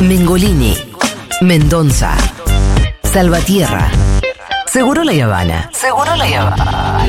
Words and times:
Mengolini, 0.00 0.76
Mendonza, 1.40 2.14
Salvatierra, 3.02 3.88
Seguro 4.66 5.04
la 5.04 5.12
Habana. 5.24 5.70
Seguro 5.72 6.16
la 6.16 6.24
Habana. 6.24 7.06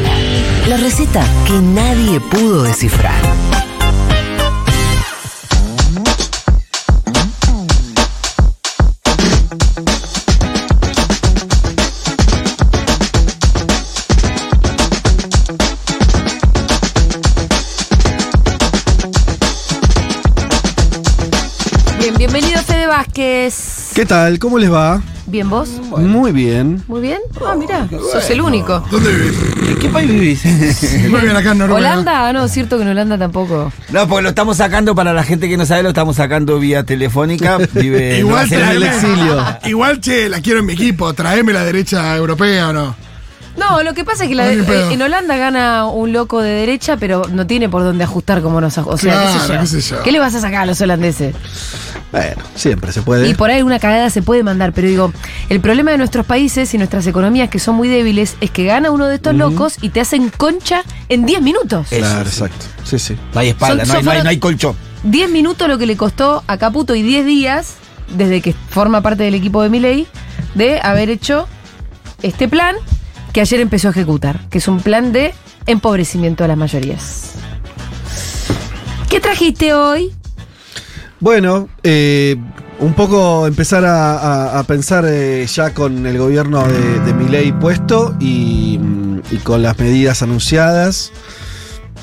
La 0.68 0.78
receta 0.78 1.24
que 1.48 1.54
nadie 1.54 2.20
pudo 2.20 2.64
descifrar. 2.64 3.35
Vázquez. 23.00 23.90
¿Qué 23.94 24.06
tal? 24.06 24.40
¿Cómo 24.40 24.58
les 24.58 24.72
va? 24.72 25.02
¿Bien 25.28 25.50
vos? 25.50 25.68
Muy 25.98 26.32
bien. 26.32 26.82
Muy 26.88 27.02
bien. 27.02 27.20
Ah, 27.46 27.54
mira, 27.58 27.90
sos 27.90 28.30
el 28.30 28.40
único. 28.40 28.82
¿En 28.90 29.76
qué 29.80 29.90
país 29.90 30.10
vivís? 30.10 30.46
Muy 31.10 31.20
bien 31.20 31.36
acá 31.36 31.52
en 31.52 31.58
Noruega. 31.58 31.76
¿Holanda? 31.92 32.28
Ah, 32.30 32.32
no, 32.32 32.46
es 32.46 32.52
cierto 32.54 32.78
que 32.78 32.84
en 32.84 32.90
Holanda 32.90 33.18
tampoco. 33.18 33.70
no, 33.90 34.08
porque 34.08 34.22
lo 34.24 34.30
estamos 34.30 34.56
sacando 34.58 34.96
para 34.96 35.12
la 35.14 35.24
gente 35.24 35.50
que 35.50 35.58
no 35.58 35.66
sabe, 35.66 35.84
lo 35.84 35.90
estamos 35.90 36.16
sacando 36.16 36.58
vía 36.58 36.86
telefónica. 36.86 37.58
Vive 37.74 38.14
en 38.14 38.20
Igual, 38.28 38.48
Nueva 38.50 38.70
Zelanda. 38.70 39.60
traeme- 39.60 39.70
igual, 39.70 40.00
che, 40.00 40.30
la 40.30 40.40
quiero 40.40 40.60
en 40.62 40.66
mi 40.68 40.74
equipo. 40.74 41.14
Traeme 41.14 41.52
la 41.52 41.66
derecha 41.66 42.16
europea 42.16 42.70
o 42.70 42.74
no. 42.74 42.96
No, 43.58 43.84
lo 43.84 43.94
que 43.94 44.06
pasa 44.06 44.24
es 44.24 44.30
que 44.30 44.36
la- 44.36 44.52
eh, 44.54 44.64
en 44.92 45.02
Holanda 45.02 45.36
gana 45.36 45.86
un 45.86 46.14
loco 46.14 46.42
de 46.42 46.52
derecha, 46.52 46.96
pero 46.98 47.24
no 47.30 47.46
tiene 47.46 47.68
por 47.68 47.84
dónde 47.84 48.06
ajustar 48.06 48.42
como 48.42 48.62
nos 48.62 48.78
O 48.78 48.98
sea, 48.98 49.22
qué, 49.22 49.28
sé 49.28 49.46
Claro, 49.48 49.54
yo. 49.56 49.60
qué 49.62 49.68
sé 49.68 49.82
yo. 49.82 50.04
¿Qué 50.04 50.12
le 50.14 50.20
vas 50.20 50.36
a 50.36 50.40
sacar 50.42 50.62
a 50.62 50.66
los 50.66 50.80
holandeses? 50.82 51.34
Bueno, 52.16 52.44
siempre 52.56 52.94
se 52.94 53.02
puede. 53.02 53.28
Y 53.28 53.34
por 53.34 53.50
ahí 53.52 53.62
una 53.62 53.78
cagada 53.78 54.10
se 54.10 54.22
puede 54.22 54.42
mandar, 54.42 54.72
pero 54.72 54.88
digo, 54.88 55.12
el 55.50 55.60
problema 55.60 55.92
de 55.92 55.98
nuestros 55.98 56.26
países 56.26 56.74
y 56.74 56.78
nuestras 56.78 57.06
economías 57.08 57.50
que 57.50 57.60
son 57.60 57.76
muy 57.76 57.90
débiles 57.90 58.38
es 58.40 58.52
que 58.52 58.64
gana 58.64 58.90
uno 58.92 59.08
de 59.08 59.16
estos 59.16 59.36
locos 59.36 59.76
y 59.82 59.90
te 59.90 60.00
hacen 60.00 60.30
concha 60.30 60.84
en 61.10 61.26
10 61.26 61.42
minutos. 61.42 61.88
Eso, 61.92 62.00
Claro, 62.00 62.24
sí. 62.24 62.30
exacto. 62.30 62.66
Sí, 62.86 63.00
sí. 63.00 63.18
No 63.34 63.42
hay 63.42 63.50
espalda, 63.50 63.86
Son- 63.86 63.94
no, 63.94 64.00
hay, 64.00 64.04
no, 64.06 64.12
hay, 64.12 64.24
no 64.24 64.30
hay 64.30 64.40
colchón. 64.40 64.76
10 65.04 65.30
minutos 65.30 65.68
lo 65.68 65.78
que 65.78 65.86
le 65.86 65.98
costó 65.98 66.42
a 66.48 66.58
Caputo 66.58 66.96
y 66.96 67.02
10 67.02 67.26
días, 67.26 67.74
desde 68.16 68.40
que 68.42 68.54
forma 68.70 69.02
parte 69.02 69.24
del 69.24 69.36
equipo 69.36 69.62
de 69.62 69.68
Milei, 69.70 70.08
de 70.54 70.80
haber 70.82 71.10
hecho 71.10 71.50
este 72.22 72.48
plan 72.48 72.76
que 73.34 73.42
ayer 73.42 73.60
empezó 73.60 73.90
a 73.90 73.92
ejecutar, 73.92 74.40
que 74.50 74.60
es 74.60 74.68
un 74.70 74.80
plan 74.80 75.12
de 75.12 75.34
empobrecimiento 75.68 76.46
de 76.46 76.48
las 76.48 76.58
mayorías. 76.58 77.32
¿Qué 79.10 79.20
trajiste 79.20 79.74
hoy? 79.74 80.14
Bueno, 81.26 81.70
eh, 81.82 82.36
un 82.78 82.94
poco 82.94 83.48
empezar 83.48 83.84
a, 83.84 84.64
pensar 84.68 85.06
eh, 85.08 85.48
ya 85.48 85.74
con 85.74 86.06
el 86.06 86.20
gobierno 86.20 86.68
de, 86.68 87.00
de 87.00 87.14
Milei 87.16 87.52
puesto 87.52 88.16
y, 88.20 88.78
mm, 88.80 89.22
y 89.32 89.38
con 89.38 89.64
las 89.64 89.80
medidas 89.80 90.22
anunciadas. 90.22 91.12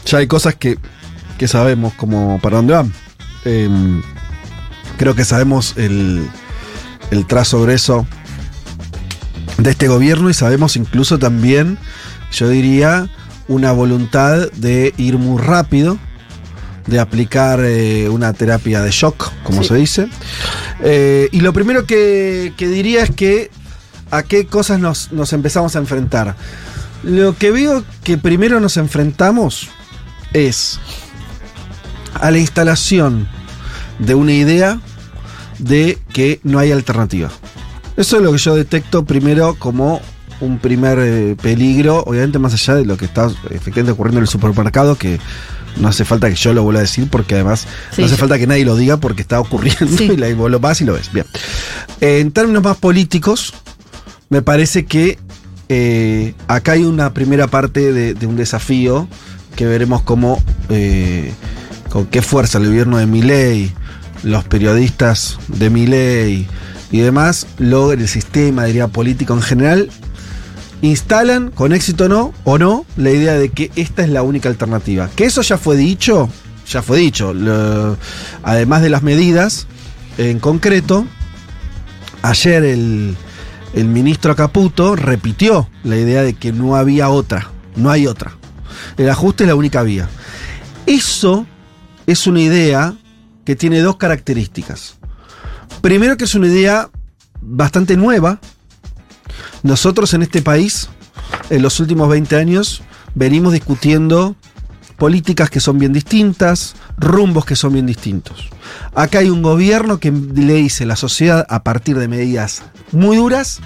Ya 0.06 0.18
hay 0.18 0.26
cosas 0.26 0.56
que, 0.56 0.76
que 1.38 1.46
sabemos 1.46 1.94
como 1.94 2.40
para 2.40 2.56
dónde 2.56 2.74
van. 2.74 2.92
Em, 3.44 4.02
creo 4.98 5.14
que 5.14 5.24
sabemos 5.24 5.74
el, 5.76 6.28
el 7.12 7.24
trazo 7.28 7.62
grueso 7.62 8.04
de 9.56 9.70
este 9.70 9.86
gobierno 9.86 10.30
y 10.30 10.34
sabemos 10.34 10.74
incluso 10.74 11.20
también, 11.20 11.78
yo 12.32 12.48
diría, 12.48 13.08
una 13.46 13.70
voluntad 13.70 14.50
de 14.50 14.92
ir 14.96 15.16
muy 15.16 15.40
rápido, 15.40 15.96
de 16.86 16.98
aplicar 17.00 17.60
eh, 17.62 18.08
una 18.08 18.32
terapia 18.32 18.82
de 18.82 18.90
shock, 18.90 19.30
como 19.44 19.62
Sí. 19.62 19.68
se 19.68 19.74
dice. 19.76 20.08
Eh, 20.82 21.28
y 21.32 21.40
lo 21.40 21.52
primero 21.52 21.86
que, 21.86 22.52
que 22.56 22.68
diría 22.68 23.02
es 23.04 23.10
que 23.10 23.50
a 24.10 24.22
qué 24.22 24.46
cosas 24.46 24.78
nos, 24.80 25.12
nos 25.12 25.32
empezamos 25.32 25.74
a 25.76 25.78
enfrentar. 25.78 26.36
Lo 27.02 27.36
que 27.36 27.50
veo 27.50 27.82
que 28.04 28.18
primero 28.18 28.60
nos 28.60 28.76
enfrentamos 28.76 29.68
es 30.32 30.78
a 32.14 32.30
la 32.30 32.38
instalación 32.38 33.28
de 33.98 34.14
una 34.14 34.32
idea 34.32 34.80
de 35.58 35.98
que 36.12 36.40
no 36.42 36.58
hay 36.58 36.72
alternativa. 36.72 37.30
Eso 37.96 38.16
es 38.16 38.22
lo 38.22 38.32
que 38.32 38.38
yo 38.38 38.54
detecto 38.54 39.04
primero 39.04 39.54
como 39.58 40.00
un 40.40 40.58
primer 40.58 40.98
eh, 41.00 41.36
peligro, 41.40 42.02
obviamente 42.06 42.38
más 42.38 42.52
allá 42.54 42.74
de 42.74 42.84
lo 42.84 42.96
que 42.96 43.04
está 43.04 43.26
efectivamente 43.50 43.92
ocurriendo 43.92 44.18
en 44.18 44.22
el 44.24 44.28
supermercado, 44.28 44.96
que 44.96 45.20
no 45.76 45.88
hace 45.88 46.04
falta 46.04 46.28
que 46.28 46.34
yo 46.36 46.52
lo 46.54 46.62
vuelva 46.62 46.80
a 46.80 46.82
decir, 46.82 47.08
porque 47.10 47.34
además 47.34 47.66
Sí, 47.94 48.02
no 48.02 48.06
hace 48.06 48.16
falta 48.16 48.38
que 48.38 48.46
nadie 48.46 48.64
lo 48.64 48.76
diga 48.76 48.96
porque 48.98 49.22
está 49.22 49.40
ocurriendo 49.40 49.86
Sí. 49.96 50.04
y 50.12 50.16
la- 50.16 50.32
vos 50.34 50.50
lo 50.50 50.60
vas 50.60 50.80
y 50.80 50.84
lo 50.84 50.94
ves. 50.94 51.12
Bien. 51.12 51.26
Eh, 52.00 52.20
en 52.20 52.30
términos 52.32 52.62
más 52.62 52.76
políticos, 52.76 53.54
me 54.28 54.42
parece 54.42 54.84
que 54.86 55.18
eh, 55.68 56.34
acá 56.48 56.72
hay 56.72 56.84
una 56.84 57.12
primera 57.14 57.46
parte 57.46 57.92
de, 57.92 58.14
de 58.14 58.26
un 58.26 58.36
desafío 58.36 59.08
que 59.56 59.66
veremos 59.66 60.02
cómo, 60.02 60.42
eh, 60.68 61.32
con 61.88 62.06
qué 62.06 62.22
fuerza 62.22 62.58
el 62.58 62.66
gobierno 62.66 62.98
de 62.98 63.06
Milei, 63.06 63.72
los 64.22 64.44
periodistas 64.44 65.38
de 65.48 65.68
Milei 65.70 66.46
y 66.90 66.98
demás, 67.00 67.46
logra 67.58 68.00
el 68.00 68.08
sistema, 68.08 68.64
diría, 68.64 68.88
político 68.88 69.34
en 69.34 69.42
general, 69.42 69.90
instalan, 70.82 71.50
con 71.50 71.72
éxito 71.72 72.08
no, 72.08 72.32
o 72.44 72.58
no, 72.58 72.84
la 72.96 73.10
idea 73.10 73.34
de 73.34 73.48
que 73.48 73.70
esta 73.76 74.02
es 74.02 74.08
la 74.10 74.22
única 74.22 74.48
alternativa. 74.48 75.08
Que 75.16 75.24
eso 75.24 75.40
ya 75.42 75.56
fue 75.58 75.76
dicho, 75.76 76.28
ya 76.68 76.82
fue 76.82 76.98
dicho. 76.98 77.32
Lo- 77.32 77.96
además 78.42 78.82
de 78.82 78.90
las 78.90 79.02
medidas, 79.02 79.66
en 80.18 80.38
concreto, 80.40 81.06
ayer 82.22 82.64
el, 82.64 83.16
el 83.74 83.84
ministro 83.86 84.36
Caputo 84.36 84.96
repitió 84.96 85.68
la 85.84 85.96
idea 85.96 86.22
de 86.22 86.34
que 86.34 86.52
no 86.52 86.76
había 86.76 87.08
otra, 87.08 87.50
no 87.76 87.90
hay 87.90 88.06
otra. 88.06 88.36
El 88.96 89.08
ajuste 89.08 89.44
es 89.44 89.48
la 89.48 89.54
única 89.54 89.82
vía. 89.82 90.08
Eso 90.86 91.46
es 92.06 92.26
una 92.26 92.40
idea 92.40 92.94
que 93.44 93.54
tiene 93.56 93.80
dos 93.80 93.96
características. 93.96 94.96
Primero 95.80 96.16
que 96.16 96.24
es 96.24 96.34
una 96.34 96.46
idea 96.48 96.90
bastante 97.40 97.96
nueva. 97.96 98.40
Nosotros 99.62 100.12
en 100.14 100.22
este 100.22 100.42
país, 100.42 100.88
en 101.50 101.62
los 101.62 101.78
últimos 101.80 102.08
20 102.08 102.36
años, 102.36 102.82
venimos 103.14 103.52
discutiendo 103.52 104.36
políticas 104.96 105.50
que 105.50 105.60
son 105.60 105.78
bien 105.78 105.92
distintas, 105.92 106.74
rumbos 106.96 107.44
que 107.44 107.56
son 107.56 107.72
bien 107.72 107.86
distintos. 107.86 108.48
Acá 108.94 109.18
hay 109.18 109.30
un 109.30 109.42
gobierno 109.42 109.98
que 109.98 110.10
le 110.12 110.54
dice 110.54 110.84
a 110.84 110.86
la 110.86 110.96
sociedad 110.96 111.46
a 111.48 111.62
partir 111.62 111.98
de 111.98 112.08
medidas 112.08 112.62
muy 112.92 113.16
duras 113.16 113.60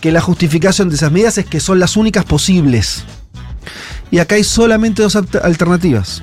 que 0.00 0.12
la 0.12 0.20
justificación 0.20 0.88
de 0.88 0.96
esas 0.96 1.12
medidas 1.12 1.38
es 1.38 1.46
que 1.46 1.60
son 1.60 1.78
las 1.78 1.96
únicas 1.96 2.24
posibles. 2.24 3.04
Y 4.10 4.18
acá 4.20 4.36
hay 4.36 4.44
solamente 4.44 5.02
dos 5.02 5.16
alter- 5.16 5.42
alternativas. 5.44 6.22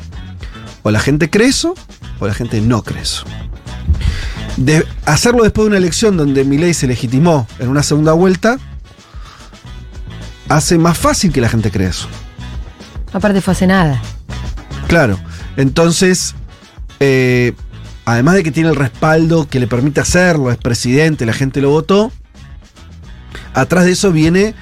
O 0.84 0.92
la 0.92 1.00
gente 1.00 1.30
cree 1.30 1.48
eso, 1.48 1.76
o 2.20 2.28
la 2.28 2.34
gente 2.34 2.62
no 2.62 2.84
cree 2.84 3.02
eso. 3.02 3.26
De 4.58 4.86
hacerlo 5.06 5.44
después 5.44 5.66
de 5.66 5.70
una 5.70 5.78
elección 5.78 6.16
donde 6.18 6.46
Milei 6.46 6.74
se 6.74 6.88
legitimó 6.88 7.48
en 7.60 7.68
una 7.70 7.84
segunda 7.84 8.14
vuelta, 8.14 8.58
hace 10.50 10.78
más 10.78 10.98
fácil 10.98 11.32
que 11.32 11.42
la 11.42 11.50
gente 11.50 11.72
crea 11.72 11.90
eso. 11.90 12.08
Aparte 13.14 13.42
fue 13.42 13.54
hace 13.54 13.68
nada. 13.68 14.02
Claro. 14.88 15.18
Entonces, 15.58 16.36
eh, 17.00 17.54
además 18.06 18.36
de 18.36 18.44
que 18.44 18.52
tiene 18.52 18.70
el 18.70 18.76
respaldo 18.76 19.48
que 19.48 19.60
le 19.60 19.68
permite 19.68 20.02
hacerlo, 20.02 20.52
es 20.52 20.58
presidente, 20.58 21.26
la 21.26 21.34
gente 21.34 21.62
lo 21.62 21.70
votó, 21.70 22.12
atrás 23.54 23.86
de 23.86 23.92
eso 23.92 24.12
viene 24.12 24.54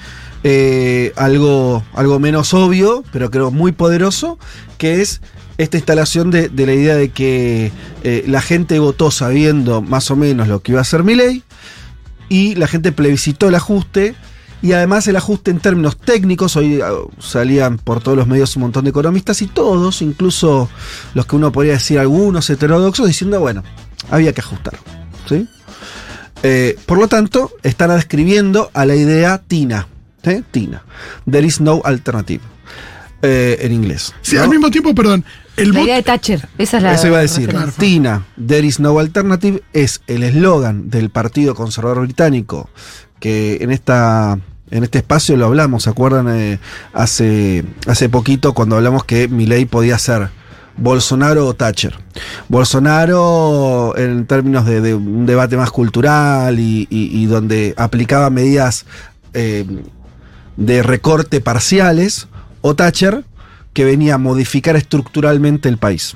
eh, 0.44 1.14
algo, 1.16 1.84
algo 1.94 2.20
menos 2.20 2.54
obvio, 2.54 3.04
pero 3.12 3.32
creo 3.32 3.52
muy 3.52 3.72
poderoso, 3.72 4.38
que 4.78 5.02
es 5.02 5.22
esta 5.58 5.78
instalación 5.78 6.32
de, 6.32 6.50
de 6.50 6.66
la 6.66 6.74
idea 6.74 6.96
de 6.96 7.10
que 7.10 7.72
eh, 8.04 8.24
la 8.28 8.42
gente 8.42 8.80
votó 8.80 9.12
sabiendo 9.12 9.82
más 9.82 10.10
o 10.12 10.16
menos 10.16 10.48
lo 10.48 10.62
que 10.62 10.72
iba 10.74 10.80
a 10.80 10.82
hacer 10.82 11.04
mi 11.04 11.16
ley 11.16 11.44
y 12.30 12.56
la 12.56 12.68
gente 12.68 12.92
plebiscitó 12.92 13.50
el 13.50 13.56
ajuste 13.56 14.16
y 14.64 14.72
además 14.74 15.08
el 15.08 15.16
ajuste 15.18 15.52
en 15.52 15.60
términos 15.60 15.98
técnicos, 15.98 16.56
hoy 16.56 16.80
ah, 16.82 16.92
salían 17.20 17.78
por 17.78 18.02
todos 18.02 18.18
los 18.18 18.26
medios 18.28 18.56
un 18.56 18.64
montón 18.64 18.86
de 18.86 18.90
economistas 18.90 19.42
y 19.44 19.48
todos, 19.48 20.02
incluso 20.02 20.70
los 21.14 21.26
que 21.28 21.36
uno 21.36 21.52
podría 21.52 21.74
decir 21.74 22.00
algunos 22.00 22.50
heterodoxos, 22.50 23.06
diciendo, 23.06 23.40
bueno, 23.40 23.62
había 24.10 24.34
que 24.34 24.42
ajustar. 24.42 24.80
¿sí? 25.30 25.48
Eh, 26.42 26.78
por 26.86 26.98
lo 26.98 27.08
tanto, 27.08 27.52
están 27.62 27.92
describiendo 27.92 28.72
a 28.74 28.86
la 28.86 28.96
idea 28.96 29.38
TINA. 29.38 29.88
¿sí? 30.24 30.44
TINA. 30.50 30.84
There 31.30 31.46
is 31.46 31.62
no 31.62 31.82
alternative. 31.84 32.42
eh, 33.22 33.58
en 33.62 33.72
inglés. 33.72 34.14
Sí, 34.22 34.36
¿no? 34.36 34.44
al 34.44 34.50
mismo 34.50 34.70
tiempo, 34.70 34.94
perdón. 34.94 35.24
El 35.56 35.72
La 35.72 35.82
idea 35.82 35.96
de 35.96 36.04
Thatcher. 36.04 36.48
Esa 36.58 36.78
es 36.78 36.84
la. 36.84 36.94
Eso 36.94 37.08
iba 37.08 37.20
a 37.20 37.22
decir. 37.22 37.48
referencia. 37.48 37.80
Tina, 37.80 38.26
There 38.48 38.66
is 38.68 38.80
no 38.80 38.98
alternative, 39.00 39.62
es 39.72 40.02
el 40.08 40.24
eslogan 40.24 40.90
del 40.90 41.10
Partido 41.10 41.54
Conservador 41.56 42.02
Británico, 42.02 42.70
que 43.20 43.60
en 43.62 43.72
esta. 43.72 44.40
En 44.74 44.84
este 44.84 44.98
espacio 44.98 45.38
lo 45.38 45.46
hablamos, 45.46 45.84
¿se 45.84 45.92
acuerdan? 45.92 46.28
Eh, 46.36 46.58
hace, 46.94 47.64
hace 47.86 48.10
poquito 48.10 48.56
cuando 48.56 48.76
hablamos 48.76 49.04
que 49.04 49.28
Milley 49.28 49.66
podía 49.66 50.00
ser 50.00 50.30
Bolsonaro 50.78 51.46
o 51.46 51.54
Thatcher. 51.54 51.96
Bolsonaro, 52.50 53.94
en 53.96 54.26
términos 54.26 54.66
de, 54.66 54.96
un 54.96 55.28
debate 55.28 55.58
más 55.58 55.70
cultural 55.70 56.58
y 56.60 57.26
donde 57.28 57.76
aplicaba 57.78 58.32
medidas 58.32 58.88
eh, 59.36 59.64
de 60.58 60.82
recorte 60.82 61.40
parciales, 61.40 62.28
o 62.62 62.74
Thatcher, 62.74 63.26
que 63.74 63.86
venía 63.86 64.16
a 64.16 64.18
modificar 64.18 64.76
estructuralmente 64.76 65.70
el 65.70 65.78
país. 65.78 66.16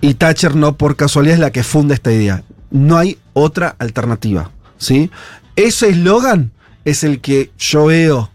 Y 0.00 0.14
Thatcher 0.14 0.56
no 0.56 0.76
por 0.76 0.96
casualidad 0.96 1.34
es 1.34 1.40
la 1.40 1.52
que 1.52 1.62
funda 1.62 1.94
esta 1.94 2.10
idea. 2.10 2.42
No 2.72 2.96
hay 2.96 3.18
otra 3.34 3.76
alternativa. 3.78 4.50
¿sí? 4.78 5.12
Ese 5.54 5.90
eslogan 5.90 6.50
es 6.84 7.04
el 7.04 7.20
que 7.20 7.50
yo 7.58 7.86
veo 7.86 8.30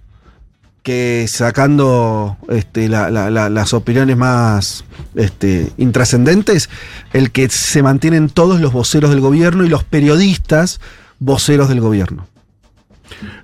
que 0.84 1.26
sacando 1.28 2.38
este, 2.50 2.88
la- 2.90 3.10
la- 3.10 3.32
la- 3.32 3.50
las 3.50 3.74
opiniones 3.74 4.18
más 4.18 4.86
este, 5.16 5.72
intrascendentes, 5.78 6.70
el 7.12 7.32
que 7.32 7.50
se 7.50 7.82
mantienen 7.82 8.30
todos 8.30 8.62
los 8.62 8.72
voceros 8.72 9.10
del 9.10 9.20
gobierno 9.20 9.66
y 9.66 9.70
los 9.70 9.84
periodistas 9.84 10.80
voceros 11.20 11.70
del 11.70 11.82
gobierno. 11.82 12.28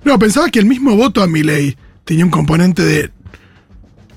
No, 0.04 0.18
pensaba 0.20 0.50
que 0.50 0.58
el 0.60 0.66
mismo 0.66 0.94
voto 0.96 1.22
a 1.22 1.26
mi 1.26 1.42
ley 1.42 1.76
tenía 2.04 2.24
un 2.24 2.30
componente 2.30 2.82
de. 2.84 3.10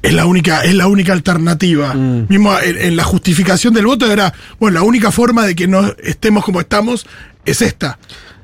Es 0.03 0.13
la 0.13 0.27
única, 0.27 0.61
es 0.63 0.75
la 0.75 0.85
única 0.87 1.13
alternativa. 1.13 1.95
Mm. 1.95 2.27
Mismo 2.29 2.55
en, 2.59 2.77
en 2.77 2.95
la 2.95 3.03
justificación 3.03 3.73
del 3.73 3.87
voto 3.87 4.11
era, 4.11 4.33
bueno, 4.59 4.75
la 4.75 4.83
única 4.83 5.11
forma 5.11 5.45
de 5.47 5.55
que 5.55 5.67
no 5.67 5.83
estemos 6.03 6.43
como 6.45 6.59
estamos 6.61 7.07
es 7.43 7.61
esta. 7.63 7.97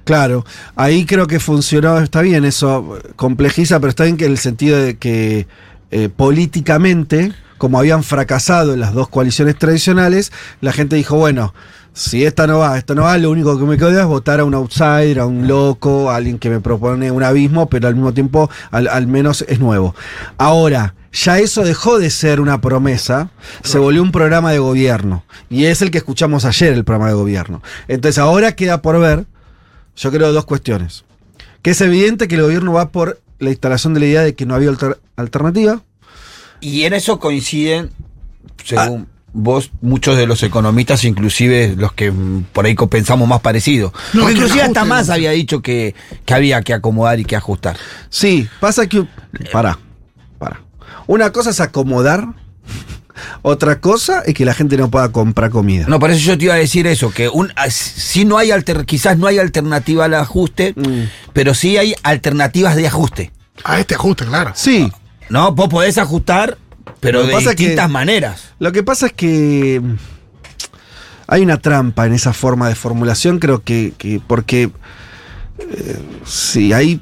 Claro, 0.04 0.46
ahí 0.76 1.06
creo 1.06 1.28
que 1.28 1.40
funcionó, 1.40 2.00
está 2.00 2.22
bien, 2.22 2.44
eso 2.46 2.98
complejiza, 3.16 3.80
pero 3.80 3.90
está 3.90 4.04
bien 4.04 4.18
que 4.18 4.26
en 4.26 4.32
el 4.32 4.38
sentido 4.38 4.78
de 4.78 4.98
que 4.98 5.48
eh, 5.92 6.10
políticamente, 6.10 7.34
como 7.58 7.78
habían 7.78 8.04
fracasado 8.04 8.74
en 8.74 8.80
las 8.80 8.94
dos 8.94 9.10
coaliciones 9.10 9.58
tradicionales, 9.58 10.32
la 10.60 10.72
gente 10.72 10.96
dijo, 10.96 11.18
bueno, 11.18 11.54
si 11.94 12.26
esta 12.26 12.48
no 12.48 12.60
va, 12.60 12.78
esta 12.78 12.96
no 12.96 13.04
va, 13.04 13.18
lo 13.18 13.30
único 13.30 13.60
que 13.60 13.66
me 13.66 13.78
queda 13.78 14.02
es 14.02 14.08
votar 14.08 14.40
a 14.40 14.46
un 14.46 14.54
outsider, 14.54 15.20
a 15.20 15.26
un 15.26 15.48
loco, 15.48 16.10
a 16.10 16.16
alguien 16.16 16.40
que 16.40 16.50
me 16.50 16.62
propone 16.62 17.12
un 17.12 17.24
abismo, 17.24 17.70
pero 17.70 17.88
al 17.88 17.96
mismo 17.96 18.14
tiempo 18.14 18.50
al, 18.72 18.88
al 18.88 19.08
menos 19.08 19.46
es 19.48 19.60
nuevo. 19.60 19.94
Ahora, 20.38 20.96
ya 21.12 21.40
eso 21.40 21.64
dejó 21.64 22.00
de 22.00 22.10
ser 22.10 22.40
una 22.40 22.62
promesa, 22.62 23.30
se 23.64 23.78
volvió 23.78 24.02
un 24.02 24.12
programa 24.12 24.52
de 24.52 24.60
gobierno. 24.60 25.26
Y 25.50 25.66
es 25.66 25.82
el 25.82 25.92
que 25.92 25.98
escuchamos 25.98 26.46
ayer, 26.46 26.72
el 26.74 26.86
programa 26.86 27.10
de 27.10 27.16
gobierno. 27.16 27.62
Entonces 27.90 28.18
ahora 28.18 28.56
queda 28.56 28.82
por 28.82 29.00
ver 29.00 29.26
yo 29.96 30.12
creo 30.12 30.32
dos 30.34 30.46
cuestiones. 30.46 31.04
Que 31.62 31.72
es 31.72 31.82
evidente 31.82 32.28
que 32.28 32.36
el 32.36 32.42
gobierno 32.42 32.74
va 32.74 32.90
por 32.90 33.20
la 33.40 33.50
instalación 33.50 33.94
de 33.94 34.00
la 34.00 34.06
idea 34.08 34.22
de 34.22 34.36
que 34.36 34.46
no 34.46 34.56
había 34.56 34.70
alter- 34.70 35.00
alternativa. 35.16 35.82
Y 36.60 36.84
en 36.84 36.94
eso 36.94 37.20
coinciden, 37.20 37.92
según 38.64 39.08
vos, 39.34 39.72
muchos 39.82 40.18
de 40.18 40.28
los 40.28 40.44
economistas, 40.44 41.04
inclusive 41.06 41.76
los 41.78 41.94
que 41.94 42.12
mm, 42.12 42.44
por 42.54 42.66
ahí 42.66 42.76
pensamos 42.76 43.28
más 43.28 43.42
parecido. 43.42 43.94
No, 44.14 44.30
inclusive 44.30 44.62
hasta 44.62 44.86
más 44.86 45.10
había 45.10 45.32
dicho 45.32 45.62
que, 45.62 45.96
que 46.26 46.34
había 46.34 46.62
que 46.62 46.74
acomodar 46.74 47.20
y 47.20 47.26
que 47.26 47.36
ajustar. 47.36 47.78
Sí, 48.10 48.48
pasa 48.60 48.88
que... 48.88 49.08
Para, 49.52 49.80
para. 50.38 50.62
Una 51.08 51.32
cosa 51.32 51.50
es 51.52 51.60
acomodar, 51.60 52.28
otra 53.42 53.80
cosa 53.80 54.22
es 54.26 54.34
que 54.34 54.46
la 54.46 54.54
gente 54.54 54.78
no 54.78 54.90
pueda 54.90 55.12
comprar 55.12 55.50
comida. 55.52 55.86
No, 55.88 56.00
por 56.00 56.12
eso 56.12 56.20
yo 56.22 56.38
te 56.38 56.46
iba 56.46 56.54
a 56.54 56.58
decir 56.58 56.88
eso, 56.88 57.12
que 57.12 57.30
un, 57.30 57.52
ah, 57.56 57.70
si 57.70 58.26
no 58.26 58.38
hay 58.38 58.52
alter, 58.52 58.86
quizás 58.86 59.18
no 59.18 59.28
hay 59.28 59.40
alternativa 59.40 60.06
al 60.06 60.14
ajuste, 60.14 60.74
Mm. 60.76 61.04
pero 61.34 61.54
sí 61.54 61.78
hay 61.78 61.96
alternativas 62.04 62.76
de 62.76 62.88
ajuste. 62.88 63.32
A 63.64 63.80
este 63.80 63.96
ajuste, 63.96 64.26
claro. 64.26 64.52
Sí, 64.56 64.92
No, 65.30 65.52
vos 65.54 65.70
podés 65.70 65.98
ajustar, 65.98 66.58
pero 67.00 67.24
de 67.24 67.32
que- 67.34 67.38
distintas 67.50 67.90
maneras. 67.90 68.50
Lo 68.60 68.72
que 68.74 68.84
pasa 68.84 69.06
es 69.08 69.14
que 69.14 69.80
mm, 69.82 69.96
hay 71.28 71.42
una 71.44 71.58
trampa 71.58 72.06
en 72.06 72.14
esa 72.14 72.34
forma 72.34 72.68
de 72.68 72.76
formulación, 72.76 73.40
creo 73.40 73.64
que, 73.64 73.94
que 73.98 74.20
porque 74.26 74.72
eh, 75.60 76.00
si 76.26 76.74
hay, 76.74 77.00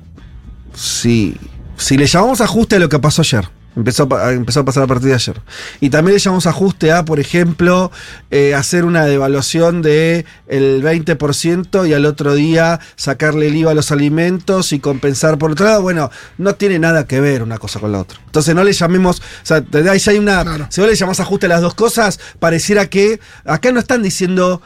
si, 0.75 1.35
si 1.77 1.97
le 1.97 2.05
llamamos 2.05 2.39
ajuste 2.41 2.75
a 2.75 2.79
lo 2.79 2.89
que 2.89 2.99
pasó 2.99 3.21
ayer, 3.23 3.49
empezó 3.75 4.07
a, 4.15 4.31
empezó 4.33 4.61
a 4.61 4.65
pasar 4.65 4.83
a 4.83 4.87
partir 4.87 5.09
de 5.09 5.15
ayer, 5.15 5.41
y 5.79 5.89
también 5.89 6.15
le 6.15 6.19
llamamos 6.19 6.47
ajuste 6.47 6.91
a, 6.91 7.05
por 7.05 7.19
ejemplo, 7.19 7.91
eh, 8.31 8.55
hacer 8.55 8.85
una 8.85 9.05
devaluación 9.05 9.81
de 9.81 10.25
el 10.47 10.83
20% 10.83 11.87
y 11.87 11.93
al 11.93 12.05
otro 12.05 12.33
día 12.35 12.79
sacarle 12.95 13.47
el 13.47 13.55
IVA 13.55 13.71
a 13.71 13.73
los 13.73 13.91
alimentos 13.91 14.73
y 14.73 14.79
compensar 14.79 15.37
por 15.37 15.51
otro 15.51 15.65
lado, 15.65 15.81
bueno, 15.81 16.09
no 16.37 16.55
tiene 16.55 16.79
nada 16.79 17.05
que 17.05 17.19
ver 17.21 17.43
una 17.43 17.57
cosa 17.57 17.79
con 17.79 17.91
la 17.91 17.99
otra. 17.99 18.19
Entonces 18.25 18.55
no 18.55 18.63
le 18.63 18.73
llamemos, 18.73 19.19
o 19.19 19.45
sea, 19.45 19.61
de 19.61 19.89
ahí 19.89 19.99
hay 20.07 20.17
una, 20.17 20.43
Claro. 20.43 20.67
si 20.69 20.81
vos 20.81 20.89
le 20.89 20.95
llamás 20.95 21.19
ajuste 21.19 21.45
a 21.45 21.49
las 21.49 21.61
dos 21.61 21.73
cosas, 21.75 22.19
pareciera 22.39 22.87
que 22.87 23.19
acá 23.45 23.71
no 23.71 23.79
están 23.79 24.01
diciendo 24.03 24.61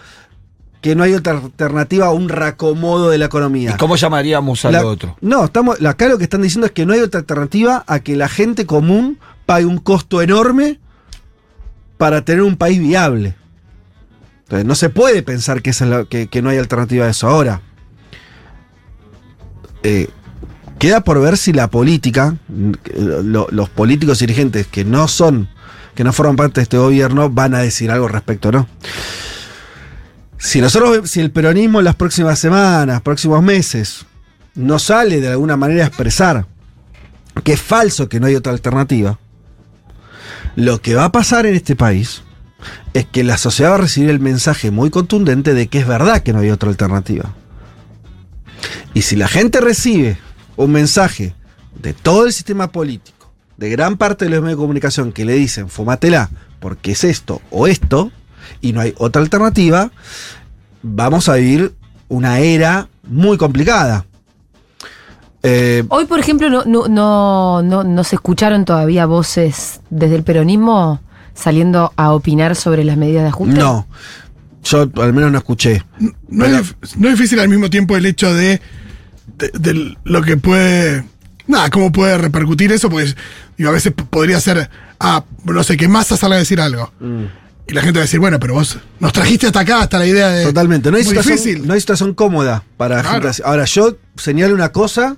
que 0.83 0.95
no 0.95 1.01
hay 1.03 1.13
otra 1.13 1.33
alternativa 1.39 2.06
a 2.07 2.12
un 2.12 2.30
reacomodo 2.30 3.09
de 3.09 3.18
la 3.18 3.25
economía. 3.25 3.71
¿Y 3.71 3.77
cómo 3.77 3.95
llamaríamos 3.95 4.63
al 4.65 4.75
otro? 4.83 5.18
No, 5.21 5.45
estamos, 5.45 5.83
acá 5.83 6.07
lo 6.09 6.18
que 6.19 6.25
están 6.25 6.41
diciendo 6.44 6.68
es 6.68 6.74
que 6.74 6.85
no 6.85 6.94
hay 6.94 7.00
otra 7.00 7.21
alternativa 7.21 7.83
a 7.88 8.01
que 8.01 8.15
la 8.18 8.27
gente 8.30 8.65
común 8.68 9.18
pague 9.45 9.65
un 9.65 9.77
costo 9.80 10.21
enorme 10.21 10.80
para 11.97 12.24
tener 12.25 12.44
un 12.44 12.57
país 12.57 12.80
viable. 12.80 13.35
Entonces, 14.44 14.65
no 14.68 14.75
se 14.75 14.89
puede 14.89 15.24
pensar 15.24 15.62
que, 15.62 15.69
esa 15.69 15.85
es 15.85 15.89
la- 15.89 16.03
que, 16.06 16.27
que 16.27 16.41
no 16.41 16.50
hay 16.50 16.57
alternativa 16.57 17.06
a 17.06 17.09
eso. 17.09 17.27
Ahora, 17.30 17.62
eh, 19.83 20.09
queda 20.80 21.01
por 21.01 21.21
ver 21.21 21.38
si 21.38 21.53
la 21.53 21.69
política, 21.69 22.35
lo- 23.24 23.47
los 23.51 23.69
políticos 23.69 24.19
dirigentes 24.19 24.68
que 24.68 24.83
no 24.85 25.07
son, 25.07 25.47
que 25.95 26.03
no 26.03 26.12
forman 26.13 26.35
parte 26.35 26.59
de 26.59 26.63
este 26.63 26.77
gobierno, 26.77 27.30
van 27.30 27.53
a 27.56 27.59
decir 27.59 27.89
algo 27.89 28.07
al 28.07 28.12
respecto, 28.13 28.51
¿no? 28.51 28.68
Si 30.44 30.60
nosotros, 30.60 31.10
si 31.10 31.22
el 31.22 31.31
peronismo 31.31 31.80
en 31.80 31.86
las 31.86 31.95
próximas 31.95 32.38
semanas, 32.38 33.01
próximos 33.01 33.42
meses, 33.42 34.06
no 34.56 34.78
sale 34.78 35.22
de 35.22 35.30
alguna 35.30 35.56
manera 35.56 35.86
a 35.86 35.88
expresar 35.88 36.45
que 37.45 37.54
es 37.54 37.62
falso 37.62 38.10
que 38.10 38.19
no 38.19 38.28
hay 38.28 38.36
otra 38.36 38.51
alternativa, 38.51 39.18
lo 40.57 40.81
que 40.81 40.95
va 40.95 41.06
a 41.06 41.12
pasar 41.13 41.45
en 41.45 41.56
este 41.56 41.78
país 41.78 42.24
es 42.94 43.06
que 43.06 43.24
la 43.24 43.38
sociedad 43.38 43.72
va 43.72 43.75
a 43.75 43.80
recibir 43.80 44.10
el 44.10 44.19
mensaje 44.19 44.69
muy 44.69 44.90
contundente 44.90 45.54
de 45.54 45.68
que 45.68 45.80
es 45.80 45.88
verdad 45.88 46.24
que 46.24 46.34
no 46.34 46.40
hay 46.40 46.50
otra 46.50 46.68
alternativa. 46.68 47.34
Y 48.94 49.04
si 49.04 49.16
la 49.16 49.30
gente 49.30 49.62
recibe 49.62 50.18
un 50.57 50.74
mensaje 50.74 51.34
de 51.81 51.94
todo 51.94 52.25
el 52.25 52.34
sistema 52.34 52.69
político, 52.69 53.31
de 53.56 53.69
gran 53.69 53.95
parte 53.95 54.25
de 54.25 54.31
los 54.31 54.42
medios 54.42 54.57
de 54.57 54.62
comunicación 54.62 55.13
que 55.13 55.24
le 55.24 55.36
dicen, 55.36 55.69
fumátela, 55.69 56.30
porque 56.60 56.92
es 56.92 57.06
esto 57.06 57.42
o 57.50 57.66
esto, 57.66 58.12
y 58.62 58.74
no 58.74 58.81
hay 58.81 58.94
otra 58.98 59.22
alternativa, 59.22 59.92
vamos 60.81 61.30
a 61.30 61.36
vivir 61.36 61.74
una 62.10 62.40
era 62.40 62.88
muy 63.07 63.38
complicada. 63.38 64.06
Eh, 65.42 65.83
Hoy, 65.90 66.06
por 66.06 66.19
ejemplo, 66.19 66.50
no, 66.50 66.64
no, 66.66 66.88
no, 66.88 67.62
no, 67.62 67.83
no 67.83 68.04
se 68.04 68.16
escucharon 68.16 68.64
todavía 68.64 69.06
voces 69.06 69.81
desde 69.90 70.16
el 70.16 70.23
peronismo 70.23 71.02
saliendo 71.33 71.92
a 71.97 72.14
opinar 72.14 72.56
sobre 72.56 72.83
las 72.83 72.95
medidas 72.95 73.23
de 73.23 73.30
ajuste. 73.30 73.59
no, 73.59 73.88
yo 74.64 74.90
al 75.02 75.14
menos 75.14 75.31
no 75.31 75.38
escuché. 75.38 75.83
No, 76.30 76.45
es, 76.45 76.76
no 76.97 77.09
es 77.09 77.18
difícil 77.18 77.40
al 77.40 77.50
mismo 77.50 77.69
tiempo 77.69 77.97
el 77.97 78.06
hecho 78.06 78.33
de, 78.33 78.62
de, 79.38 79.52
de 79.59 79.97
lo 80.06 80.21
que 80.21 80.38
puede. 80.38 81.04
Nada, 81.45 81.69
cómo 81.69 81.92
puede 81.92 82.18
repercutir 82.18 82.71
eso, 82.71 82.90
pues 82.90 83.18
digo, 83.57 83.69
a 83.69 83.73
veces 83.73 83.92
podría 83.92 84.40
ser, 84.40 84.69
ah, 85.00 85.26
no 85.44 85.64
sé, 85.64 85.76
que 85.76 85.90
Massa 85.90 86.16
salga 86.16 86.38
a 86.38 86.40
decir 86.40 86.62
algo. 86.62 86.90
Y 87.67 87.73
la 87.73 87.81
gente 87.81 87.99
va 87.99 88.03
a 88.03 88.05
decir, 88.07 88.19
bueno, 88.19 88.39
pero 88.39 88.55
vos 88.55 88.77
nos 88.99 89.13
trajiste 89.13 89.47
hasta 89.47 89.61
acá, 89.61 89.81
hasta 89.81 89.97
la 89.99 90.05
idea 90.05 90.29
de. 90.29 90.43
Totalmente, 90.43 90.91
no 90.91 90.97
hay, 90.97 91.03
situación, 91.03 91.37
difícil. 91.37 91.65
no 91.67 91.73
hay 91.73 91.79
situación 91.79 92.13
cómoda 92.13 92.63
para 92.77 92.97
la 92.97 93.01
Claro. 93.01 93.15
gente. 93.15 93.27
así. 93.29 93.41
Ahora, 93.45 93.65
yo 93.65 93.97
señalo 94.17 94.53
una 94.53 94.71
cosa 94.71 95.15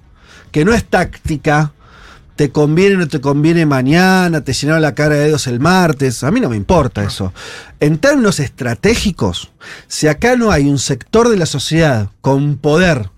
que 0.52 0.64
no 0.66 0.74
es 0.74 0.84
táctica. 0.86 1.72
Te 2.36 2.52
conviene 2.52 2.96
o 2.96 2.98
no 3.00 3.08
te 3.08 3.22
conviene 3.22 3.66
mañana, 3.66 4.42
te 4.42 4.52
llenaron 4.52 4.82
la 4.82 4.94
cara 4.94 5.16
de 5.16 5.22
dedos 5.28 5.48
el 5.48 5.62
martes. 5.62 6.22
A 6.22 6.32
mí 6.32 6.42
no 6.42 6.50
me 6.50 6.58
importa 6.58 7.02
eso. 7.02 7.34
En 7.80 7.98
términos 7.98 8.42
estratégicos, 8.42 9.52
si 9.88 10.08
acá 10.08 10.36
no 10.36 10.52
hay 10.52 10.66
un 10.70 10.78
sector 10.78 11.30
de 11.30 11.38
la 11.38 11.46
sociedad 11.46 12.10
con 12.20 12.58
poder, 12.58 13.10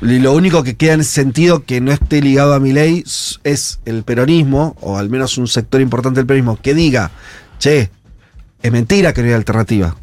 y 0.00 0.18
lo 0.20 0.32
único 0.34 0.62
que 0.62 0.76
queda 0.76 0.92
en 0.92 1.00
ese 1.00 1.10
sentido 1.10 1.64
que 1.64 1.80
no 1.80 1.90
esté 1.90 2.20
ligado 2.20 2.54
a 2.54 2.60
mi 2.60 2.72
ley 2.72 3.02
es 3.44 3.80
el 3.84 4.04
peronismo, 4.04 4.76
o 4.80 4.96
al 4.98 5.08
menos 5.10 5.36
un 5.36 5.48
sector 5.48 5.80
importante 5.80 6.20
del 6.20 6.26
peronismo, 6.26 6.60
que 6.62 6.72
diga, 6.72 7.10
che, 7.58 7.90
es 8.62 8.72
mentira 8.72 9.12
que 9.12 9.22
no 9.22 9.28
hay 9.28 9.34
alternativa. 9.34 9.96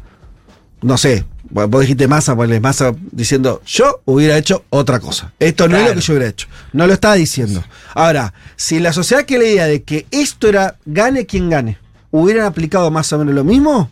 No 0.82 0.98
sé, 0.98 1.24
vos 1.50 1.80
dijiste 1.80 2.08
masa, 2.08 2.36
ponle 2.36 2.60
masa 2.60 2.94
diciendo, 3.10 3.62
yo 3.66 4.00
hubiera 4.04 4.36
hecho 4.36 4.64
otra 4.70 5.00
cosa. 5.00 5.32
Esto 5.38 5.68
no 5.68 5.76
es 5.76 5.88
lo 5.88 5.94
que 5.94 6.00
yo 6.00 6.12
hubiera 6.14 6.28
hecho. 6.28 6.48
No 6.72 6.86
lo 6.86 6.92
estaba 6.92 7.14
diciendo. 7.14 7.62
Ahora, 7.94 8.34
si 8.56 8.80
la 8.80 8.92
sociedad 8.92 9.24
que 9.24 9.38
la 9.38 9.44
idea 9.44 9.66
de 9.66 9.82
que 9.82 10.06
esto 10.10 10.48
era 10.48 10.76
gane 10.84 11.26
quien 11.26 11.48
gane, 11.48 11.78
hubieran 12.10 12.46
aplicado 12.46 12.90
más 12.90 13.12
o 13.12 13.18
menos 13.18 13.34
lo 13.34 13.44
mismo, 13.44 13.90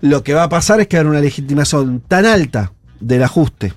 lo 0.00 0.22
que 0.22 0.34
va 0.34 0.44
a 0.44 0.48
pasar 0.48 0.80
es 0.80 0.86
que 0.86 0.96
habrá 0.96 1.10
una 1.10 1.20
legitimación 1.20 2.00
tan 2.00 2.26
alta 2.26 2.72
del 3.00 3.22
ajuste. 3.22 3.74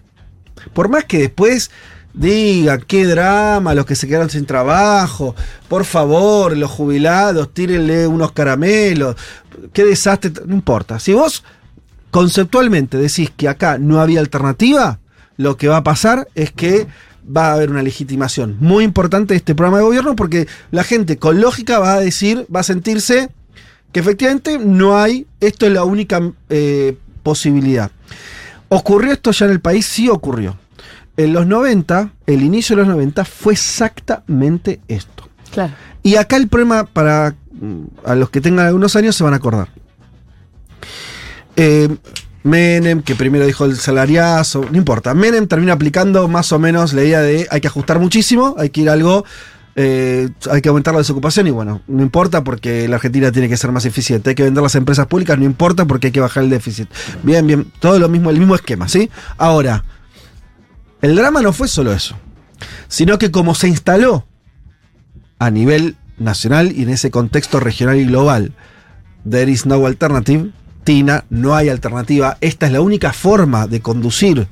Por 0.74 0.90
más 0.90 1.06
que 1.06 1.20
después 1.20 1.72
diga 2.14 2.78
qué 2.80 3.06
drama, 3.06 3.74
los 3.74 3.86
que 3.86 3.96
se 3.96 4.08
quedaron 4.08 4.30
sin 4.30 4.46
trabajo, 4.46 5.36
por 5.68 5.86
favor, 5.86 6.58
los 6.58 6.72
jubilados, 6.72 7.54
tírenle 7.54 8.08
unos 8.08 8.32
caramelos, 8.32 9.16
qué 9.74 9.86
desastre, 9.86 10.32
no 10.46 10.56
importa. 10.56 11.00
Si 11.00 11.14
vos 11.14 11.44
conceptualmente 12.12 12.98
decís 12.98 13.32
que 13.36 13.48
acá 13.48 13.78
no 13.78 14.02
había 14.02 14.20
alternativa, 14.20 15.00
lo 15.38 15.58
que 15.58 15.68
va 15.68 15.78
a 15.78 15.84
pasar 15.84 16.28
es 16.36 16.52
que 16.52 16.88
va 17.26 17.50
a 17.50 17.54
haber 17.54 17.70
una 17.70 17.84
legitimación 17.84 18.58
muy 18.60 18.84
importante 18.84 19.34
de 19.34 19.38
este 19.38 19.56
programa 19.56 19.78
de 19.78 19.84
gobierno 19.84 20.16
porque 20.16 20.48
la 20.72 20.84
gente 20.84 21.18
con 21.18 21.40
lógica 21.40 21.80
va 21.80 21.94
a 21.94 22.00
decir, 22.00 22.46
va 22.54 22.62
a 22.62 22.64
sentirse 22.64 23.30
que 23.92 24.00
efectivamente 24.00 24.60
no 24.60 24.98
hay, 24.98 25.28
esto 25.40 25.66
es 25.66 25.72
la 25.72 25.84
única 25.84 26.22
eh, 26.50 26.98
posibilidad. 27.24 27.92
¿Ocurrió 28.70 29.14
esto 29.14 29.32
ya 29.32 29.46
en 29.46 29.52
el 29.52 29.62
país? 29.62 29.86
Sí 29.86 30.10
ocurrió. 30.10 30.58
En 31.20 31.34
los 31.34 31.46
90, 31.46 32.14
el 32.28 32.44
inicio 32.44 32.78
de 32.78 32.84
los 32.84 32.88
90 32.94 33.26
fue 33.26 33.52
exactamente 33.52 34.80
esto. 34.88 35.28
Claro. 35.52 35.74
Y 36.02 36.16
acá 36.16 36.38
el 36.38 36.48
problema 36.48 36.86
para 36.86 37.36
mm, 37.60 37.84
a 38.06 38.16
los 38.16 38.30
que 38.30 38.40
tengan 38.40 38.68
algunos 38.68 38.96
años 38.96 39.18
se 39.18 39.26
van 39.26 39.34
a 39.34 39.36
acordar. 39.36 39.68
Eh, 41.58 41.90
Menem, 42.44 43.02
que 43.02 43.16
primero 43.16 43.46
dijo 43.46 43.66
el 43.66 43.76
salariazo, 43.76 44.66
no 44.72 44.78
importa. 44.78 45.14
Menem 45.14 45.46
termina 45.46 45.74
aplicando 45.74 46.30
más 46.30 46.54
o 46.54 46.60
menos 46.60 46.94
la 46.94 47.04
idea 47.04 47.20
de 47.20 47.50
hay 47.52 47.60
que 47.60 47.68
ajustar 47.68 48.00
muchísimo, 48.00 48.56
hay 48.58 48.70
que 48.70 48.80
ir 48.80 48.90
a 48.90 48.94
algo, 48.94 49.26
eh, 49.76 50.30
hay 50.50 50.62
que 50.62 50.70
aumentar 50.70 50.94
la 50.94 51.00
desocupación 51.00 51.48
y 51.48 51.52
bueno, 51.52 51.82
no 51.90 52.02
importa 52.02 52.46
porque 52.46 52.88
la 52.88 52.96
Argentina 52.96 53.30
tiene 53.30 53.50
que 53.50 53.58
ser 53.58 53.74
más 53.74 53.84
eficiente, 53.84 54.30
hay 54.30 54.36
que 54.38 54.44
vender 54.44 54.64
las 54.64 54.76
empresas 54.76 55.06
públicas, 55.08 55.38
no 55.38 55.44
importa 55.44 55.84
porque 55.84 56.08
hay 56.08 56.14
que 56.14 56.22
bajar 56.22 56.44
el 56.44 56.50
déficit. 56.50 56.88
Bien, 57.24 57.46
bien, 57.46 57.70
todo 57.82 58.00
lo 58.00 58.08
mismo, 58.08 58.30
el 58.30 58.40
mismo 58.40 58.56
esquema, 58.56 58.88
¿sí? 58.88 59.10
Ahora, 59.38 59.84
el 61.02 61.16
drama 61.16 61.42
no 61.42 61.54
fue 61.54 61.68
solo 61.68 61.94
eso, 61.94 62.16
sino 62.88 63.18
que 63.18 63.32
como 63.32 63.56
se 63.56 63.68
instaló 63.68 64.26
a 65.40 65.50
nivel 65.50 65.96
nacional 66.18 66.72
y 66.72 66.84
en 66.84 66.90
ese 66.90 67.12
contexto 67.12 67.60
regional 67.60 67.98
y 67.98 68.06
global, 68.06 68.54
there 69.30 69.52
is 69.52 69.66
no 69.66 69.86
alternative, 69.86 70.52
Tina, 70.84 71.26
no 71.30 71.56
hay 71.56 71.70
alternativa, 71.70 72.38
esta 72.42 72.66
es 72.66 72.72
la 72.72 72.82
única 72.82 73.14
forma 73.14 73.68
de 73.68 73.82
conducir 73.82 74.48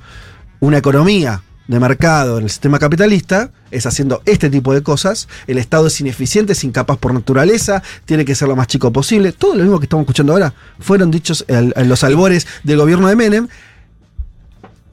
una 0.60 0.78
economía 0.78 1.42
de 1.68 1.80
mercado 1.80 2.38
en 2.38 2.46
el 2.46 2.50
sistema 2.50 2.80
capitalista, 2.80 3.52
es 3.72 3.86
haciendo 3.86 4.22
este 4.26 4.50
tipo 4.50 4.74
de 4.74 4.82
cosas, 4.82 5.28
el 5.48 5.58
Estado 5.58 5.88
es 5.88 6.00
ineficiente, 6.00 6.54
es 6.54 6.64
incapaz 6.64 6.98
por 6.98 7.14
naturaleza, 7.14 7.84
tiene 8.06 8.24
que 8.24 8.36
ser 8.36 8.48
lo 8.48 8.56
más 8.56 8.68
chico 8.68 8.92
posible, 8.92 9.34
todo 9.34 9.56
lo 9.56 9.64
mismo 9.64 9.80
que 9.80 9.86
estamos 9.86 10.04
escuchando 10.04 10.34
ahora 10.34 10.54
fueron 10.80 11.12
dichos 11.12 11.44
en, 11.48 11.74
los 11.90 12.04
albores 12.04 12.48
del 12.64 12.78
gobierno 12.78 13.08
de 13.08 13.16
Menem, 13.16 13.48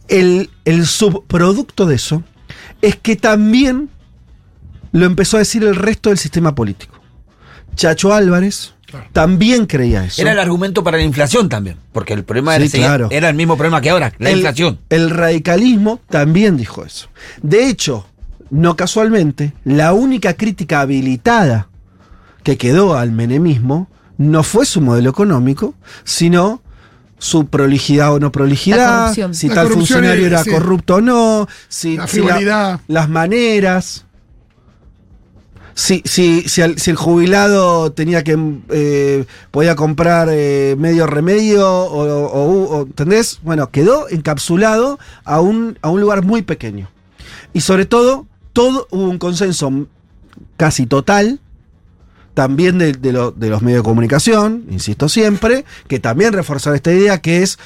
el, 0.09 0.51
el 0.65 0.87
subproducto 0.87 1.87
de 1.87 1.95
eso 1.97 2.23
es 2.83 2.97
que 2.97 3.17
también 3.17 3.89
lo 4.93 5.07
empezó 5.07 5.37
a 5.37 5.41
decir 5.41 5.65
el 5.65 5.75
resto 5.77 6.11
del 6.11 6.19
sistema 6.19 6.55
político. 6.55 7.01
Chacho 7.75 8.13
Álvarez 8.13 8.73
Claro. 8.87 9.07
también 9.13 9.67
creía 9.67 10.05
eso. 10.05 10.23
Era 10.23 10.31
el 10.33 10.39
argumento 10.39 10.85
para 10.85 10.99
la 10.99 11.03
inflación 11.03 11.49
también, 11.49 11.79
porque 11.93 12.13
el 12.13 12.23
problema 12.23 12.55
era, 12.55 12.63
Sí, 12.63 12.69
ese- 12.69 12.79
claro. 12.79 13.09
era 13.11 13.29
el 13.29 13.35
mismo 13.35 13.57
problema 13.57 13.81
que 13.81 13.91
ahora, 13.91 14.13
la 14.19 14.31
el, 14.31 14.37
inflación. 14.37 14.79
El 14.89 15.11
radicalismo 15.11 16.01
también 16.09 16.57
dijo 16.57 16.85
eso. 16.85 17.09
De 17.43 17.67
hecho, 17.69 18.07
no 18.51 18.77
casualmente, 18.77 19.53
la 19.65 19.95
única 19.95 20.35
crítica 20.35 20.81
habilitada 20.83 21.69
que 22.45 22.57
quedó 22.57 22.97
al 22.97 23.11
menemismo 23.11 23.89
no 24.17 24.45
fue 24.45 24.65
su 24.65 24.81
modelo 24.81 25.11
económico, 25.11 25.75
sino 26.05 26.63
su 27.25 27.47
prolijidad 27.47 28.13
o 28.13 28.21
no 28.21 28.31
prolijidad, 28.31 29.15
si 29.33 29.49
La 29.49 29.55
tal 29.55 29.69
funcionario 29.69 30.27
era 30.27 30.45
sí. 30.45 30.51
corrupto 30.51 30.97
o 30.97 31.01
no, 31.01 31.49
si, 31.69 31.97
La 31.97 32.07
si 32.07 32.19
la- 32.21 32.25
frivolidad. 32.27 32.81
las 32.87 33.09
maneras. 33.09 34.05
Si, 35.73 36.03
si, 36.05 36.43
si, 36.43 36.61
el, 36.61 36.79
si 36.79 36.91
el 36.91 36.97
jubilado 36.97 37.91
tenía 37.93 38.23
que 38.23 38.39
eh, 38.69 39.25
podía 39.51 39.75
comprar 39.75 40.29
eh, 40.31 40.77
medio 40.79 41.07
remedio 41.07 41.67
o, 41.69 42.27
o- 42.27 42.77
o- 42.77 42.83
¿entendés? 42.83 43.39
Bueno, 43.43 43.71
quedó 43.71 44.09
encapsulado 44.11 44.99
a 45.25 45.41
un, 45.41 45.79
a 45.83 45.89
un 45.89 46.01
lugar 46.03 46.23
muy 46.25 46.43
pequeño. 46.43 46.91
Y 47.55 47.63
sobre 47.63 47.87
todo, 47.87 48.27
todo 48.53 48.87
hubo 48.91 49.05
un 49.09 49.19
consenso 49.19 49.87
casi 50.59 50.85
total, 50.87 51.41
también 52.35 52.79
de, 52.79 52.93
de 52.93 53.13
lo- 53.13 53.31
de 53.31 53.49
los 53.49 53.63
medios 53.63 53.81
de 53.81 53.85
comunicación, 53.85 54.65
insisto 54.71 55.09
siempre, 55.09 55.65
que 55.89 55.99
también 56.01 56.33
reforzaron 56.33 56.77
esta 56.77 56.93
idea 56.93 57.19
que 57.23 57.43
es 57.43 57.59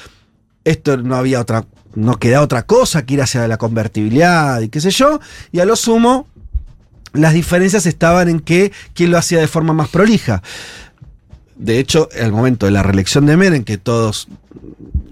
esto 0.65 0.97
no 0.97 1.15
había 1.15 1.39
otra, 1.41 1.65
no 1.95 2.17
queda 2.19 2.41
otra 2.41 2.63
cosa 2.63 3.05
que 3.05 3.15
ir 3.15 3.21
hacia 3.21 3.47
la 3.47 3.57
convertibilidad 3.57 4.61
y 4.61 4.69
qué 4.69 4.79
sé 4.81 4.91
yo, 4.91 5.19
y 5.51 5.59
a 5.59 5.65
lo 5.65 5.75
sumo, 5.75 6.27
las 7.13 7.33
diferencias 7.33 7.85
estaban 7.87 8.29
en 8.29 8.39
que 8.39 8.71
quién 8.93 9.09
lo 9.11 9.17
hacía 9.17 9.39
de 9.39 9.47
forma 9.47 9.73
más 9.73 9.89
prolija. 9.89 10.43
De 11.55 11.79
hecho, 11.79 12.07
el 12.13 12.31
momento 12.31 12.67
de 12.67 12.71
la 12.71 12.83
reelección 12.83 13.25
de 13.25 13.35
Menem, 13.35 13.63
que 13.63 13.77
todos 13.77 14.27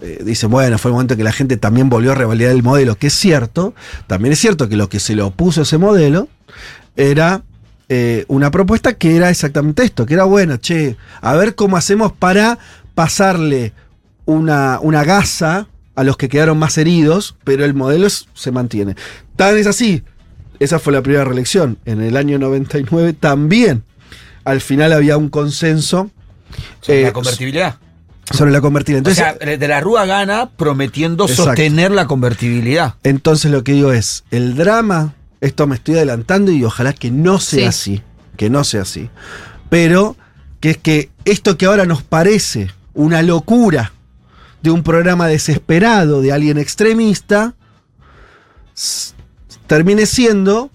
eh, 0.01 0.21
dicen, 0.23 0.49
bueno, 0.51 0.77
fue 0.77 0.89
el 0.89 0.93
momento 0.93 1.15
en 1.15 1.17
que 1.17 1.23
la 1.23 1.31
gente 1.33 1.57
también 1.57 1.89
volvió 1.89 2.11
a 2.11 2.15
revalidar 2.15 2.51
el 2.51 2.61
modelo, 2.63 2.95
que 2.97 3.07
es 3.07 3.13
cierto, 3.13 3.73
también 4.05 4.33
es 4.33 4.39
cierto 4.39 4.69
que 4.69 4.77
lo 4.77 4.89
que 4.89 4.99
se 4.99 5.15
le 5.15 5.23
opuso 5.23 5.61
a 5.61 5.63
ese 5.63 5.77
modelo 5.77 6.27
era 6.95 7.41
eh, 7.89 8.25
una 8.27 8.51
propuesta 8.51 8.93
que 8.93 9.15
era 9.15 9.29
exactamente 9.29 9.83
esto, 9.83 10.05
que 10.05 10.13
era 10.15 10.23
bueno, 10.25 10.57
che, 10.57 10.97
a 11.21 11.35
ver 11.35 11.55
cómo 11.55 11.77
hacemos 11.77 12.11
para 12.11 12.57
pasarle 12.95 13.73
una, 14.25 14.79
una 14.81 15.03
gasa 15.03 15.67
a 15.95 16.03
los 16.03 16.17
que 16.17 16.29
quedaron 16.29 16.59
más 16.59 16.77
heridos, 16.77 17.35
pero 17.43 17.63
el 17.65 17.73
modelo 17.73 18.07
es- 18.07 18.27
se 18.33 18.51
mantiene. 18.51 18.95
Tan 19.35 19.57
es 19.57 19.67
así, 19.67 20.03
esa 20.59 20.79
fue 20.79 20.93
la 20.93 21.01
primera 21.01 21.23
reelección. 21.23 21.77
En 21.85 22.01
el 22.01 22.17
año 22.17 22.37
99 22.39 23.13
también, 23.13 23.83
al 24.43 24.61
final 24.61 24.93
había 24.93 25.17
un 25.17 25.29
consenso 25.29 26.11
Sobre 26.81 27.01
eh, 27.01 27.03
la 27.03 27.13
convertibilidad. 27.13 27.75
sobre 28.31 28.51
la 28.51 28.61
convertibilidad. 28.61 28.99
Entonces, 29.09 29.35
o 29.41 29.43
sea, 29.45 29.57
de 29.57 29.67
la 29.67 29.79
Rúa 29.81 30.05
gana 30.05 30.49
prometiendo 30.55 31.25
Exacto. 31.25 31.43
sostener 31.51 31.91
la 31.91 32.07
convertibilidad. 32.07 32.95
Entonces 33.03 33.49
lo 33.51 33.63
que 33.63 33.73
digo 33.73 33.91
es, 33.93 34.23
el 34.31 34.55
drama, 34.55 35.13
esto 35.41 35.67
me 35.67 35.75
estoy 35.75 35.95
adelantando 35.95 36.51
y 36.51 36.63
ojalá 36.63 36.93
que 36.93 37.11
no 37.11 37.39
sea 37.39 37.71
Sí. 37.71 37.97
así, 37.97 38.01
que 38.37 38.49
no 38.49 38.63
sea 38.63 38.81
así. 38.81 39.09
Pero 39.69 40.15
que 40.59 40.71
es 40.71 40.77
que 40.77 41.09
esto 41.25 41.57
que 41.57 41.65
ahora 41.65 41.85
nos 41.85 42.01
parece 42.03 42.71
una 42.93 43.21
locura 43.21 43.91
de 44.63 44.71
un 44.71 44.81
programa 44.83 45.27
desesperado 45.27 46.21
de 46.21 46.31
alguien 46.31 46.57
extremista, 46.57 47.53
termine 49.67 50.05
siendo 50.05 50.71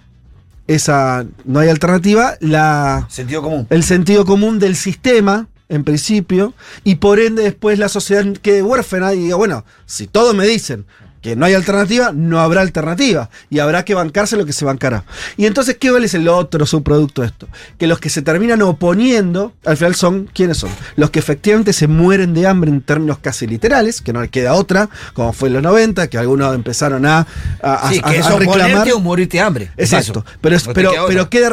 esa, 0.66 1.26
no 1.44 1.58
hay 1.60 1.68
alternativa, 1.68 2.36
la, 2.40 3.06
Sentido 3.10 3.42
común. 3.42 3.66
el 3.70 3.82
sentido 3.82 4.24
común 4.24 4.58
del 4.58 4.76
sistema, 4.76 5.48
en 5.68 5.84
principio, 5.84 6.54
y 6.84 6.96
por 6.96 7.18
ende 7.18 7.42
después 7.42 7.78
la 7.78 7.88
sociedad 7.88 8.24
quede 8.40 8.62
huérfana 8.62 9.14
y 9.14 9.18
diga, 9.20 9.36
bueno, 9.36 9.64
si 9.86 10.06
todos 10.06 10.34
me 10.34 10.46
dicen 10.46 10.86
que 11.22 11.36
no 11.36 11.46
hay 11.46 11.54
alternativa, 11.54 12.10
no 12.12 12.40
habrá 12.40 12.60
alternativa, 12.60 13.30
y 13.48 13.60
habrá 13.60 13.84
que 13.84 13.94
bancarse 13.94 14.36
lo 14.36 14.44
que 14.44 14.52
se 14.52 14.64
bancará. 14.64 15.04
Y 15.36 15.46
entonces, 15.46 15.76
¿qué 15.78 15.88
es 16.02 16.14
el 16.14 16.28
otro 16.28 16.66
subproducto 16.66 17.22
de 17.22 17.28
esto? 17.28 17.48
Que 17.78 17.86
los 17.86 18.00
que 18.00 18.10
se 18.10 18.20
terminan 18.22 18.60
oponiendo, 18.62 19.52
al 19.64 19.76
final 19.76 19.94
son, 19.94 20.28
¿quiénes 20.34 20.58
son? 20.58 20.70
Los 20.96 21.10
que 21.10 21.20
efectivamente 21.20 21.72
se 21.72 21.86
mueren 21.86 22.34
de 22.34 22.46
hambre 22.46 22.70
en 22.70 22.80
términos 22.82 23.18
casi 23.18 23.46
literales, 23.46 24.00
que 24.02 24.12
no 24.12 24.20
le 24.20 24.28
queda 24.28 24.54
otra, 24.54 24.88
como 25.14 25.32
fue 25.32 25.48
en 25.48 25.54
los 25.54 25.62
90, 25.62 26.08
que 26.08 26.18
algunos 26.18 26.54
empezaron 26.54 27.06
a, 27.06 27.26
a, 27.62 27.88
Sí, 27.90 28.00
a- 28.02 28.10
que 28.10 28.16
a 28.16 28.20
es 28.20 28.34
reclamar. 28.34 28.92
o 28.92 29.00
morirte 29.00 29.36
de 29.38 29.42
hambre. 29.42 29.70
Exacto. 29.76 30.24
Pero, 30.40 30.56
es- 30.56 30.66
No 30.66 30.72
pero, 30.74 30.90
queda 30.90 31.02
otra. 31.04 31.14
pero 31.14 31.30
queda, 31.30 31.50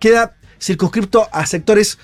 queda 0.00 0.32
circunscripto 0.62 1.28
a 1.32 1.44
sectores 1.46 1.98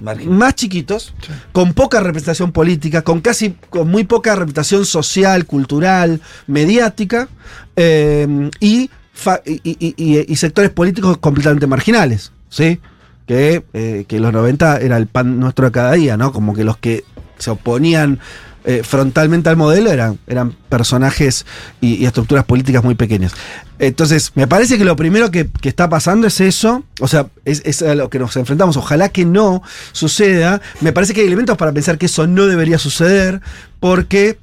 Marginal. 0.00 0.30
Más 0.38 0.54
chiquitos, 0.54 1.14
con 1.52 1.74
poca 1.74 2.00
representación 2.00 2.50
política, 2.52 3.02
con 3.02 3.20
casi 3.20 3.54
con 3.70 3.88
muy 3.90 4.04
poca 4.04 4.34
representación 4.34 4.86
social, 4.86 5.44
cultural, 5.46 6.20
mediática, 6.46 7.28
eh, 7.76 8.50
y, 8.60 8.90
fa- 9.12 9.42
y, 9.44 9.60
y- 9.64 9.94
y- 9.96 10.24
y 10.32 10.36
sectores 10.36 10.70
políticos 10.70 11.18
completamente 11.18 11.66
marginales, 11.66 12.32
¿sí? 12.48 12.80
Que, 13.26 13.62
eh, 13.72 14.04
que 14.08 14.16
en 14.16 14.22
los 14.22 14.32
90 14.32 14.78
era 14.78 14.96
el 14.96 15.06
pan 15.06 15.38
nuestro 15.38 15.66
de 15.66 15.72
cada 15.72 15.92
día, 15.92 16.16
¿no? 16.16 16.32
Como 16.32 16.54
que 16.54 16.64
los 16.64 16.76
que 16.78 17.04
se 17.38 17.50
oponían 17.50 18.18
eh, 18.64 18.82
frontalmente 18.84 19.48
al 19.48 19.56
modelo 19.56 19.90
eran, 19.90 20.18
eran 20.26 20.52
personajes 20.68 21.46
y, 21.80 22.04
estructuras 22.04 22.44
políticas 22.44 22.84
muy 22.84 22.94
pequeñas. 22.94 23.32
Entonces, 23.78 24.32
me 24.34 24.46
parece 24.46 24.78
que 24.78 24.84
lo 24.84 24.94
primero 24.94 25.30
que, 25.30 25.48
que 25.48 25.68
está 25.68 25.88
pasando 25.88 26.26
es 26.26 26.40
eso, 26.40 26.84
o 27.00 27.08
sea, 27.08 27.26
es, 27.44 27.62
es 27.64 27.82
a 27.82 27.94
lo 27.94 28.08
que 28.08 28.18
nos 28.18 28.36
enfrentamos. 28.36 28.76
Ojalá 28.76 29.08
que 29.08 29.24
no 29.24 29.62
suceda. 29.90 30.60
Me 30.80 30.92
parece 30.92 31.14
que 31.14 31.22
hay 31.22 31.26
elementos 31.26 31.56
para 31.56 31.72
pensar 31.72 31.98
que 31.98 32.06
eso 32.06 32.26
no 32.26 32.46
debería 32.46 32.78
suceder, 32.78 33.40
porque 33.80 34.38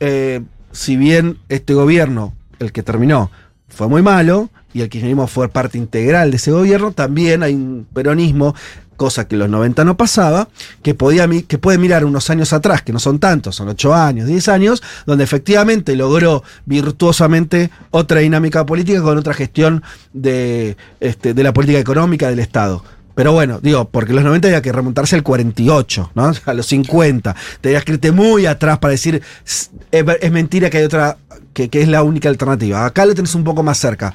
eh, 0.00 0.42
si 0.72 0.96
bien 0.96 1.38
este 1.48 1.74
gobierno, 1.74 2.34
el 2.58 2.72
que 2.72 2.82
terminó, 2.82 3.30
fue 3.68 3.88
muy 3.88 4.02
malo, 4.02 4.50
y 4.74 4.80
el 4.80 4.88
kirchnerismo 4.88 5.26
fue 5.26 5.48
parte 5.48 5.78
integral 5.78 6.30
de 6.30 6.36
ese 6.38 6.50
gobierno, 6.50 6.92
también 6.92 7.42
hay 7.42 7.54
un 7.54 7.86
peronismo 7.92 8.54
cosa 8.96 9.26
que 9.26 9.34
en 9.34 9.40
los 9.40 9.48
90 9.50 9.84
no 9.84 9.96
pasaba, 9.96 10.48
que, 10.82 10.94
podía, 10.94 11.28
que 11.48 11.58
puede 11.58 11.78
mirar 11.78 12.04
unos 12.04 12.30
años 12.30 12.52
atrás, 12.52 12.82
que 12.82 12.92
no 12.92 12.98
son 13.00 13.18
tantos, 13.18 13.56
son 13.56 13.68
8 13.68 13.94
años, 13.94 14.26
10 14.28 14.48
años, 14.48 14.82
donde 15.06 15.24
efectivamente 15.24 15.96
logró 15.96 16.42
virtuosamente 16.66 17.70
otra 17.90 18.20
dinámica 18.20 18.66
política 18.66 19.02
con 19.02 19.16
otra 19.18 19.34
gestión 19.34 19.82
de, 20.12 20.76
este, 21.00 21.34
de 21.34 21.42
la 21.42 21.52
política 21.52 21.78
económica 21.78 22.28
del 22.28 22.38
Estado. 22.38 22.84
Pero 23.14 23.32
bueno, 23.32 23.60
digo, 23.62 23.88
porque 23.90 24.10
en 24.12 24.16
los 24.16 24.24
90 24.24 24.48
había 24.48 24.62
que 24.62 24.72
remontarse 24.72 25.16
al 25.16 25.22
48, 25.22 26.12
¿no? 26.14 26.32
A 26.46 26.54
los 26.54 26.66
50. 26.66 27.34
Tenías 27.60 27.84
que 27.84 27.92
irte 27.92 28.10
muy 28.12 28.46
atrás 28.46 28.78
para 28.78 28.92
decir, 28.92 29.20
"S- 29.46 29.68
es, 29.90 30.04
es 30.20 30.32
mentira 30.32 30.70
que 30.70 30.78
hay 30.78 30.84
otra, 30.84 31.18
que, 31.52 31.68
que 31.68 31.82
es 31.82 31.88
la 31.88 32.02
única 32.02 32.28
alternativa. 32.30 32.86
Acá 32.86 33.04
lo 33.04 33.14
tenés 33.14 33.34
un 33.34 33.44
poco 33.44 33.62
más 33.62 33.78
cerca. 33.78 34.14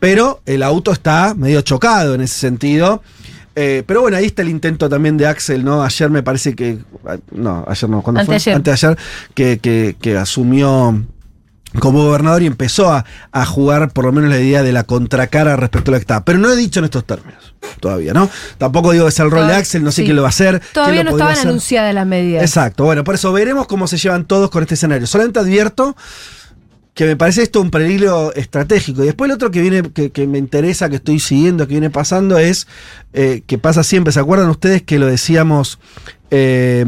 Pero 0.00 0.40
el 0.46 0.62
auto 0.62 0.92
está 0.92 1.34
medio 1.34 1.60
chocado 1.60 2.14
en 2.14 2.20
ese 2.22 2.38
sentido. 2.38 3.02
Eh, 3.60 3.82
pero 3.84 4.02
bueno, 4.02 4.16
ahí 4.16 4.26
está 4.26 4.42
el 4.42 4.50
intento 4.50 4.88
también 4.88 5.16
de 5.16 5.26
Axel, 5.26 5.64
¿no? 5.64 5.82
Ayer 5.82 6.10
me 6.10 6.22
parece 6.22 6.54
que. 6.54 6.78
No, 7.32 7.64
ayer 7.66 7.90
no, 7.90 8.02
¿cuándo 8.02 8.20
Anteayer. 8.20 8.40
fue? 8.40 8.52
Anteayer, 8.52 8.96
que, 9.34 9.58
que, 9.58 9.96
que 10.00 10.16
asumió 10.16 11.04
como 11.80 12.04
gobernador 12.04 12.42
y 12.42 12.46
empezó 12.46 12.92
a, 12.92 13.04
a 13.32 13.44
jugar 13.44 13.90
por 13.90 14.04
lo 14.04 14.12
menos 14.12 14.30
la 14.30 14.38
idea 14.38 14.62
de 14.62 14.70
la 14.70 14.84
contracara 14.84 15.56
respecto 15.56 15.90
a 15.90 15.92
lo 15.92 15.98
que 15.98 16.02
está. 16.02 16.24
Pero 16.24 16.38
no 16.38 16.48
he 16.52 16.56
dicho 16.56 16.78
en 16.78 16.84
estos 16.84 17.04
términos 17.04 17.52
todavía, 17.80 18.12
¿no? 18.14 18.30
Tampoco 18.58 18.92
digo 18.92 19.06
que 19.06 19.10
es 19.10 19.18
el 19.18 19.28
rol 19.28 19.48
de 19.48 19.54
Axel, 19.54 19.82
no 19.82 19.90
sé 19.90 20.02
sí. 20.02 20.04
quién 20.04 20.14
lo 20.14 20.22
va 20.22 20.28
a 20.28 20.30
hacer. 20.30 20.62
Todavía 20.72 21.02
no 21.02 21.10
estaban 21.10 21.36
anunciadas 21.38 21.92
las 21.92 22.06
medidas. 22.06 22.44
Exacto, 22.44 22.84
bueno, 22.84 23.02
por 23.02 23.16
eso 23.16 23.32
veremos 23.32 23.66
cómo 23.66 23.88
se 23.88 23.98
llevan 23.98 24.24
todos 24.24 24.50
con 24.50 24.62
este 24.62 24.74
escenario. 24.74 25.08
Solamente 25.08 25.40
advierto 25.40 25.96
que 26.98 27.06
me 27.06 27.14
parece 27.14 27.44
esto 27.44 27.60
un 27.60 27.70
peligro 27.70 28.34
estratégico. 28.34 29.04
Y 29.04 29.06
después 29.06 29.28
el 29.30 29.36
otro 29.36 29.52
que 29.52 29.60
viene, 29.60 29.82
que, 29.92 30.26
me 30.26 30.36
interesa, 30.36 30.88
que 30.90 30.96
estoy 30.96 31.20
siguiendo, 31.20 31.68
que 31.68 31.74
viene 31.74 31.90
pasando, 31.90 32.38
es 32.38 32.66
eh, 33.12 33.44
que 33.46 33.56
pasa 33.56 33.84
siempre. 33.84 34.12
¿Se 34.12 34.18
acuerdan 34.18 34.50
ustedes 34.50 34.82
que 34.82 34.98
lo 34.98 35.06
decíamos? 35.06 35.78
eh, 36.32 36.84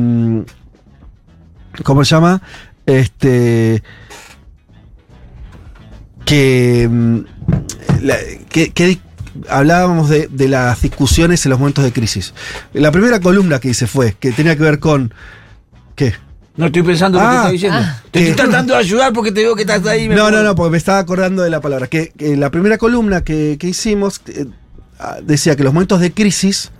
¿Cómo 1.85 2.05
se 2.05 2.11
llama? 2.17 2.43
Este. 2.87 3.85
Que. 6.25 6.90
la- 8.02 8.19
que, 8.49 8.73
que 8.73 8.99
hablábamos 9.49 10.09
de, 10.09 10.26
de 10.26 10.49
las 10.49 10.83
discusiones 10.83 11.47
en 11.47 11.50
los 11.50 11.61
momentos 11.61 11.85
de 11.85 11.93
crisis. 11.93 12.35
La 12.73 12.90
primera 12.90 13.21
columna 13.21 13.61
que 13.61 13.69
hice 13.69 13.87
fue 13.87 14.17
que 14.19 14.33
tenía 14.33 14.57
que 14.57 14.62
ver 14.64 14.81
con. 14.81 15.14
¿Qué? 15.95 16.14
No 16.57 16.66
estoy 16.66 16.83
pensando 16.83 17.19
lo 17.19 17.25
Ah. 17.25 17.30
que 17.30 17.37
estás 17.37 17.52
diciendo. 17.52 17.78
Ah. 17.80 18.02
Te 18.11 18.19
estoy 18.21 18.35
¿Qué? 18.35 18.42
tratando 18.42 18.75
de 18.75 18.80
ayudar 18.80 19.12
porque 19.12 19.33
te 19.33 19.40
veo 19.42 19.54
que 19.54 19.62
estás 19.62 19.87
ahí. 19.87 20.09
me 20.09 20.14
No, 20.14 20.23
no, 20.23 20.26
acuerdo. 20.28 20.45
no, 20.45 20.54
porque 20.57 20.71
me 20.73 20.78
estaba 20.78 20.99
acordando 20.99 21.42
de 21.42 21.50
la 21.50 21.61
palabra. 21.61 21.87
Que, 21.87 22.12
que 22.16 22.37
la 22.37 22.50
primera 22.50 22.76
columna 22.78 23.23
que, 23.23 23.57
que 23.59 23.69
hicimos 23.69 24.21
eh, 24.26 24.47
ah, 24.99 25.19
decía 25.23 25.57
que 25.57 25.62
los 25.64 25.73
momentos 25.73 26.00
de 26.00 26.12
crisis 26.12 26.71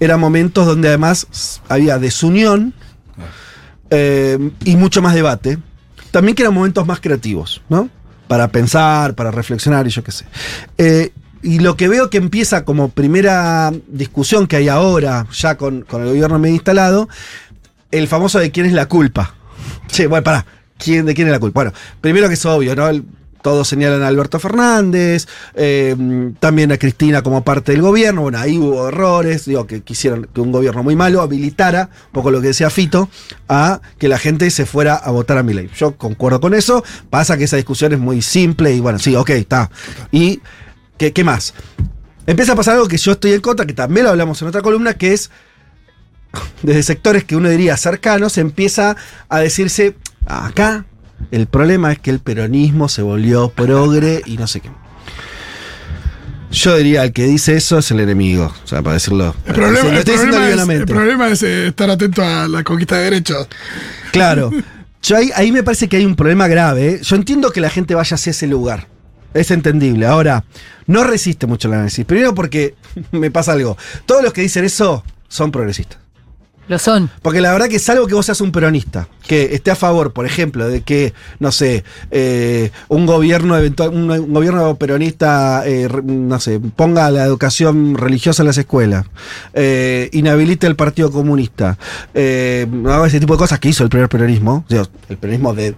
eran 0.00 0.20
momentos 0.20 0.66
donde 0.66 0.88
además 0.88 1.60
había 1.68 1.98
desunión 1.98 2.74
eh, 3.90 4.50
y 4.64 4.76
mucho 4.76 5.02
más 5.02 5.14
debate. 5.14 5.58
También 6.10 6.34
que 6.34 6.42
eran 6.42 6.54
momentos 6.54 6.86
más 6.86 7.00
creativos, 7.00 7.62
¿no? 7.68 7.88
Para 8.28 8.48
pensar, 8.48 9.14
para 9.14 9.30
reflexionar 9.30 9.86
y 9.86 9.90
yo 9.90 10.02
qué 10.04 10.12
sé. 10.12 10.24
Eh, 10.76 11.12
y 11.42 11.60
lo 11.60 11.76
que 11.76 11.88
veo 11.88 12.10
que 12.10 12.18
empieza 12.18 12.64
como 12.64 12.88
primera 12.90 13.72
discusión 13.86 14.46
que 14.46 14.56
hay 14.56 14.68
ahora, 14.68 15.26
ya 15.32 15.56
con, 15.56 15.82
con 15.82 16.02
el 16.02 16.08
gobierno 16.08 16.38
medio 16.38 16.54
instalado, 16.56 17.08
el 17.90 18.08
famoso 18.08 18.38
de 18.38 18.50
quién 18.50 18.66
es 18.66 18.72
la 18.72 18.86
culpa. 18.86 19.34
Che, 19.88 20.06
bueno, 20.06 20.24
pará. 20.24 20.46
¿Quién, 20.78 21.06
¿De 21.06 21.14
quién 21.14 21.26
es 21.26 21.32
la 21.32 21.40
culpa? 21.40 21.60
Bueno, 21.60 21.72
primero 22.00 22.28
que 22.28 22.34
es 22.34 22.46
obvio, 22.46 22.76
¿no? 22.76 22.88
Todos 23.42 23.68
señalan 23.68 24.02
a 24.02 24.08
Alberto 24.08 24.38
Fernández, 24.38 25.26
eh, 25.54 25.96
también 26.40 26.72
a 26.72 26.76
Cristina 26.76 27.22
como 27.22 27.42
parte 27.42 27.72
del 27.72 27.82
gobierno. 27.82 28.22
Bueno, 28.22 28.38
ahí 28.38 28.58
hubo 28.58 28.88
errores, 28.88 29.44
digo, 29.44 29.66
que 29.66 29.82
quisieron 29.82 30.28
que 30.32 30.40
un 30.40 30.52
gobierno 30.52 30.82
muy 30.82 30.96
malo 30.96 31.20
habilitara, 31.20 31.90
un 32.06 32.12
poco 32.12 32.30
lo 32.30 32.40
que 32.40 32.48
decía 32.48 32.70
Fito, 32.70 33.08
a 33.48 33.80
que 33.98 34.08
la 34.08 34.18
gente 34.18 34.50
se 34.50 34.66
fuera 34.66 34.94
a 34.94 35.10
votar 35.10 35.38
a 35.38 35.42
Milei. 35.42 35.70
Yo 35.76 35.96
concuerdo 35.96 36.40
con 36.40 36.54
eso, 36.54 36.84
pasa 37.10 37.36
que 37.36 37.44
esa 37.44 37.56
discusión 37.56 37.92
es 37.92 37.98
muy 37.98 38.22
simple 38.22 38.74
y 38.74 38.80
bueno, 38.80 38.98
sí, 38.98 39.14
ok, 39.14 39.30
está. 39.30 39.70
Y, 40.10 40.40
¿qué, 40.96 41.12
qué 41.12 41.24
más? 41.24 41.54
Empieza 42.26 42.52
a 42.52 42.56
pasar 42.56 42.74
algo 42.74 42.88
que 42.88 42.98
yo 42.98 43.12
estoy 43.12 43.32
en 43.32 43.40
contra, 43.40 43.66
que 43.66 43.72
también 43.72 44.04
lo 44.04 44.10
hablamos 44.10 44.42
en 44.42 44.48
otra 44.48 44.62
columna, 44.62 44.94
que 44.94 45.14
es 45.14 45.30
desde 46.62 46.82
sectores 46.82 47.24
que 47.24 47.36
uno 47.36 47.48
diría 47.48 47.76
cercanos, 47.76 48.38
empieza 48.38 48.96
a 49.28 49.38
decirse, 49.38 49.94
acá 50.26 50.84
el 51.30 51.46
problema 51.46 51.92
es 51.92 51.98
que 51.98 52.10
el 52.10 52.20
peronismo 52.20 52.88
se 52.88 53.02
volvió 53.02 53.48
progre 53.50 54.22
y 54.26 54.36
no 54.36 54.46
sé 54.46 54.60
qué. 54.60 54.70
Yo 56.50 56.76
diría, 56.76 57.04
el 57.04 57.12
que 57.12 57.24
dice 57.24 57.56
eso 57.56 57.78
es 57.78 57.90
el 57.90 58.00
enemigo, 58.00 58.52
o 58.64 58.66
sea, 58.66 58.82
para 58.82 58.94
decirlo. 58.94 59.34
El 59.44 59.54
problema, 59.54 59.88
el 59.90 59.96
es, 59.98 60.08
el 60.08 60.30
livianamente. 60.30 60.86
problema 60.86 61.28
es, 61.28 61.42
eh, 61.42 61.68
estar 61.68 61.90
atento 61.90 62.22
a 62.22 62.48
la 62.48 62.64
conquista 62.64 62.96
de 62.96 63.04
derechos. 63.04 63.48
Claro. 64.12 64.50
Yo 65.02 65.16
ahí, 65.16 65.30
ahí 65.34 65.52
me 65.52 65.62
parece 65.62 65.88
que 65.88 65.98
hay 65.98 66.06
un 66.06 66.16
problema 66.16 66.48
grave. 66.48 66.88
¿eh? 66.88 67.00
Yo 67.02 67.16
entiendo 67.16 67.50
que 67.50 67.60
la 67.60 67.70
gente 67.70 67.94
vaya 67.94 68.14
hacia 68.14 68.30
ese 68.30 68.46
lugar. 68.46 68.88
Es 69.34 69.50
entendible. 69.50 70.06
Ahora, 70.06 70.44
no 70.86 71.04
resiste 71.04 71.46
mucho 71.46 71.68
el 71.68 71.74
análisis. 71.74 72.04
Primero 72.04 72.34
porque 72.34 72.74
me 73.12 73.30
pasa 73.30 73.52
algo. 73.52 73.76
Todos 74.06 74.22
los 74.22 74.32
que 74.32 74.40
dicen 74.40 74.64
eso 74.64 75.04
son 75.28 75.52
progresistas. 75.52 75.98
Lo 76.68 76.78
son. 76.78 77.10
Porque 77.22 77.40
la 77.40 77.52
verdad 77.52 77.68
que 77.68 77.78
salvo 77.78 78.06
que 78.06 78.14
vos 78.14 78.26
seas 78.26 78.40
un 78.40 78.52
peronista, 78.52 79.08
que 79.26 79.54
esté 79.54 79.70
a 79.70 79.76
favor, 79.76 80.12
por 80.12 80.26
ejemplo, 80.26 80.68
de 80.68 80.82
que, 80.82 81.14
no 81.38 81.50
sé, 81.50 81.82
eh, 82.10 82.70
un 82.88 83.06
gobierno 83.06 83.56
eventual, 83.56 83.90
un, 83.90 84.10
un 84.10 84.32
gobierno 84.32 84.74
peronista, 84.76 85.62
eh, 85.66 85.88
no 86.04 86.38
sé, 86.40 86.60
ponga 86.60 87.10
la 87.10 87.24
educación 87.24 87.96
religiosa 87.96 88.42
en 88.42 88.48
las 88.48 88.58
escuelas, 88.58 89.06
eh, 89.54 90.10
inhabilite 90.12 90.66
el 90.66 90.76
Partido 90.76 91.10
Comunista, 91.10 91.78
eh, 92.14 92.66
haga 92.86 93.06
ese 93.06 93.20
tipo 93.20 93.34
de 93.34 93.38
cosas 93.38 93.58
que 93.58 93.68
hizo 93.68 93.82
el 93.82 93.90
primer 93.90 94.08
peronismo, 94.08 94.64
o 94.66 94.70
sea, 94.70 94.84
el 95.08 95.16
peronismo 95.16 95.54
de 95.54 95.74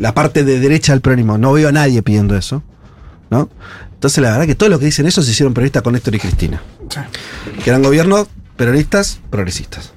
la 0.00 0.14
parte 0.14 0.44
de 0.44 0.60
derecha 0.60 0.92
del 0.92 1.00
peronismo, 1.00 1.36
no 1.36 1.52
veo 1.52 1.68
a 1.68 1.72
nadie 1.72 2.02
pidiendo 2.02 2.36
eso, 2.36 2.62
¿no? 3.30 3.48
Entonces 3.94 4.22
la 4.22 4.32
verdad 4.32 4.46
que 4.46 4.54
todos 4.54 4.70
los 4.70 4.78
que 4.78 4.86
dicen 4.86 5.06
eso 5.06 5.22
se 5.22 5.30
hicieron 5.30 5.52
peronistas 5.52 5.82
con 5.82 5.94
Néstor 5.94 6.14
y 6.14 6.18
Cristina 6.18 6.62
que 7.62 7.70
eran 7.70 7.82
gobiernos 7.82 8.28
peronistas 8.56 9.20
progresistas. 9.30 9.92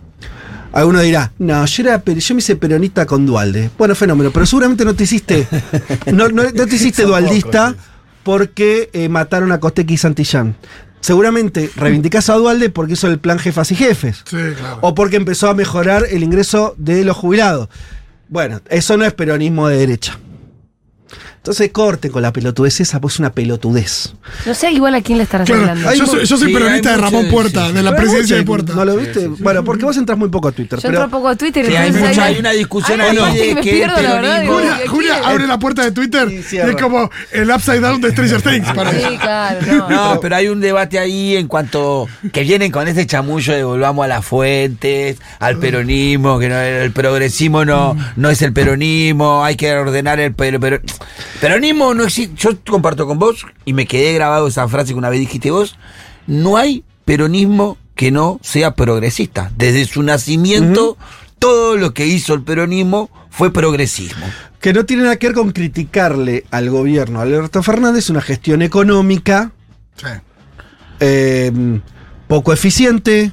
Alguno 0.72 1.00
dirá, 1.02 1.32
no, 1.40 1.66
yo, 1.66 1.84
era, 1.84 2.04
yo 2.06 2.36
me 2.36 2.40
hice 2.40 2.56
peronista 2.56 3.06
con 3.06 3.26
Dualde. 3.26 3.70
Bueno, 3.78 3.96
fenómeno, 3.96 4.30
pero 4.32 4.46
seguramente 4.46 4.86
no 4.86 4.94
te 4.96 5.04
hiciste, 5.06 5.48
no, 6.14 6.30
no- 6.30 6.44
no 6.44 6.68
te 6.68 6.76
hiciste 6.76 7.04
dualdista 7.04 7.76
porque 8.24 8.90
eh, 8.94 9.10
mataron 9.10 9.52
a 9.52 9.60
Costequi 9.60 9.96
y 9.96 9.98
Santillán. 9.98 10.56
Seguramente 11.02 11.72
reivindicás 11.76 12.30
a 12.30 12.34
Dualde 12.36 12.70
porque 12.70 12.94
hizo 12.94 13.08
el 13.08 13.20
plan 13.20 13.40
jefas 13.40 13.72
y 13.72 13.76
jefes. 13.76 14.18
Sí, 14.30 14.38
claro. 14.58 14.80
O 14.82 14.94
porque 14.94 15.16
empezó 15.16 15.50
a 15.50 15.54
mejorar 15.54 16.06
el 16.10 16.24
ingreso 16.24 16.76
de 16.78 17.04
los 17.06 17.16
jubilados. 17.18 17.70
Bueno, 18.28 18.62
eso 18.70 18.96
no 18.98 19.06
es 19.06 19.14
peronismo 19.14 19.68
de 19.70 19.78
derecha. 19.78 20.20
Entonces 21.40 21.72
corten 21.72 22.12
con 22.12 22.22
la 22.22 22.34
pelotudez 22.34 22.82
esa, 22.82 23.00
pues 23.00 23.14
es 23.16 23.20
una 23.22 23.32
pelotudez. 23.32 24.14
No 24.46 24.54
sé 24.54 24.72
igual 24.72 24.94
a 24.96 25.02
quién 25.02 25.18
le 25.18 25.24
estarás 25.24 25.48
Claro, 25.48 25.62
hablando. 25.62 25.94
Yo 25.94 26.06
soy, 26.06 26.26
yo 26.26 26.38
soy 26.38 26.50
sí, 26.50 26.54
peronista 26.54 26.92
de 26.92 26.98
Ramón 26.98 27.24
de- 27.26 27.32
Puerta, 27.32 27.68
sí, 27.68 27.74
de 27.74 27.82
la 27.82 27.96
presidencia 27.96 28.36
de 28.36 28.44
Puerta. 28.44 28.74
¿No 28.76 28.84
lo 28.84 28.98
viste? 28.98 29.28
bueno, 29.28 29.64
porque 29.64 29.86
vos 29.86 29.96
entras 29.96 30.18
muy 30.18 30.28
poco 30.28 30.50
a 30.50 30.52
Twitter. 30.52 30.78
Yo 30.80 30.90
pero 30.90 31.04
entro 31.04 31.18
poco 31.18 31.30
a 31.30 31.36
Twitter 31.38 31.70
y 31.72 31.76
hay, 31.78 31.92
mucha- 31.94 32.26
hay 32.26 32.38
una 32.40 32.52
discusión 32.52 33.00
ahí 33.00 33.16
no, 33.16 33.26
de 33.34 33.56
me 33.56 33.62
que 33.62 33.72
pierdo, 33.72 33.98
el 33.98 34.04
la 34.04 34.14
verdad, 34.16 34.42
peronismo- 34.44 34.62
digo, 34.82 34.90
Julia, 34.90 35.22
abre 35.26 35.48
la 35.48 35.58
puerta 35.58 35.84
de 35.84 35.92
Twitter 35.94 36.30
y 36.30 36.58
es 36.58 36.76
como 36.76 37.10
el 37.32 37.50
upside 37.50 37.80
down 37.80 38.02
de 38.02 38.12
Stranger 38.12 38.42
Things 38.42 38.72
para 38.74 38.92
Sí, 38.92 39.18
claro, 39.20 39.60
no. 39.66 39.90
No, 40.14 40.20
pero 40.20 40.36
hay 40.36 40.50
un 40.50 40.60
debate 40.60 41.00
ahí 41.00 41.38
en 41.38 41.48
cuanto 41.48 42.08
que 42.34 42.44
vienen 42.44 42.70
con 42.70 42.86
ese 42.88 43.08
chamullo 43.08 43.54
de 43.54 43.64
volvamos 43.64 44.04
a 44.04 44.08
las 44.10 44.26
fuentes, 44.26 45.18
al 45.40 45.58
peronismo, 45.58 46.38
que 46.38 46.50
no, 46.50 46.60
el 46.60 46.92
progresismo 46.92 47.64
no, 47.64 47.96
no 48.18 48.30
es 48.30 48.42
el 48.42 48.52
peronismo, 48.52 49.44
hay 49.46 49.56
que 49.56 49.72
ordenar 49.74 50.20
el 50.20 50.34
pero, 50.34 50.60
pero- 50.60 50.82
peronismo 51.42 51.94
no 51.94 52.04
existe. 52.04 52.36
Yo 52.38 52.52
comparto 52.68 53.06
con 53.08 53.20
vos 53.20 53.46
y 53.66 53.74
me 53.74 53.86
quedé 53.88 54.14
grabado 54.14 54.48
esa 54.48 54.68
frase 54.68 54.94
que 54.94 55.00
una 55.00 55.10
vez 55.10 55.20
dijiste 55.20 55.52
vos. 55.52 55.78
No 56.28 56.58
hay 56.58 56.84
peronismo 57.06 57.78
que 57.96 58.12
no 58.12 58.40
sea 58.44 58.76
progresista. 58.76 59.52
Desde 59.58 59.86
su 59.86 60.04
nacimiento, 60.04 60.98
todo 61.40 61.76
lo 61.78 61.94
que 61.94 62.06
hizo 62.08 62.34
el 62.34 62.44
peronismo 62.44 63.10
fue 63.30 63.52
progresismo. 63.52 64.26
que 64.62 64.74
no 64.74 64.86
tiene 64.86 65.04
nada 65.04 65.16
que 65.16 65.28
ver 65.28 65.36
con 65.36 65.52
criticarle 65.54 66.44
al 66.52 66.70
gobierno 66.70 67.22
Alberto 67.22 67.64
Fernández 67.64 68.10
una 68.10 68.20
gestión 68.22 68.62
económica 68.62 69.52
Sí. 69.96 70.08
eh, 71.00 71.80
poco 72.28 72.52
eficiente, 72.52 73.32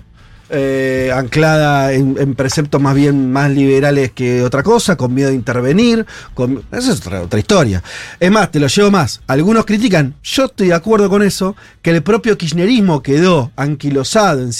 eh, 0.48 1.11
anclada 1.12 1.92
en, 1.92 2.16
en 2.18 2.35
preceptos 2.35 2.80
más 2.80 2.94
bien 2.94 3.32
más 3.32 3.50
liberales 3.50 4.12
que 4.12 4.42
otra 4.42 4.62
cosa, 4.62 4.96
con 4.96 5.12
miedo 5.12 5.30
de 5.30 5.35
intervenir. 5.35 6.06
Con, 6.35 6.62
esa 6.70 6.92
es 6.92 7.00
otra, 7.00 7.22
otra 7.22 7.38
historia. 7.38 7.82
Es 8.20 8.30
más, 8.30 8.50
te 8.50 8.61
lo 8.61 8.68
llevo 8.68 8.90
más. 8.90 9.20
Algunos 9.26 9.64
critican, 9.64 10.14
yo 10.22 10.44
estoy 10.44 10.68
de 10.68 10.74
acuerdo 10.74 11.09
con 11.09 11.22
eso, 11.22 11.56
que 11.82 11.90
el 11.90 12.02
propio 12.02 12.38
kirchnerismo 12.38 13.02
quedó 13.02 13.50
anquilosado, 13.56 14.42
en 14.42 14.52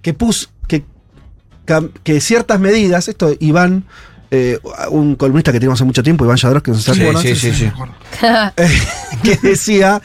que 0.00 0.14
puso, 0.14 0.48
que, 0.68 0.84
que 2.04 2.20
ciertas 2.20 2.60
medidas, 2.60 3.08
esto 3.08 3.34
Iván, 3.40 3.84
eh, 4.30 4.58
un 4.90 5.14
columnista 5.16 5.52
que 5.52 5.60
tenemos 5.60 5.78
hace 5.78 5.84
mucho 5.84 6.02
tiempo, 6.02 6.24
Iván 6.24 6.36
Yadros, 6.36 6.62
que 6.62 6.70
no 6.70 6.78
se 6.78 6.94
Sí, 6.94 7.02
sí, 7.22 7.36
sí, 7.36 7.52
sí. 7.52 7.64
acuerdo. 7.66 7.94
que 9.22 9.36
decía 9.42 10.00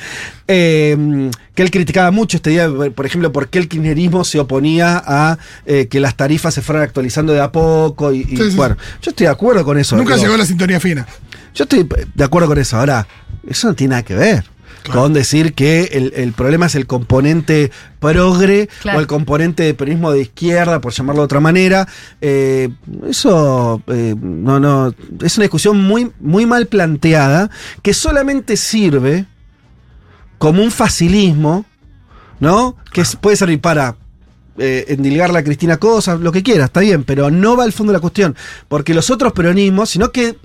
Eh, 0.48 1.30
que 1.54 1.64
él 1.64 1.72
criticaba 1.72 2.12
mucho 2.12 2.38
este 2.38 2.52
día, 2.52 2.70
por 2.96 3.06
ejemplo, 3.06 3.32
por 3.32 3.50
qué 3.50 3.60
el 3.60 3.68
kirchnerismo 3.68 4.24
se 4.24 4.40
oponía 4.40 5.02
a 5.06 5.38
eh, 5.66 5.88
que 5.88 6.00
las 6.00 6.16
tarifas 6.16 6.54
se 6.54 6.62
fueran 6.62 6.84
actualizando 6.84 7.34
de 7.34 7.42
a 7.42 7.52
poco. 7.52 8.14
Y, 8.14 8.20
y, 8.22 8.38
Sí, 8.38 8.52
sí, 8.52 8.56
bueno, 8.56 8.78
yo 9.02 9.10
estoy 9.12 9.26
de 9.26 9.32
acuerdo 9.32 9.66
con 9.66 9.78
eso. 9.78 9.98
Nunca 9.98 10.14
digo, 10.16 10.24
llegó 10.26 10.36
a 10.36 10.38
la 10.38 10.46
sintonía 10.46 10.80
fina. 10.80 11.06
Yo 11.54 11.64
estoy 11.64 11.88
de 12.14 12.24
acuerdo 12.24 12.48
con 12.48 12.58
eso. 12.60 12.78
Ahora, 12.78 13.08
eso 13.48 13.68
no 13.68 13.74
tiene 13.74 13.92
nada 13.92 14.04
que 14.04 14.16
ver. 14.16 14.46
Claro. 14.84 15.02
Con 15.02 15.14
decir 15.14 15.54
que 15.54 15.90
el, 15.94 16.14
el 16.16 16.32
problema 16.32 16.68
es 16.68 16.76
el 16.76 16.86
componente 16.88 17.72
progre 18.00 18.70
Claro. 18.82 19.00
o 19.00 19.02
el 19.02 19.08
componente 19.08 19.64
de 19.64 19.74
peronismo 19.74 20.12
de 20.12 20.22
izquierda, 20.22 20.80
por 20.80 20.94
llamarlo 20.94 21.24
de 21.24 21.26
otra 21.26 21.40
manera. 21.42 21.88
Eh, 22.22 22.70
eso 23.10 23.82
eh, 23.88 24.16
no, 24.22 24.60
no. 24.62 24.94
Es 25.22 25.36
una 25.38 25.44
discusión 25.44 25.82
muy, 25.82 26.12
muy 26.22 26.46
mal 26.46 26.68
planteada 26.68 27.50
que 27.82 27.94
solamente 27.94 28.56
sirve 28.56 29.26
como 30.38 30.62
un 30.64 30.72
facilismo, 30.72 31.66
¿no? 32.40 32.76
Que 32.94 33.04
puede 33.20 33.36
servir 33.38 33.62
para 33.62 33.96
eh, 34.58 34.86
endilgarle 34.90 35.40
a 35.40 35.44
Cristina 35.44 35.78
cosas, 35.78 36.20
lo 36.20 36.32
que 36.32 36.44
quiera, 36.44 36.66
está 36.66 36.80
bien, 36.80 37.04
pero 37.04 37.30
no 37.32 37.56
va 37.58 37.64
al 37.64 37.74
fondo 37.74 37.92
de 37.92 37.98
la 37.98 38.02
cuestión. 38.02 38.36
Porque 38.68 38.94
los 38.94 39.10
otros 39.10 39.34
peronismos, 39.34 39.90
sino 39.90 40.12
que 40.12 40.36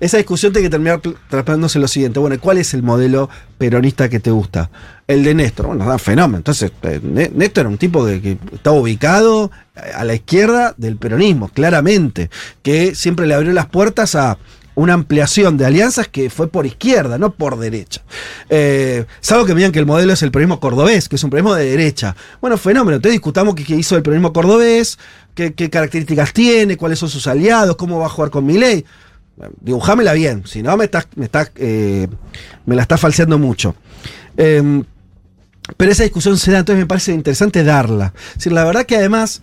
esa 0.00 0.16
discusión 0.16 0.52
tiene 0.52 0.66
que 0.66 0.70
terminar 0.70 1.00
tratándose 1.28 1.78
lo 1.80 1.88
siguiente. 1.88 2.20
Bueno, 2.20 2.38
¿cuál 2.38 2.58
es 2.58 2.72
el 2.72 2.82
modelo 2.84 3.28
peronista 3.58 4.08
que 4.08 4.20
te 4.20 4.30
gusta? 4.30 4.70
El 5.08 5.24
de 5.24 5.34
Néstor. 5.34 5.66
Bueno, 5.66 5.84
da 5.86 5.98
fenómeno. 5.98 6.36
Entonces, 6.38 6.70
eh, 6.82 7.00
Né- 7.02 7.32
Néstor 7.34 7.62
era 7.62 7.68
un 7.70 7.78
tipo 7.78 8.04
que, 8.06 8.20
que 8.20 8.38
estaba 8.52 8.76
ubicado 8.78 9.50
a 9.94 10.04
la 10.04 10.14
izquierda 10.14 10.74
del 10.76 10.96
peronismo, 10.96 11.48
claramente, 11.48 12.30
que 12.62 12.94
siempre 12.94 13.26
le 13.26 13.34
abrió 13.34 13.52
las 13.52 13.66
puertas 13.66 14.14
a 14.14 14.38
una 14.78 14.94
ampliación 14.94 15.56
de 15.56 15.66
alianzas 15.66 16.06
que 16.06 16.30
fue 16.30 16.46
por 16.46 16.64
izquierda, 16.64 17.18
no 17.18 17.34
por 17.34 17.58
derecha. 17.58 18.02
Eh, 18.48 19.06
salvo 19.20 19.44
que 19.44 19.52
me 19.52 19.58
digan 19.58 19.72
que 19.72 19.80
el 19.80 19.86
modelo 19.86 20.12
es 20.12 20.22
el 20.22 20.30
peronismo 20.30 20.60
cordobés, 20.60 21.08
que 21.08 21.16
es 21.16 21.24
un 21.24 21.30
peronismo 21.30 21.56
de 21.56 21.64
derecha. 21.64 22.14
Bueno, 22.40 22.56
fenómeno. 22.56 22.94
Entonces 22.96 23.14
discutamos 23.14 23.56
qué, 23.56 23.74
hizo 23.74 23.96
el 23.96 24.02
peronismo 24.04 24.32
cordobés, 24.32 24.96
qué, 25.34 25.52
características 25.52 26.32
tiene, 26.32 26.76
cuáles 26.76 27.00
son 27.00 27.08
sus 27.08 27.26
aliados, 27.26 27.74
cómo 27.74 27.98
va 27.98 28.06
a 28.06 28.08
jugar 28.08 28.30
con 28.30 28.46
mi 28.46 28.56
ley. 28.56 28.84
Dibujámela 29.60 30.12
bien, 30.12 30.44
si 30.46 30.62
no 30.62 30.76
me 30.76 30.84
estás, 30.84 31.08
me 31.16 31.24
estás, 31.24 31.50
eh, 31.56 32.06
me 32.64 32.76
la 32.76 32.82
está 32.82 32.96
falseando 32.96 33.36
mucho. 33.36 33.74
Em, 34.36 34.84
pero 35.76 35.90
esa 35.90 36.04
discusión 36.04 36.38
se 36.38 36.52
da, 36.52 36.60
entonces 36.60 36.80
me 36.80 36.86
parece 36.86 37.12
interesante 37.12 37.64
darla. 37.64 38.14
Es 38.36 38.46
la 38.46 38.62
verdad 38.62 38.86
que 38.86 38.96
además, 38.96 39.42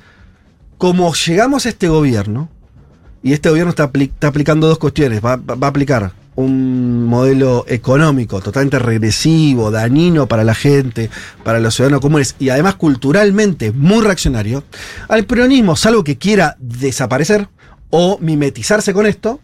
como 0.77 1.13
llegamos 1.13 1.65
a 1.65 1.69
este 1.69 1.89
gobierno, 1.89 2.49
y 3.25 3.33
este 3.33 3.49
gobierno 3.49 3.71
está, 3.71 3.91
apli- 3.91 4.11
está 4.13 4.27
aplicando 4.27 4.67
dos 4.67 4.77
cuestiones, 4.77 5.19
va, 5.25 5.35
va- 5.35 5.55
va 5.55 5.67
a 5.67 5.69
aplicar 5.71 6.11
un 6.35 7.05
modelo 7.05 7.65
económico 7.67 8.39
totalmente 8.41 8.77
regresivo, 8.77 9.71
dañino 9.71 10.27
para 10.27 10.43
la 10.43 10.53
gente, 10.53 11.09
para 11.43 11.59
los 11.59 11.73
ciudadanos 11.73 12.01
comunes, 12.01 12.35
y 12.39 12.49
además 12.49 12.75
culturalmente 12.75 13.71
muy 13.71 14.03
reaccionario, 14.03 14.63
al 15.07 15.25
peronismo, 15.25 15.75
salvo 15.75 16.03
que 16.03 16.17
quiera 16.17 16.55
desaparecer 16.59 17.47
o 17.89 18.19
mimetizarse 18.19 18.93
con 18.93 19.05
esto, 19.05 19.39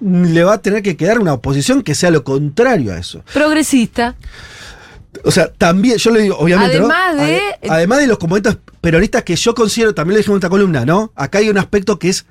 le 0.00 0.44
va 0.44 0.54
a 0.54 0.58
tener 0.58 0.82
que 0.82 0.96
quedar 0.96 1.18
una 1.18 1.32
oposición 1.32 1.82
que 1.82 1.94
sea 1.94 2.10
lo 2.10 2.22
contrario 2.22 2.92
a 2.92 2.98
eso. 2.98 3.22
Progresista. 3.32 4.14
O 5.24 5.30
sea, 5.30 5.50
también, 5.50 5.96
yo 5.96 6.10
le 6.10 6.20
digo, 6.20 6.36
obviamente. 6.38 6.78
¿no? 6.78 6.90
Además 6.92 7.16
de- 7.16 7.22
Ade- 7.62 7.70
Además 7.70 7.98
de 8.00 8.06
los 8.08 8.18
componentes 8.18 8.58
peronistas 8.82 9.22
que 9.24 9.34
yo 9.36 9.54
considero, 9.54 9.94
también 9.94 10.14
lo 10.14 10.18
dijimos 10.18 10.34
en 10.36 10.40
esta 10.40 10.50
columna, 10.50 10.84
¿no? 10.84 11.12
Acá 11.16 11.38
hay 11.38 11.48
un 11.48 11.56
aspecto 11.56 11.98
que 11.98 12.10
es 12.10 12.26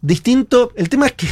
distinto. 0.00 0.72
El 0.76 0.88
tema 0.88 1.06
es 1.06 1.12
que. 1.12 1.26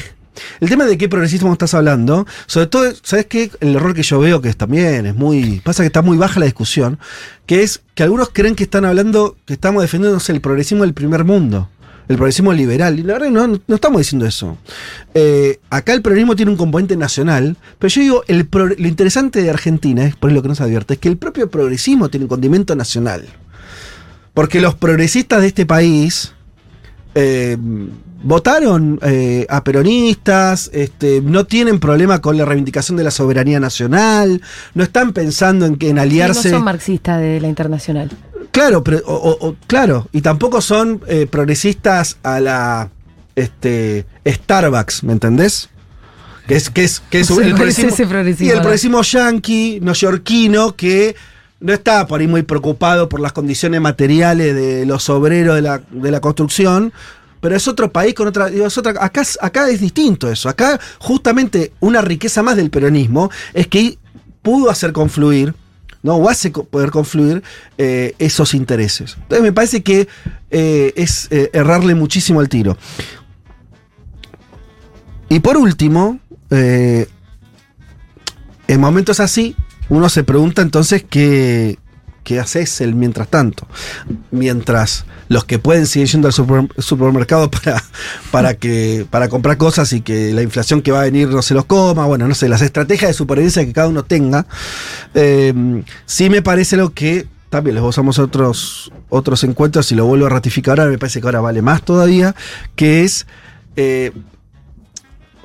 El 0.60 0.68
tema 0.68 0.84
de 0.84 0.98
qué 0.98 1.08
progresismo 1.08 1.52
estás 1.52 1.74
hablando, 1.74 2.26
sobre 2.46 2.66
todo, 2.66 2.92
¿sabes 3.02 3.26
qué? 3.26 3.50
El 3.60 3.74
error 3.74 3.94
que 3.94 4.02
yo 4.02 4.20
veo, 4.20 4.40
que 4.40 4.48
es 4.48 4.56
también 4.56 5.06
es 5.06 5.14
muy. 5.14 5.60
Pasa 5.60 5.82
que 5.82 5.86
está 5.86 6.02
muy 6.02 6.16
baja 6.16 6.40
la 6.40 6.46
discusión, 6.46 6.98
que 7.46 7.62
es 7.62 7.82
que 7.94 8.02
algunos 8.02 8.30
creen 8.32 8.54
que 8.54 8.64
están 8.64 8.84
hablando, 8.84 9.36
que 9.46 9.54
estamos 9.54 9.82
defendiendo 9.82 10.20
el 10.26 10.40
progresismo 10.40 10.82
del 10.82 10.94
primer 10.94 11.24
mundo, 11.24 11.70
el 12.08 12.16
progresismo 12.16 12.52
liberal. 12.52 12.98
Y 12.98 13.02
la 13.02 13.14
verdad, 13.14 13.30
no, 13.30 13.60
no 13.66 13.74
estamos 13.74 13.98
diciendo 13.98 14.26
eso. 14.26 14.58
Eh, 15.14 15.58
acá 15.70 15.92
el 15.94 16.02
peronismo 16.02 16.36
tiene 16.36 16.50
un 16.50 16.58
componente 16.58 16.96
nacional, 16.96 17.56
pero 17.78 17.88
yo 17.88 18.00
digo, 18.02 18.24
el 18.28 18.48
lo 18.52 18.88
interesante 18.88 19.42
de 19.42 19.50
Argentina, 19.50 20.04
es 20.04 20.16
por 20.16 20.32
lo 20.32 20.42
que 20.42 20.48
nos 20.48 20.60
advierte, 20.60 20.94
es 20.94 21.00
que 21.00 21.08
el 21.08 21.16
propio 21.16 21.50
progresismo 21.50 22.08
tiene 22.10 22.24
un 22.24 22.28
condimento 22.28 22.76
nacional. 22.76 23.26
Porque 24.34 24.60
los 24.60 24.74
progresistas 24.74 25.40
de 25.40 25.46
este 25.46 25.64
país 25.64 26.34
eh, 27.18 27.56
votaron 28.22 28.98
eh, 29.02 29.46
a 29.48 29.64
peronistas, 29.64 30.70
este, 30.72 31.20
no 31.22 31.46
tienen 31.46 31.80
problema 31.80 32.20
con 32.20 32.36
la 32.36 32.44
reivindicación 32.44 32.96
de 32.96 33.04
la 33.04 33.10
soberanía 33.10 33.58
nacional, 33.58 34.42
no 34.74 34.82
están 34.82 35.12
pensando 35.12 35.64
en, 35.66 35.76
que- 35.76 35.88
en 35.88 35.96
No 35.96 36.02
aliarse. 36.02 36.50
son 36.50 36.62
marxistas 36.64 37.20
de 37.20 37.40
la 37.40 37.48
internacional. 37.48 38.10
Claro, 38.50 38.82
pero, 38.84 38.98
o- 39.06 39.14
o- 39.14 39.48
o- 39.48 39.56
claro, 39.66 40.08
y 40.12 40.20
tampoco 40.20 40.60
son 40.60 41.00
eh, 41.08 41.26
progresistas 41.30 42.18
a 42.22 42.38
la 42.40 42.90
este, 43.34 44.06
Starbucks, 44.26 45.02
¿me 45.04 45.12
entendés? 45.12 45.68
Que 46.46 46.56
es, 46.56 46.70
que 46.70 46.84
es, 46.84 47.00
que 47.10 47.20
es 47.20 47.30
No 47.30 47.40
el 47.40 47.48
es 47.48 47.54
progresismo, 47.54 47.96
y 48.46 48.48
el 48.50 48.56
¿no? 48.56 48.62
progresismo 48.62 49.02
yanqui, 49.02 49.78
neoyorquino, 49.82 50.76
que 50.76 51.16
no 51.60 51.72
está 51.72 52.06
por 52.06 52.20
ahí 52.20 52.26
muy 52.26 52.42
preocupado 52.42 53.08
por 53.08 53.20
las 53.20 53.32
condiciones 53.32 53.80
materiales 53.80 54.54
de 54.54 54.86
los 54.86 55.08
obreros 55.08 55.54
de 55.54 55.62
la, 55.62 55.82
de 55.90 56.10
la 56.10 56.20
construcción, 56.20 56.92
pero 57.40 57.56
es 57.56 57.66
otro 57.68 57.90
país 57.90 58.14
con 58.14 58.28
otra, 58.28 58.48
es 58.48 58.76
otra 58.76 58.94
acá, 59.00 59.22
acá 59.40 59.68
es 59.68 59.80
distinto 59.80 60.30
eso. 60.30 60.48
Acá 60.48 60.80
justamente 60.98 61.72
una 61.80 62.00
riqueza 62.02 62.42
más 62.42 62.56
del 62.56 62.70
peronismo 62.70 63.30
es 63.54 63.68
que 63.68 63.98
pudo 64.42 64.70
hacer 64.70 64.92
confluir, 64.92 65.54
¿no? 66.02 66.16
O 66.16 66.28
hace 66.28 66.50
poder 66.50 66.90
confluir 66.90 67.42
eh, 67.78 68.14
esos 68.18 68.54
intereses. 68.54 69.16
Entonces 69.16 69.42
me 69.42 69.52
parece 69.52 69.82
que 69.82 70.08
eh, 70.50 70.92
es 70.96 71.28
eh, 71.30 71.50
errarle 71.52 71.94
muchísimo 71.94 72.40
al 72.40 72.48
tiro. 72.48 72.76
Y 75.28 75.40
por 75.40 75.56
último, 75.56 76.20
en 76.50 77.08
momentos 78.78 79.18
así, 79.18 79.56
uno 79.88 80.08
se 80.08 80.24
pregunta 80.24 80.62
entonces 80.62 81.04
qué, 81.08 81.78
qué 82.24 82.40
haces 82.40 82.80
el 82.80 82.94
mientras 82.94 83.28
tanto. 83.28 83.66
Mientras 84.30 85.04
los 85.28 85.44
que 85.44 85.58
pueden 85.58 85.86
seguir 85.86 86.08
yendo 86.08 86.28
al 86.28 86.34
super- 86.34 86.68
supermercado 86.78 87.50
para, 87.50 87.82
para, 88.30 88.54
que, 88.54 89.06
para 89.10 89.28
comprar 89.28 89.56
cosas 89.56 89.92
y 89.92 90.00
que 90.00 90.32
la 90.32 90.42
inflación 90.42 90.82
que 90.82 90.92
va 90.92 91.00
a 91.00 91.04
venir 91.04 91.28
no 91.28 91.42
se 91.42 91.54
los 91.54 91.64
coma, 91.64 92.06
bueno, 92.06 92.26
no 92.28 92.34
sé, 92.34 92.48
las 92.48 92.62
estrategias 92.62 93.10
de 93.10 93.14
supervivencia 93.14 93.64
que 93.64 93.72
cada 93.72 93.88
uno 93.88 94.04
tenga, 94.04 94.46
eh, 95.14 95.82
sí 96.04 96.30
me 96.30 96.42
parece 96.42 96.76
lo 96.76 96.92
que 96.92 97.26
también 97.50 97.76
les 97.76 97.84
usamos 97.84 98.18
otros, 98.18 98.90
otros 99.08 99.44
encuentros 99.44 99.90
y 99.92 99.94
lo 99.94 100.04
vuelvo 100.06 100.26
a 100.26 100.30
ratificar 100.30 100.78
ahora, 100.80 100.90
me 100.90 100.98
parece 100.98 101.20
que 101.20 101.26
ahora 101.28 101.40
vale 101.40 101.62
más 101.62 101.82
todavía, 101.82 102.34
que 102.74 103.04
es... 103.04 103.26
eh, 103.76 104.12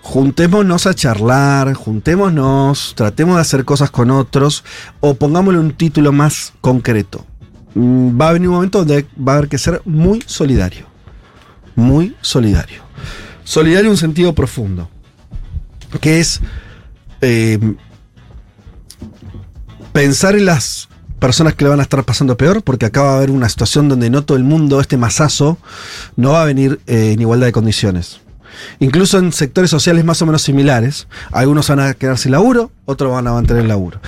juntémonos 0.01 0.87
a 0.87 0.93
charlar, 0.93 1.73
juntémonos, 1.73 2.93
tratemos 2.95 3.35
de 3.35 3.41
hacer 3.41 3.65
cosas 3.65 3.91
con 3.91 4.11
otros 4.11 4.63
o 4.99 5.13
pongámosle 5.13 5.59
un 5.59 5.73
título 5.73 6.11
más 6.11 6.53
concreto. 6.61 7.25
Mm, 7.75 8.19
Va 8.19 8.29
a 8.29 8.33
venir 8.33 8.49
un 8.49 8.55
momento 8.55 8.79
donde 8.79 9.05
va 9.17 9.33
a 9.33 9.37
haber 9.37 9.49
que 9.49 9.57
ser 9.57 9.81
muy 9.85 10.23
solidario. 10.25 10.87
Muy 11.75 12.15
solidario. 12.21 12.81
Solidario 13.43 13.87
en 13.87 13.91
un 13.91 13.97
sentido 13.97 14.33
profundo. 14.33 14.89
Que 15.99 16.19
es 16.19 16.41
eh, 17.21 17.59
pensar 19.93 20.35
en 20.35 20.45
las 20.45 20.89
personas 21.19 21.53
que 21.53 21.63
le 21.63 21.69
van 21.69 21.79
a 21.79 21.83
estar 21.83 22.03
pasando 22.03 22.35
peor, 22.35 22.63
porque 22.63 22.87
acá 22.87 23.03
va 23.03 23.13
a 23.13 23.17
haber 23.17 23.29
una 23.29 23.47
situación 23.47 23.87
donde 23.87 24.09
no 24.09 24.23
todo 24.23 24.37
el 24.37 24.43
mundo, 24.43 24.81
este 24.81 24.97
masazo, 24.97 25.57
no 26.15 26.31
va 26.31 26.41
a 26.41 26.45
venir 26.45 26.79
eh, 26.87 27.11
en 27.13 27.21
igualdad 27.21 27.47
de 27.47 27.51
condiciones. 27.51 28.20
Incluso 28.79 29.17
en 29.19 29.31
sectores 29.31 29.69
sociales 29.69 30.03
más 30.05 30.21
o 30.21 30.25
menos 30.25 30.41
similares, 30.41 31.07
algunos 31.31 31.67
van 31.69 31.79
a 31.79 31.93
quedar 31.93 32.17
sin 32.17 32.31
laburo, 32.31 32.71
otros 32.85 33.11
van 33.11 33.27
a 33.27 33.33
mantener 33.33 33.63
el 33.63 33.67
laburo. 33.67 33.99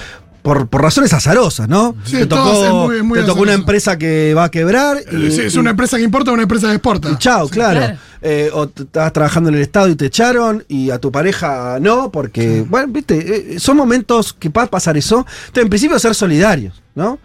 Por, 0.42 0.68
por 0.68 0.82
razones 0.82 1.14
azarosas, 1.14 1.70
¿no? 1.70 1.96
Sí, 2.04 2.18
te 2.18 2.26
todo 2.26 2.52
es 2.64 2.70
tocó, 2.70 2.88
muy- 2.88 3.02
muy 3.02 3.20
te 3.20 3.26
tocó 3.26 3.44
una 3.44 3.54
empresa 3.54 3.98
que 3.98 4.34
va 4.34 4.44
a 4.44 4.52
quebrar 4.52 4.98
y, 5.10 5.28
Eh, 5.28 5.32
sí, 5.32 5.42
es 5.44 5.56
y- 5.56 5.58
una 5.58 5.70
empresa 5.70 5.96
que 5.96 6.04
importa 6.04 6.32
o 6.32 6.34
una 6.34 6.44
empresa 6.44 6.68
que 6.68 6.74
exporta. 6.74 7.10
y 7.10 7.16
chao, 7.18 7.48
claro. 7.48 7.80
claro. 7.80 7.98
Eh, 8.22 8.50
o 8.54 8.66
estabas 8.76 9.14
trabajando 9.14 9.50
en 9.50 9.56
el 9.56 9.62
Estado 9.62 9.88
y 9.88 9.96
te 9.96 10.06
echaron 10.08 10.66
y 10.68 10.90
a 10.90 11.00
tu 11.00 11.14
pareja 11.14 11.78
no, 11.80 12.12
porque, 12.12 12.66
bueno, 12.68 12.88
viste, 12.92 13.54
eh, 13.56 13.60
son 13.60 13.78
momentos 13.78 14.34
que 14.34 14.50
va 14.50 14.64
a 14.64 14.68
pasar 14.68 14.98
eso. 14.98 15.26
Entonces, 15.48 15.64
en 15.64 15.70
principio, 15.70 15.98
ser 15.98 16.14
solidarios, 16.14 16.82
¿no? 16.94 17.20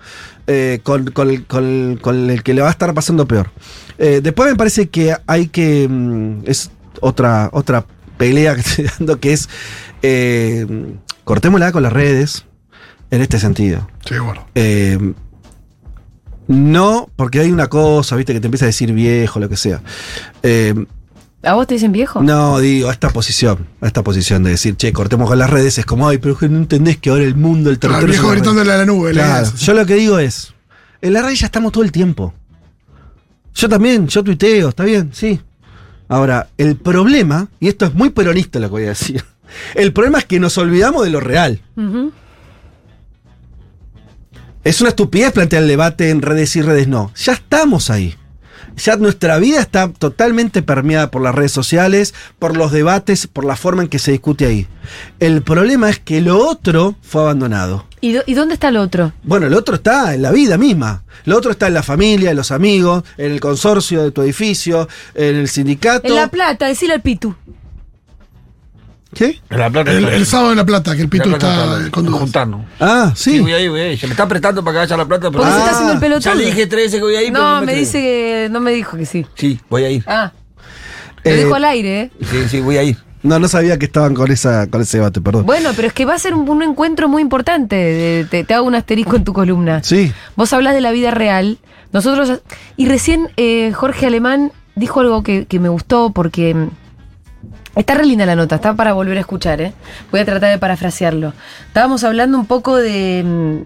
Eh, 0.47 0.79
con, 0.85 1.11
con 1.11 1.29
el, 1.31 1.45
con 1.45 1.65
el- 1.65 1.99
con 2.01 2.31
el 2.31 2.43
que 2.45 2.55
le 2.55 2.63
va 2.63 2.69
a 2.69 2.71
estar 2.71 2.95
pasando 2.95 3.27
peor. 3.27 3.51
Eh, 3.99 4.21
después 4.23 4.49
me 4.49 4.57
parece 4.57 4.89
que 4.89 5.17
hay 5.27 5.49
que. 5.49 5.89
mm, 5.91 6.43
es 6.47 6.71
otra, 7.01 7.51
otra 7.53 7.85
pelea 8.17 8.55
que 8.55 8.61
estoy 8.67 8.85
dando, 8.99 9.21
que 9.21 9.33
es. 9.33 9.49
Eh, 10.03 10.67
cortémosla 11.25 11.73
con 11.73 11.83
las 11.83 11.93
redes 11.93 12.47
en 13.11 13.21
este 13.21 13.39
sentido. 13.39 13.89
Sí, 14.07 14.19
bueno. 14.19 14.47
Eh, 14.55 15.15
no, 16.47 17.11
porque 17.17 17.41
hay 17.41 17.51
una 17.51 17.69
cosa, 17.69 18.17
viste, 18.17 18.33
que 18.33 18.41
te 18.41 18.47
empieza 18.47 18.65
a 18.65 18.69
decir 18.69 18.93
viejo, 18.93 19.39
lo 19.39 19.49
que 19.49 19.57
sea. 19.57 19.83
Eh, 20.43 20.75
¿A 21.43 21.55
vos 21.55 21.67
te 21.67 21.75
dicen 21.75 21.93
viejo? 21.93 22.23
No, 22.23 22.59
digo, 22.59 22.89
a 22.89 22.93
esta 22.93 23.11
posición, 23.11 23.67
a 23.81 23.87
esta 23.87 24.03
posición 24.03 24.43
de 24.43 24.51
decir, 24.51 24.77
che, 24.77 24.93
cortemos 24.93 25.29
con 25.29 25.39
las 25.39 25.51
redes, 25.51 25.79
es 25.79 25.85
como, 25.85 26.09
ay, 26.09 26.19
pero 26.19 26.35
es 26.35 26.41
que 26.41 26.49
no 26.49 26.57
entendés 26.59 26.97
que 26.97 27.11
ahora 27.11 27.23
el 27.25 27.37
mundo, 27.37 27.71
el 27.71 27.79
Claro, 27.79 27.97
el 27.97 28.01
territorio... 28.07 28.07
viejo 28.07 28.23
son 28.23 28.29
las 28.29 28.35
redes". 28.35 28.43
gritándole 28.43 28.73
a 28.73 28.77
la 28.79 28.87
nube. 28.87 29.13
Claro, 29.13 29.57
yo 29.57 29.75
lo 29.75 29.87
que 29.87 29.95
digo 29.95 30.19
es, 30.19 30.55
en 31.01 31.13
la 31.13 31.23
red 31.23 31.35
ya 31.35 31.47
estamos 31.47 31.71
todo 31.71 31.85
el 31.85 31.93
tiempo. 31.93 32.35
Yo 33.55 33.69
también, 33.69 34.09
yo 34.09 34.25
tuiteo, 34.25 34.71
está 34.71 34.85
bien, 34.85 35.11
sí. 35.13 35.41
Ahora, 36.09 36.49
el 36.57 36.77
problema, 36.77 37.49
y 37.61 37.69
esto 37.69 37.85
es 37.85 37.95
muy 37.95 38.11
peronista 38.11 38.59
lo 38.59 38.69
que 38.69 38.73
voy 38.73 38.85
a 38.85 38.89
decir, 38.89 39.25
el 39.75 39.93
problema 39.93 40.19
es 40.19 40.25
que 40.25 40.41
nos 40.41 40.59
olvidamos 40.59 41.05
de 41.05 41.11
lo 41.11 41.21
real. 41.21 41.61
Es 44.65 44.81
una 44.81 44.91
estupidez 44.91 45.33
plantear 45.33 45.63
el 45.63 45.69
debate 45.69 46.11
en 46.11 46.21
redes 46.23 46.57
y 46.57 46.63
redes 46.63 46.89
no. 46.89 47.13
Ya 47.15 47.33
estamos 47.33 47.91
ahí. 47.91 48.18
Ya 48.79 48.97
nuestra 48.97 49.39
vida 49.39 49.61
está 49.61 49.89
totalmente 49.93 50.63
permeada 50.63 51.11
por 51.11 51.23
las 51.23 51.35
redes 51.35 51.53
sociales, 51.53 52.15
por 52.39 52.57
los 52.57 52.73
debates, 52.73 53.27
por 53.27 53.45
la 53.45 53.57
forma 53.57 53.83
en 53.83 53.89
que 53.89 53.99
se 53.99 54.13
discute 54.13 54.47
ahí. 54.47 54.67
El 55.21 55.43
problema 55.43 55.91
es 55.91 55.99
que 55.99 56.21
lo 56.21 56.39
otro 56.39 56.97
fue 57.03 57.23
abandonado. 57.23 57.87
¿Y, 58.01 58.13
do- 58.13 58.23
y 58.27 58.35
dónde 58.35 58.55
está 58.55 58.69
el 58.69 58.77
otro? 58.77 59.13
Bueno, 59.25 59.47
el 59.49 59.55
otro 59.55 59.75
está 59.75 60.15
en 60.15 60.23
la 60.23 60.31
vida 60.31 60.57
misma. 60.57 61.03
Lo 61.25 61.37
otro 61.37 61.51
está 61.51 61.67
en 61.67 61.75
la 61.75 61.83
familia, 61.83 62.31
en 62.31 62.37
los 62.37 62.53
amigos, 62.53 63.03
en 63.17 63.33
el 63.33 63.41
consorcio 63.41 64.03
de 64.05 64.13
tu 64.13 64.23
edificio, 64.23 64.89
en 65.15 65.37
el 65.37 65.49
sindicato. 65.49 66.07
En 66.07 66.15
La 66.15 66.29
Plata, 66.29 66.67
decirle 66.67 66.95
al 66.95 67.03
Pitu. 67.03 67.35
¿Qué? 69.15 69.41
En 69.49 69.59
la 69.59 69.71
plata 69.71 69.91
El, 69.91 70.27
sábado 70.27 70.51
en 70.51 70.59
La 70.59 70.67
Plata, 70.67 70.95
que 70.95 71.01
el 71.03 71.09
plata 71.09 71.31
está 71.31 71.91
con 71.91 72.05
dudas. 72.05 72.21
juntarnos. 72.21 72.61
Ah, 72.79 73.13
Sí, 73.17 73.33
sí. 73.33 73.41
voy 73.41 73.53
ahí, 73.55 73.67
voy 73.69 73.81
ahí. 73.81 73.97
Se 73.97 74.07
me 74.07 74.13
está 74.13 74.25
apretando 74.25 74.63
para 74.63 74.75
que 74.75 74.79
vaya 74.81 74.95
a 74.95 74.99
la 74.99 75.07
plata. 75.07 75.31
Pero 75.31 75.43
¿Por 75.43 75.47
qué 75.47 75.49
se 75.49 75.55
Ah, 75.57 75.59
está 75.61 75.71
haciendo 75.71 75.93
el 75.95 75.99
pelotudo? 76.01 76.31
ya 76.31 76.35
le 76.35 76.45
dije 76.45 76.67
tres 76.67 76.85
veces 76.85 76.99
que 76.99 77.05
voy 77.05 77.17
a 77.17 77.23
ir, 77.23 77.33
pero 77.33 77.43
No, 77.45 77.61
no 77.61 77.67
me 77.67 77.75
dice 77.75 77.99
que. 78.01 78.49
No 78.51 78.61
me 78.61 78.71
dijo 78.73 78.97
que 78.99 79.07
sí. 79.07 79.25
Sí, 79.35 79.59
voy 79.71 79.85
a 79.85 79.91
ir. 79.91 80.05
Ah. 80.07 80.33
Lo 81.25 81.31
Eh, 81.31 81.37
dijo 81.45 81.55
al 81.55 81.65
aire, 81.65 82.01
¿eh? 82.03 82.11
Sí, 82.31 82.49
sí, 82.49 82.61
voy 82.61 82.77
a 82.77 82.83
ir. 82.83 82.99
No, 83.23 83.39
no 83.41 83.49
sabía 83.49 83.79
que 83.79 83.87
estaban 83.87 84.15
con, 84.15 84.31
esa, 84.31 84.69
con 84.69 84.81
ese 84.83 84.99
debate, 84.99 85.21
perdón. 85.21 85.45
Bueno, 85.45 85.71
pero 85.75 85.89
es 85.89 85.95
que 85.95 86.05
va 86.05 86.15
a 86.15 86.19
ser 86.19 86.35
un, 86.35 86.49
un 86.49 86.63
encuentro 86.63 87.09
muy 87.09 87.21
importante. 87.23 87.75
de- 87.77 88.27
Te, 88.31 88.45
te 88.45 88.55
hago 88.55 88.67
un 88.67 88.75
asterisco 88.77 89.17
en 89.17 89.25
tu 89.25 89.33
columna. 89.33 89.83
Sí. 89.83 90.13
Vos 90.37 90.53
hablas 90.53 90.75
de 90.75 90.81
la 90.83 90.93
vida 90.93 91.11
real. 91.11 91.59
Nosotros. 91.93 92.41
Y 92.77 92.87
recién 92.87 93.31
eh, 93.39 93.73
Jorge 93.75 94.07
Alemán 94.07 94.53
dijo 94.77 95.01
algo 95.01 95.23
que, 95.23 95.47
que 95.47 95.59
me 95.59 95.69
gustó 95.71 96.11
porque. 96.13 96.55
Está 97.77 97.95
re 97.95 98.07
linda 98.07 98.27
la 98.27 98.35
nota, 98.35 98.57
está 98.57 98.75
para 98.75 98.93
volver 98.93 99.17
a 99.19 99.21
escuchar, 99.21 99.61
¿eh? 99.61 99.73
Voy 100.11 100.21
a 100.21 100.25
tratar 100.25 100.51
de 100.51 100.59
parafrasearlo. 100.59 101.33
Estábamos 101.69 102.03
hablando 102.05 102.39
un 102.39 102.47
poco 102.47 102.77
de. 102.77 103.23
mm, 103.25 103.59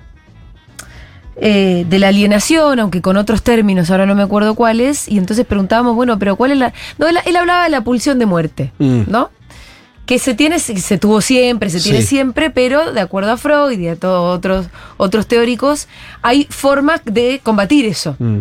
eh, 1.36 1.86
de 1.88 1.98
la 1.98 2.08
alienación, 2.08 2.78
aunque 2.78 3.00
con 3.00 3.16
otros 3.16 3.42
términos, 3.42 3.90
ahora 3.90 4.04
no 4.04 4.14
me 4.14 4.22
acuerdo 4.22 4.54
cuáles, 4.54 5.08
y 5.08 5.16
entonces 5.16 5.46
preguntábamos, 5.46 5.94
bueno, 5.94 6.18
pero 6.18 6.36
¿cuál 6.36 6.52
es 6.52 6.58
la...? 6.58 6.74
No, 6.98 7.08
él, 7.08 7.16
él 7.24 7.36
hablaba 7.36 7.64
de 7.64 7.70
la 7.70 7.80
pulsión 7.80 8.18
de 8.18 8.26
muerte, 8.26 8.70
Mm. 8.78 9.04
¿no? 9.08 9.30
Que 10.04 10.18
se 10.18 10.34
tiene, 10.34 10.58
se 10.58 10.76
se 10.78 10.98
tuvo 10.98 11.20
siempre, 11.22 11.70
se 11.70 11.80
tiene 11.80 12.02
Sí. 12.02 12.08
siempre, 12.08 12.50
pero 12.50 12.92
de 12.92 13.00
acuerdo 13.00 13.30
a 13.32 13.36
Freud 13.38 13.78
y 13.78 13.88
a 13.88 13.96
todos 13.96 14.36
otros, 14.36 14.66
otros 14.98 15.26
teóricos, 15.26 15.88
hay 16.20 16.46
formas 16.50 17.00
de 17.04 17.40
combatir 17.42 17.86
eso. 17.86 18.14
Mm. 18.18 18.40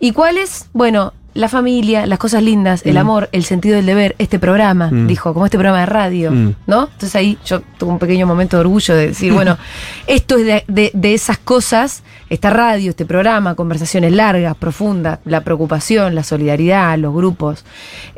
¿Y 0.00 0.10
cuáles? 0.12 0.66
Bueno, 0.72 1.12
la 1.34 1.48
familia, 1.48 2.06
las 2.06 2.18
cosas 2.18 2.42
lindas, 2.42 2.82
el 2.84 2.96
amor, 2.98 3.28
el 3.32 3.44
sentido 3.44 3.76
del 3.76 3.86
deber, 3.86 4.14
este 4.18 4.38
programa, 4.38 4.88
Mm. 4.90 5.06
dijo, 5.06 5.32
como 5.32 5.46
este 5.46 5.56
programa 5.56 5.80
de 5.80 5.86
radio, 5.86 6.30
Mm. 6.30 6.54
¿no? 6.66 6.84
Entonces 6.84 7.14
ahí 7.16 7.38
yo 7.46 7.62
tuve 7.78 7.90
un 7.90 7.98
pequeño 7.98 8.26
momento 8.26 8.56
de 8.56 8.60
orgullo 8.60 8.94
de 8.94 9.08
decir, 9.08 9.32
bueno, 9.46 9.56
esto 10.06 10.36
es 10.36 10.44
de, 10.44 10.64
de- 10.68 10.90
de 10.92 11.14
esas 11.14 11.38
cosas, 11.38 12.02
esta 12.28 12.50
radio, 12.50 12.90
este 12.90 13.06
programa, 13.06 13.54
conversaciones 13.54 14.12
largas, 14.12 14.54
profundas, 14.56 15.20
la 15.24 15.40
preocupación, 15.42 16.14
la 16.14 16.22
solidaridad, 16.22 16.98
los 16.98 17.14
grupos, 17.14 17.64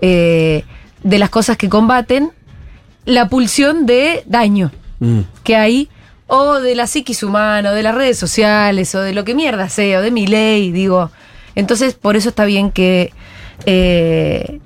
eh, 0.01 0.65
de 1.03 1.19
las 1.19 1.31
cosas 1.31 1.57
que 1.57 1.69
combaten 1.69 2.31
la 3.05 3.29
pulsión 3.29 3.87
de 3.87 4.23
daño 4.27 4.71
Mm. 4.99 5.21
que 5.43 5.57
hay, 5.57 5.89
o 6.27 6.55
de 6.61 6.75
la 6.75 6.87
psiquis 6.87 7.23
humana, 7.23 7.71
o 7.71 7.75
de 7.75 7.83
las 7.83 7.95
redes 7.95 8.19
sociales, 8.19 8.95
o 8.95 9.01
de 9.01 9.13
lo 9.13 9.25
que 9.25 9.35
mierda 9.35 9.69
sea, 9.69 9.99
o 9.99 10.03
de 10.03 10.11
mi 10.11 10.27
ley, 10.27 10.73
digo. 10.73 11.11
Entonces, 11.55 11.95
por 11.95 12.17
eso 12.17 12.29
está 12.31 12.45
bien 12.45 12.71
que, 12.71 13.13
eh, 13.67 14.61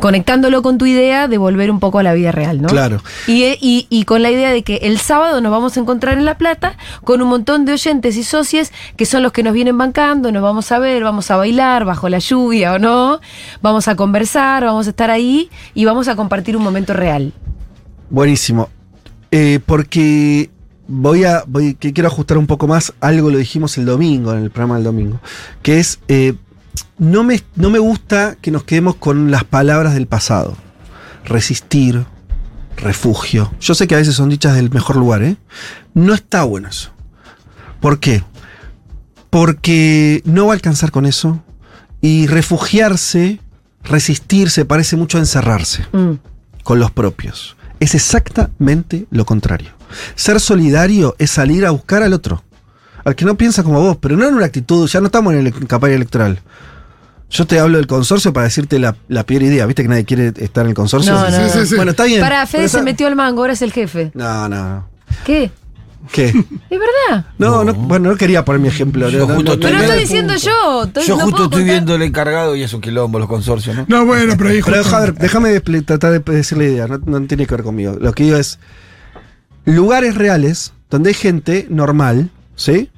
conectándolo 0.00 0.62
con 0.62 0.78
tu 0.78 0.86
idea, 0.86 1.28
de 1.28 1.36
volver 1.36 1.70
un 1.70 1.78
poco 1.78 1.98
a 1.98 2.02
la 2.02 2.14
vida 2.14 2.32
real, 2.32 2.62
¿no? 2.62 2.68
Claro. 2.68 3.02
Y, 3.26 3.44
y- 3.60 3.86
y 3.90 4.04
con 4.04 4.22
la 4.22 4.30
idea 4.30 4.50
de 4.50 4.62
que 4.62 4.76
el 4.76 4.98
sábado 4.98 5.40
nos 5.42 5.52
vamos 5.52 5.76
a 5.76 5.80
encontrar 5.80 6.16
en 6.16 6.24
La 6.24 6.38
Plata 6.38 6.76
con 7.04 7.20
un 7.20 7.28
montón 7.28 7.66
de 7.66 7.74
oyentes 7.74 8.16
y 8.16 8.24
socios 8.24 8.70
que 8.96 9.04
son 9.04 9.22
los 9.22 9.32
que 9.32 9.42
nos 9.42 9.52
vienen 9.52 9.76
bancando, 9.76 10.32
nos 10.32 10.42
vamos 10.42 10.72
a 10.72 10.78
ver, 10.78 11.02
vamos 11.04 11.30
a 11.30 11.36
bailar 11.36 11.84
bajo 11.84 12.08
la 12.08 12.18
lluvia 12.20 12.72
o 12.72 12.78
no, 12.78 13.20
vamos 13.60 13.86
a 13.86 13.94
conversar, 13.94 14.64
vamos 14.64 14.86
a 14.86 14.90
estar 14.90 15.10
ahí 15.10 15.50
y 15.74 15.84
vamos 15.84 16.08
a 16.08 16.16
compartir 16.16 16.56
un 16.56 16.62
momento 16.62 16.94
real. 16.94 17.32
Buenísimo. 18.08 18.70
Eh, 19.30 19.60
porque 19.66 20.48
voy 20.88 21.24
a. 21.24 21.44
Voy, 21.46 21.74
que 21.74 21.92
quiero 21.92 22.08
ajustar 22.08 22.38
un 22.38 22.46
poco 22.46 22.66
más. 22.66 22.92
Algo 23.00 23.30
lo 23.30 23.38
dijimos 23.38 23.76
el 23.78 23.84
domingo, 23.86 24.32
en 24.32 24.42
el 24.44 24.50
programa 24.50 24.74
del 24.76 24.84
domingo. 24.84 25.20
Que 25.62 25.78
es. 25.80 25.98
eh, 26.08 26.34
no, 26.98 27.22
me, 27.24 27.40
no 27.56 27.68
me 27.70 27.78
gusta 27.78 28.36
que 28.40 28.50
nos 28.50 28.64
quedemos 28.64 28.94
con 28.96 29.30
las 29.30 29.44
palabras 29.44 29.94
del 29.94 30.06
pasado. 30.06 30.56
Resistir, 31.24 32.04
refugio. 32.76 33.52
Yo 33.60 33.74
sé 33.74 33.86
que 33.86 33.94
a 33.94 33.98
veces 33.98 34.14
son 34.14 34.28
dichas 34.28 34.54
del 34.54 34.70
mejor 34.70 34.96
lugar, 34.96 35.22
¿eh? 35.22 35.36
No 35.94 36.14
está 36.14 36.44
bueno 36.44 36.68
eso. 36.68 36.90
¿Por 37.80 37.98
qué? 37.98 38.22
Porque 39.30 40.22
no 40.24 40.46
va 40.46 40.52
a 40.52 40.54
alcanzar 40.54 40.90
con 40.90 41.06
eso. 41.06 41.42
Y 42.00 42.26
refugiarse, 42.26 43.40
resistirse, 43.84 44.64
parece 44.64 44.96
mucho 44.96 45.18
encerrarse 45.18 45.86
Mm. 45.92 46.14
con 46.64 46.78
los 46.78 46.90
propios. 46.90 47.56
Es 47.80 47.94
exactamente 47.94 49.06
lo 49.10 49.24
contrario. 49.24 49.70
Ser 50.14 50.40
solidario 50.40 51.14
es 51.18 51.30
salir 51.30 51.64
a 51.66 51.70
buscar 51.70 52.02
al 52.02 52.12
otro. 52.12 52.42
Al 53.04 53.14
que 53.16 53.24
no 53.24 53.36
piensa 53.36 53.62
como 53.64 53.80
vos, 53.80 53.96
pero 54.00 54.16
no 54.16 54.28
en 54.28 54.34
una 54.34 54.46
actitud, 54.46 54.88
ya 54.88 55.00
no 55.00 55.06
estamos 55.06 55.32
en, 55.34 55.40
el, 55.40 55.46
en 55.48 55.66
campaña 55.66 55.94
electoral. 55.94 56.40
Yo 57.30 57.46
te 57.46 57.58
hablo 57.58 57.78
del 57.78 57.86
consorcio 57.86 58.32
para 58.32 58.44
decirte 58.44 58.78
la, 58.78 58.94
la 59.08 59.24
peor 59.24 59.42
idea. 59.42 59.64
¿Viste 59.66 59.82
que 59.82 59.88
nadie 59.88 60.04
quiere 60.04 60.32
estar 60.36 60.64
en 60.64 60.70
el 60.70 60.74
consorcio? 60.74 61.12
No, 61.14 61.30
no, 61.30 61.48
Sí, 61.48 61.58
sí, 61.60 61.66
sí. 61.66 61.76
Bueno, 61.76 61.92
está 61.92 62.04
bien. 62.04 62.20
Para, 62.20 62.46
Fede 62.46 62.68
se 62.68 62.82
metió 62.82 63.06
al 63.06 63.16
mango, 63.16 63.40
ahora 63.40 63.54
es 63.54 63.62
el 63.62 63.72
jefe. 63.72 64.10
No, 64.14 64.48
no. 64.48 64.86
¿Qué? 65.24 65.50
¿Qué? 66.12 66.26
¿Es 66.26 66.78
verdad? 66.78 67.26
No, 67.38 67.64
no, 67.64 67.72
bueno, 67.74 68.10
no 68.10 68.16
quería 68.16 68.44
poner 68.44 68.60
mi 68.60 68.68
ejemplo. 68.68 69.08
Yo 69.08 69.20
no, 69.20 69.34
justo 69.34 69.42
no, 69.44 69.52
estoy 69.54 69.70
Pero 69.70 69.82
estoy 69.84 70.00
diciendo 70.00 70.34
yo. 70.36 70.84
estoy- 70.84 71.06
Yo 71.06 71.16
no 71.16 71.22
justo 71.24 71.44
estoy 71.44 71.60
contar- 71.60 71.64
viendo 71.74 71.94
el 71.94 72.02
encargado 72.02 72.54
y 72.56 72.62
es 72.64 72.72
un 72.74 72.80
quilombo 72.80 73.18
los 73.18 73.28
consorcios, 73.28 73.76
¿no? 73.76 73.84
No, 73.88 74.04
bueno, 74.04 74.34
pero 74.36 74.50
ahí 74.50 74.60
Pero 74.62 74.76
justo- 74.78 74.90
Javier, 74.90 75.14
déjame 75.14 75.48
de 75.50 75.82
tratar 75.82 76.12
de 76.22 76.32
decir 76.36 76.58
la 76.58 76.64
idea, 76.64 76.86
no, 76.88 76.98
no 76.98 77.26
tiene 77.26 77.46
que 77.46 77.54
ver 77.54 77.64
conmigo. 77.64 77.96
Lo 78.00 78.12
que 78.12 78.24
digo 78.24 78.36
es 78.36 78.58
lugares 79.64 80.14
reales 80.14 80.72
donde 80.90 81.10
hay 81.10 81.14
gente 81.14 81.66
normal, 81.70 82.30
¿sí? 82.56 82.90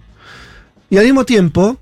Y 0.91 0.99
al 0.99 1.05
mismo 1.05 1.25
tiempo 1.25 1.79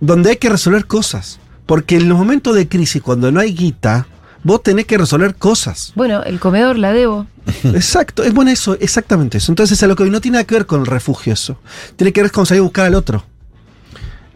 donde 0.00 0.30
hay 0.30 0.36
que 0.36 0.48
resolver 0.48 0.86
cosas. 0.86 1.40
Porque 1.66 1.96
en 1.96 2.08
los 2.08 2.18
momentos 2.18 2.54
de 2.54 2.68
crisis, 2.68 3.00
cuando 3.00 3.32
no 3.32 3.40
hay 3.40 3.54
guita, 3.54 4.06
vos 4.42 4.62
tenés 4.62 4.84
que 4.84 4.98
resolver 4.98 5.34
cosas. 5.34 5.92
Bueno, 5.94 6.22
el 6.22 6.38
comedor 6.38 6.78
la 6.78 6.92
debo. 6.92 7.26
Exacto, 7.64 8.22
es 8.22 8.34
bueno 8.34 8.50
eso, 8.50 8.76
exactamente 8.80 9.38
eso. 9.38 9.50
Entonces, 9.50 9.82
a 9.82 9.86
lo 9.86 9.96
que 9.96 10.02
hoy 10.02 10.10
no 10.10 10.20
tiene 10.20 10.36
nada 10.36 10.44
que 10.44 10.54
ver 10.54 10.66
con 10.66 10.80
el 10.80 10.86
refugio 10.86 11.32
eso. 11.32 11.58
Tiene 11.96 12.12
que 12.12 12.22
ver 12.22 12.30
con 12.30 12.44
salir 12.44 12.60
a 12.60 12.64
buscar 12.64 12.86
al 12.86 12.94
otro. 12.94 13.24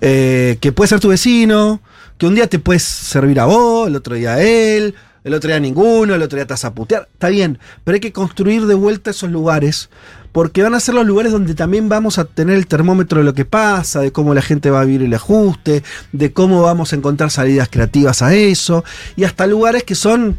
Eh, 0.00 0.59
que 0.61 0.72
puede 0.72 0.88
ser 0.88 1.00
tu 1.00 1.09
vecino, 1.09 1.83
que 2.16 2.26
un 2.26 2.35
día 2.35 2.46
te 2.46 2.59
puedes 2.59 2.83
servir 2.83 3.40
a 3.40 3.46
vos, 3.46 3.88
el 3.88 3.96
otro 3.96 4.14
día 4.14 4.35
a 4.35 4.42
él, 4.42 4.94
el 5.29 5.35
otro 5.35 5.49
día 5.49 5.61
ninguno, 5.61 6.14
el 6.14 6.23
otro 6.23 6.37
día 6.37 6.47
vas 6.47 6.64
a. 6.64 6.73
Está 6.79 7.29
bien, 7.29 7.59
pero 7.85 7.95
hay 7.95 8.01
que 8.01 8.12
construir 8.12 8.67
de 8.67 8.75
vuelta 8.75 9.11
esos 9.11 9.31
lugares, 9.31 9.91
porque 10.33 10.62
van 10.62 10.75
a 10.75 10.81
ser 10.81 10.95
los 10.95 11.07
lugares 11.07 11.33
donde 11.33 11.55
también 11.55 11.88
vamos 11.88 12.19
a 12.19 12.25
tener 12.25 12.57
el 12.57 12.67
termómetro 12.67 13.19
de 13.19 13.25
lo 13.25 13.35
que 13.35 13.45
pasa, 13.45 14.01
de 14.01 14.11
cómo 14.11 14.35
la 14.35 14.43
gente 14.43 14.71
va 14.71 14.81
a 14.81 14.85
vivir 14.85 15.03
el 15.03 15.14
ajuste, 15.14 15.83
de 16.12 16.33
cómo 16.33 16.62
vamos 16.62 16.93
a 16.93 16.97
encontrar 16.97 17.31
salidas 17.31 17.69
creativas 17.71 18.23
a 18.23 18.35
eso, 18.35 18.85
y 19.17 19.25
hasta 19.25 19.47
lugares 19.47 19.85
que 19.85 19.95
son 19.95 20.38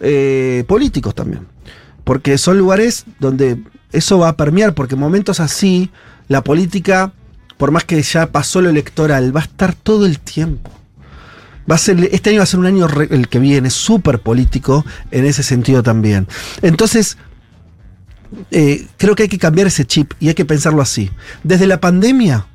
eh, 0.00 0.64
políticos 0.66 1.14
también. 1.14 1.46
Porque 2.04 2.38
son 2.38 2.58
lugares 2.58 3.04
donde 3.18 3.58
eso 3.92 4.18
va 4.18 4.28
a 4.28 4.36
permear, 4.36 4.74
porque 4.74 4.94
en 4.94 5.00
momentos 5.00 5.40
así, 5.40 5.90
la 6.28 6.44
política, 6.44 7.12
por 7.58 7.72
más 7.72 7.84
que 7.84 8.00
ya 8.02 8.30
pasó 8.30 8.60
lo 8.60 8.70
electoral, 8.70 9.34
va 9.34 9.40
a 9.40 9.44
estar 9.44 9.74
todo 9.74 10.06
el 10.06 10.20
tiempo. 10.20 10.70
Va 11.70 11.76
a 11.76 11.78
ser, 11.78 12.08
este 12.12 12.30
año 12.30 12.38
va 12.38 12.42
a 12.44 12.46
ser 12.46 12.60
un 12.60 12.66
año, 12.66 12.88
re- 12.88 13.08
el 13.10 13.28
que 13.28 13.38
viene, 13.38 13.70
súper 13.70 14.18
político 14.20 14.84
en 15.10 15.24
ese 15.24 15.42
sentido 15.42 15.82
también. 15.82 16.26
Entonces, 16.60 17.16
eh, 18.50 18.86
creo 18.96 19.14
que 19.14 19.24
hay 19.24 19.28
que 19.28 19.38
cambiar 19.38 19.66
ese 19.66 19.84
chip 19.84 20.12
y 20.20 20.28
hay 20.28 20.34
que 20.34 20.44
pensarlo 20.44 20.82
así. 20.82 21.10
Desde 21.44 21.66
la 21.66 21.80
pandemia, 21.80 22.46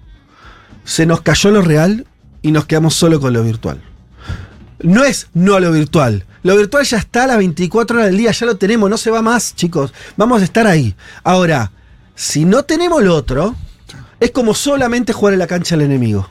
se 0.83 1.05
nos 1.05 1.21
cayó 1.21 1.51
lo 1.51 1.61
real 1.61 2.05
y 2.41 2.51
nos 2.51 2.65
quedamos 2.65 2.95
solo 2.95 3.19
con 3.19 3.33
lo 3.33 3.43
virtual. 3.43 3.81
No 4.81 5.03
es 5.03 5.27
no 5.33 5.55
a 5.55 5.59
lo 5.59 5.71
virtual. 5.71 6.25
Lo 6.43 6.55
virtual 6.55 6.85
ya 6.85 6.97
está 6.97 7.23
a 7.23 7.27
las 7.27 7.37
24 7.37 7.97
horas 7.97 8.09
del 8.09 8.17
día, 8.17 8.31
ya 8.31 8.45
lo 8.45 8.57
tenemos, 8.57 8.89
no 8.89 8.97
se 8.97 9.09
va 9.11 9.21
más, 9.21 9.55
chicos. 9.55 9.93
Vamos 10.15 10.41
a 10.41 10.45
estar 10.45 10.67
ahí. 10.67 10.95
Ahora, 11.23 11.71
si 12.15 12.45
no 12.45 12.63
tenemos 12.63 13.03
lo 13.03 13.15
otro, 13.15 13.55
es 14.19 14.31
como 14.31 14.53
solamente 14.53 15.13
jugar 15.13 15.33
en 15.33 15.39
la 15.39 15.47
cancha 15.47 15.75
al 15.75 15.81
enemigo. 15.81 16.29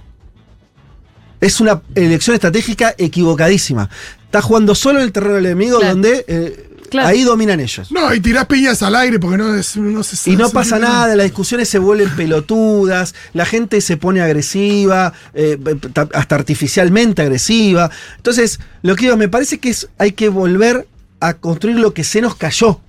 Es 1.41 1.61
una 1.61 1.83
elección 1.95 2.35
estratégica 2.35 2.95
equivocadísima. 2.99 3.89
Está 4.25 4.43
jugando 4.43 4.75
solo 4.75 4.99
en 4.99 5.05
el 5.05 5.13
terreno 5.13 5.35
del 5.35 5.47
enemigo 5.47 5.79
Claro. 5.79 5.95
donde 5.95 6.25
eh, 6.29 6.63
Claro. 6.91 7.09
ahí 7.09 7.23
dominan 7.25 7.59
ellos. 7.59 7.91
No, 7.91 8.15
y 8.15 8.21
tirás 8.21 8.47
piñas 8.47 8.81
al 8.83 8.95
aire 8.95 9.19
porque 9.19 9.37
no, 9.39 9.55
es, 9.57 9.77
no 9.77 10.03
se 10.05 10.31
Y 10.31 10.37
no 10.37 10.51
pasa 10.51 10.79
nada, 10.79 11.17
las 11.17 11.25
discusiones 11.25 11.69
se 11.69 11.81
vuelven 11.81 12.15
pelotudas, 12.15 13.13
la 13.33 13.45
gente 13.45 13.81
se 13.81 13.97
pone 13.97 14.21
agresiva, 14.21 15.13
eh, 15.35 15.59
ta- 15.93 16.09
hasta 16.15 16.35
artificialmente 16.37 17.23
agresiva. 17.23 17.91
Entonces, 18.19 18.61
lo 18.83 18.95
que 18.95 19.07
digo, 19.07 19.17
me 19.17 19.29
parece 19.29 19.59
que 19.59 19.71
es, 19.71 19.89
hay 19.99 20.13
que 20.13 20.29
volver 20.29 20.87
a 21.19 21.35
construir 21.35 21.77
lo 21.81 21.93
que 21.93 22.05
se 22.05 22.21
nos 22.21 22.37
cayó, 22.37 22.81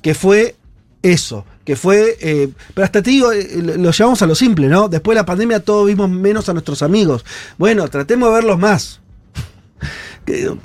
que 0.00 0.14
fue 0.14 0.56
eso, 1.02 1.44
que 1.68 1.76
fue, 1.76 2.16
eh, 2.22 2.48
pero 2.72 2.86
hasta 2.86 3.02
te 3.02 3.10
digo, 3.10 3.30
eh, 3.30 3.46
lo 3.60 3.90
llevamos 3.90 4.22
a 4.22 4.26
lo 4.26 4.34
simple, 4.34 4.68
¿no? 4.68 4.88
Después 4.88 5.14
de 5.14 5.20
la 5.20 5.26
pandemia 5.26 5.60
todos 5.60 5.86
vimos 5.86 6.08
menos 6.08 6.48
a 6.48 6.54
nuestros 6.54 6.80
amigos. 6.80 7.26
Bueno, 7.58 7.86
tratemos 7.88 8.30
de 8.30 8.34
verlos 8.36 8.58
más. 8.58 9.00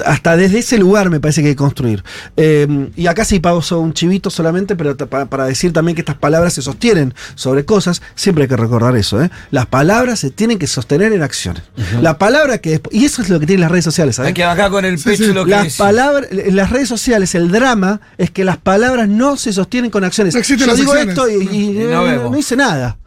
Hasta 0.06 0.36
desde 0.38 0.60
ese 0.60 0.78
lugar 0.78 1.10
me 1.10 1.20
parece 1.20 1.42
que 1.42 1.50
hay 1.50 1.54
que 1.54 1.58
construir. 1.58 2.04
Eh, 2.38 2.90
y 2.96 3.08
acá 3.08 3.26
sí 3.26 3.40
paso 3.40 3.80
un 3.80 3.94
chivito 3.94 4.30
solamente, 4.30 4.76
pero 4.76 4.96
para 4.98 5.46
decir 5.46 5.74
también 5.74 5.96
que 5.96 6.02
estas 6.02 6.18
palabras 6.18 6.54
se 6.54 6.62
sostienen 6.62 7.14
sobre 7.36 7.66
cosas, 7.66 8.02
siempre 8.16 8.44
hay 8.44 8.48
que 8.50 8.58
recordar 8.58 8.96
eso. 8.98 9.22
¿eh? 9.24 9.30
Las 9.52 9.66
palabras 9.66 10.20
se 10.20 10.32
tienen 10.32 10.60
que 10.60 10.68
sostener 10.68 11.14
en 11.14 11.24
acciones. 11.24 11.64
La 12.02 12.18
palabra 12.18 12.58
que... 12.60 12.82
Y 12.92 13.06
eso 13.06 13.22
es 13.22 13.30
lo 13.30 13.40
que 13.40 13.46
tienen 13.46 13.62
las 13.62 13.72
redes 13.72 13.86
sociales, 13.86 14.16
¿sabes? 14.16 14.28
Hay 14.30 14.34
que 14.34 14.44
bajar 14.46 14.70
con 14.72 14.86
el 14.86 14.98
pecho 15.00 15.26
sí. 15.26 15.34
lo 15.34 15.46
que 15.46 15.52
Las 15.52 15.76
palabras, 15.78 16.28
en 16.32 16.56
las 16.56 16.70
redes 16.70 16.90
sociales, 16.90 17.36
el 17.36 17.52
drama 17.52 18.02
es 18.18 18.32
que 18.32 18.44
las 18.44 18.58
palabras 18.58 19.08
no 19.10 19.38
se 19.38 19.54
sostienen 19.54 19.92
con 19.92 20.04
acciones. 20.04 20.36
No 20.36 20.42
Yo 20.42 20.66
las 20.68 20.78
digo 20.78 20.94
acciones. 20.94 21.18
esto 21.18 21.30
y, 21.30 21.56
y- 21.56 21.64
Y 21.70 21.72
no 21.86 21.90
no, 21.92 22.04
vemos. 22.04 22.32
no 22.32 22.38
hice 22.38 22.56
nada. 22.56 22.98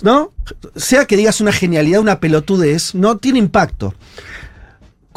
¿No? 0.00 0.32
Sea 0.76 1.06
que 1.06 1.16
digas 1.16 1.40
una 1.40 1.50
genialidad, 1.52 2.00
una 2.00 2.20
pelotudez, 2.20 2.94
no 2.94 3.16
tiene 3.18 3.38
impacto. 3.40 3.94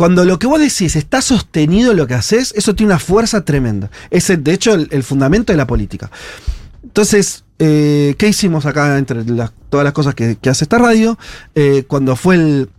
Cuando 0.01 0.25
lo 0.25 0.39
que 0.39 0.47
vos 0.47 0.59
decís 0.59 0.95
está 0.95 1.21
sostenido 1.21 1.91
en 1.91 1.97
lo 1.97 2.07
que 2.07 2.15
haces, 2.15 2.55
eso 2.57 2.73
tiene 2.73 2.91
una 2.93 2.99
fuerza 2.99 3.45
tremenda. 3.45 3.91
Es, 4.09 4.33
de 4.35 4.51
hecho, 4.51 4.73
el, 4.73 5.03
fundamento 5.03 5.53
de 5.53 5.57
la 5.57 5.67
política. 5.67 6.09
Entonces, 6.81 7.43
eh, 7.59 8.15
¿qué 8.17 8.27
hicimos 8.27 8.65
acá 8.65 8.97
entre 8.97 9.23
todas 9.69 9.83
las 9.83 9.93
cosas 9.93 10.15
que, 10.15 10.37
que 10.37 10.49
hace 10.49 10.65
esta 10.65 10.79
radio? 10.79 11.19
Eh, 11.53 11.83
cuando 11.87 12.15
fue 12.15 12.33
el, 12.33 12.69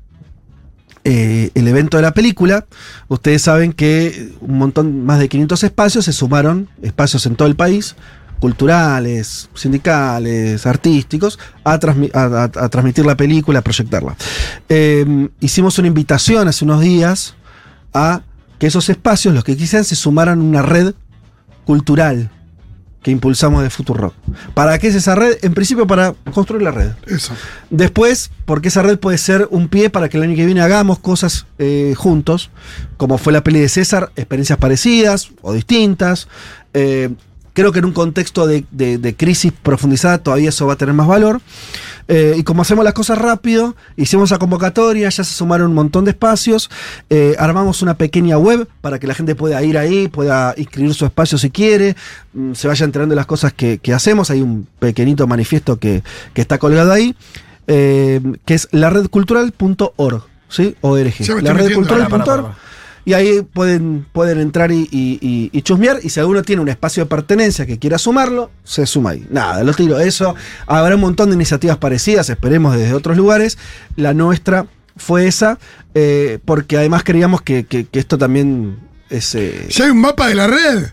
eh, 1.05 1.53
el 1.55 1.69
evento 1.69 1.97
de 1.97 2.03
la 2.03 2.13
película, 2.13 2.67
ustedes 3.07 3.43
saben 3.43 3.73
que 3.73 4.33
un 4.41 4.59
montón, 4.59 5.05
más 5.05 5.21
de 5.21 5.29
500 5.29 5.63
espacios 5.63 6.07
se 6.07 6.13
sumaron, 6.13 6.71
espacios 6.83 7.25
en 7.27 7.37
todo 7.37 7.47
el 7.47 7.55
país, 7.55 7.95
culturales, 8.43 9.49
sindicales, 9.55 10.67
artísticos, 10.67 11.39
a, 11.63 11.79
transmi- 11.79 12.11
a- 12.13 12.43
a- 12.43 12.65
a 12.65 12.69
transmitir 12.69 13.07
la 13.07 13.17
película, 13.17 13.61
a 13.61 13.63
proyectarla. 13.63 14.17
Eh, 14.69 15.29
hicimos 15.39 15.79
una 15.79 15.87
invitación 15.87 16.49
hace 16.49 16.65
unos 16.65 16.81
días 16.81 17.37
a 17.95 18.23
que 18.59 18.67
esos 18.67 18.89
espacios, 18.89 19.33
los 19.33 19.45
que 19.45 19.57
quisieran, 19.57 19.85
se 19.85 19.95
sumaran 19.95 20.41
a 20.41 20.43
una 20.43 20.61
red 20.63 20.93
cultural 21.65 22.31
que 23.05 23.13
impulsamos 23.13 23.63
de 23.63 23.71
Futurock. 23.71 24.13
¿Para 24.55 24.77
qué 24.81 24.89
es 24.89 24.97
esa 24.97 25.15
red? 25.15 25.39
En 25.43 25.55
principio 25.55 25.87
para 25.87 26.13
construir 26.35 26.63
la 26.63 26.73
red. 26.73 26.91
Eso. 27.07 27.35
Después, 27.71 28.33
porque 28.45 28.69
esa 28.69 28.83
red 28.83 28.99
puede 28.99 29.19
ser 29.19 29.47
un 29.53 29.69
pie 29.69 29.89
para 29.89 30.09
que 30.09 30.17
el 30.17 30.25
año 30.25 30.35
que 30.35 30.47
viene 30.47 30.63
hagamos 30.63 30.99
cosas 30.99 31.47
eh, 31.59 31.95
juntos, 31.97 32.51
como 32.97 33.19
fue 33.19 33.33
la 33.33 33.45
peli 33.45 33.61
de 33.61 33.69
César, 33.69 34.11
experiencias 34.17 34.59
parecidas 34.59 35.31
o 35.43 35.53
distintas. 35.53 36.27
Eh, 36.75 37.11
creo 37.53 37.73
que 37.73 37.79
en 37.81 37.85
un 37.87 37.93
contexto 37.93 38.47
de, 38.47 38.65
de- 38.71 38.99
de 38.99 39.15
crisis 39.17 39.53
profundizada 39.63 40.19
todavía 40.19 40.49
eso 40.51 40.67
va 40.67 40.75
a 40.75 40.77
tener 40.77 40.95
más 40.95 41.07
valor. 41.07 41.41
Eh, 42.09 42.35
y 42.37 42.43
como 42.43 42.63
hacemos 42.63 42.85
las 42.85 42.95
cosas 42.95 43.17
rápido, 43.19 43.77
hicimos 43.97 44.31
la 44.33 44.39
convocatoria, 44.39 45.09
ya 45.09 45.25
se 45.25 45.33
sumaron 45.33 45.69
un 45.69 45.75
montón 45.75 46.05
de 46.05 46.11
espacios, 46.11 46.69
eh, 47.11 47.37
armamos 47.39 47.81
una 47.81 47.95
pequeña 47.95 48.37
web 48.39 48.67
para 48.81 48.99
que 48.99 49.07
la 49.07 49.15
gente 49.15 49.35
pueda 49.37 49.63
ir 49.63 49.79
ahí, 49.79 50.09
pueda 50.09 50.53
inscribir 50.57 50.95
su 50.95 51.05
espacio 51.07 51.39
si 51.39 51.51
quiere, 51.51 51.95
mm, 52.35 52.55
se 52.55 52.67
vaya 52.67 52.85
enterando 52.85 53.13
de 53.13 53.17
las 53.17 53.27
cosas 53.27 53.53
que, 53.53 53.79
que 53.79 53.93
hacemos. 53.95 54.31
Hay 54.31 54.43
un 54.43 54.67
pequeñito 54.81 55.27
manifiesto 55.29 55.79
que, 55.79 56.03
que 56.35 56.41
está 56.41 56.59
colgado 56.59 56.91
ahí, 56.93 57.15
eh, 57.69 58.21
que 58.45 58.55
es 58.55 58.69
laredcultural.org. 58.73 60.23
¿Sí? 60.49 60.77
ORG. 60.83 61.15
La 61.43 61.53
red 61.55 61.63
metiendo. 61.63 61.75
cultural 61.77 62.09
Para, 62.09 62.09
para, 62.09 62.25
punto 62.25 62.33
org. 62.33 62.43
para. 62.43 62.72
Y 63.05 63.15
ahí 63.15 63.43
pueden, 63.43 64.07
pueden 64.13 64.39
entrar 64.41 64.71
y, 64.71 64.89
y, 64.91 65.19
y- 65.21 65.51
y 65.53 65.63
chusmear. 65.63 65.99
Y 66.03 66.09
si 66.11 66.21
alguno 66.21 66.43
tiene 66.43 66.63
un 66.63 66.69
espacio 66.69 67.03
de 67.05 67.09
pertenencia 67.11 67.67
que 67.67 67.79
quiera 67.79 67.99
sumarlo, 67.99 68.51
se 68.63 68.87
suma 68.87 69.11
ahí. 69.11 69.27
Nada, 69.31 69.65
lo 69.65 69.73
tiro. 69.75 69.99
Eso. 69.99 70.37
Habrá 70.67 70.95
un 70.95 71.01
montón 71.01 71.29
de 71.31 71.35
iniciativas 71.35 71.79
parecidas, 71.79 72.31
esperemos 72.31 72.77
desde 72.77 72.95
otros 72.95 73.17
lugares. 73.17 73.59
La 73.97 74.15
nuestra 74.15 74.67
fue 74.97 75.27
esa, 75.27 75.59
eh, 75.95 76.39
porque 76.45 76.77
además 76.77 77.03
creíamos 77.03 77.43
que, 77.43 77.65
que- 77.65 77.87
que 77.87 77.99
esto 77.99 78.19
también 78.19 78.79
es. 79.11 79.35
eh, 79.35 79.67
Ya 79.71 79.85
hay 79.87 79.91
un 79.91 80.01
mapa 80.01 80.29
de 80.29 80.35
la 80.37 80.47
red. 80.47 80.87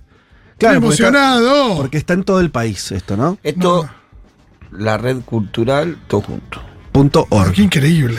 claro, 0.58 0.78
Estoy 0.78 0.80
porque 0.82 0.94
está- 1.04 1.08
emocionado. 1.10 1.78
porque 1.78 1.98
está 1.98 2.14
en 2.14 2.24
todo 2.24 2.40
el 2.40 2.50
país 2.50 2.92
esto, 2.92 3.18
¿no? 3.18 3.38
Esto, 3.44 3.88
la 4.72 4.98
red 4.98 5.18
cultural, 5.26 5.98
todo 6.08 6.22
junto. 6.22 6.60
Punto 6.92 7.28
org. 7.30 7.54
qué 7.54 7.62
increíble. 7.62 8.18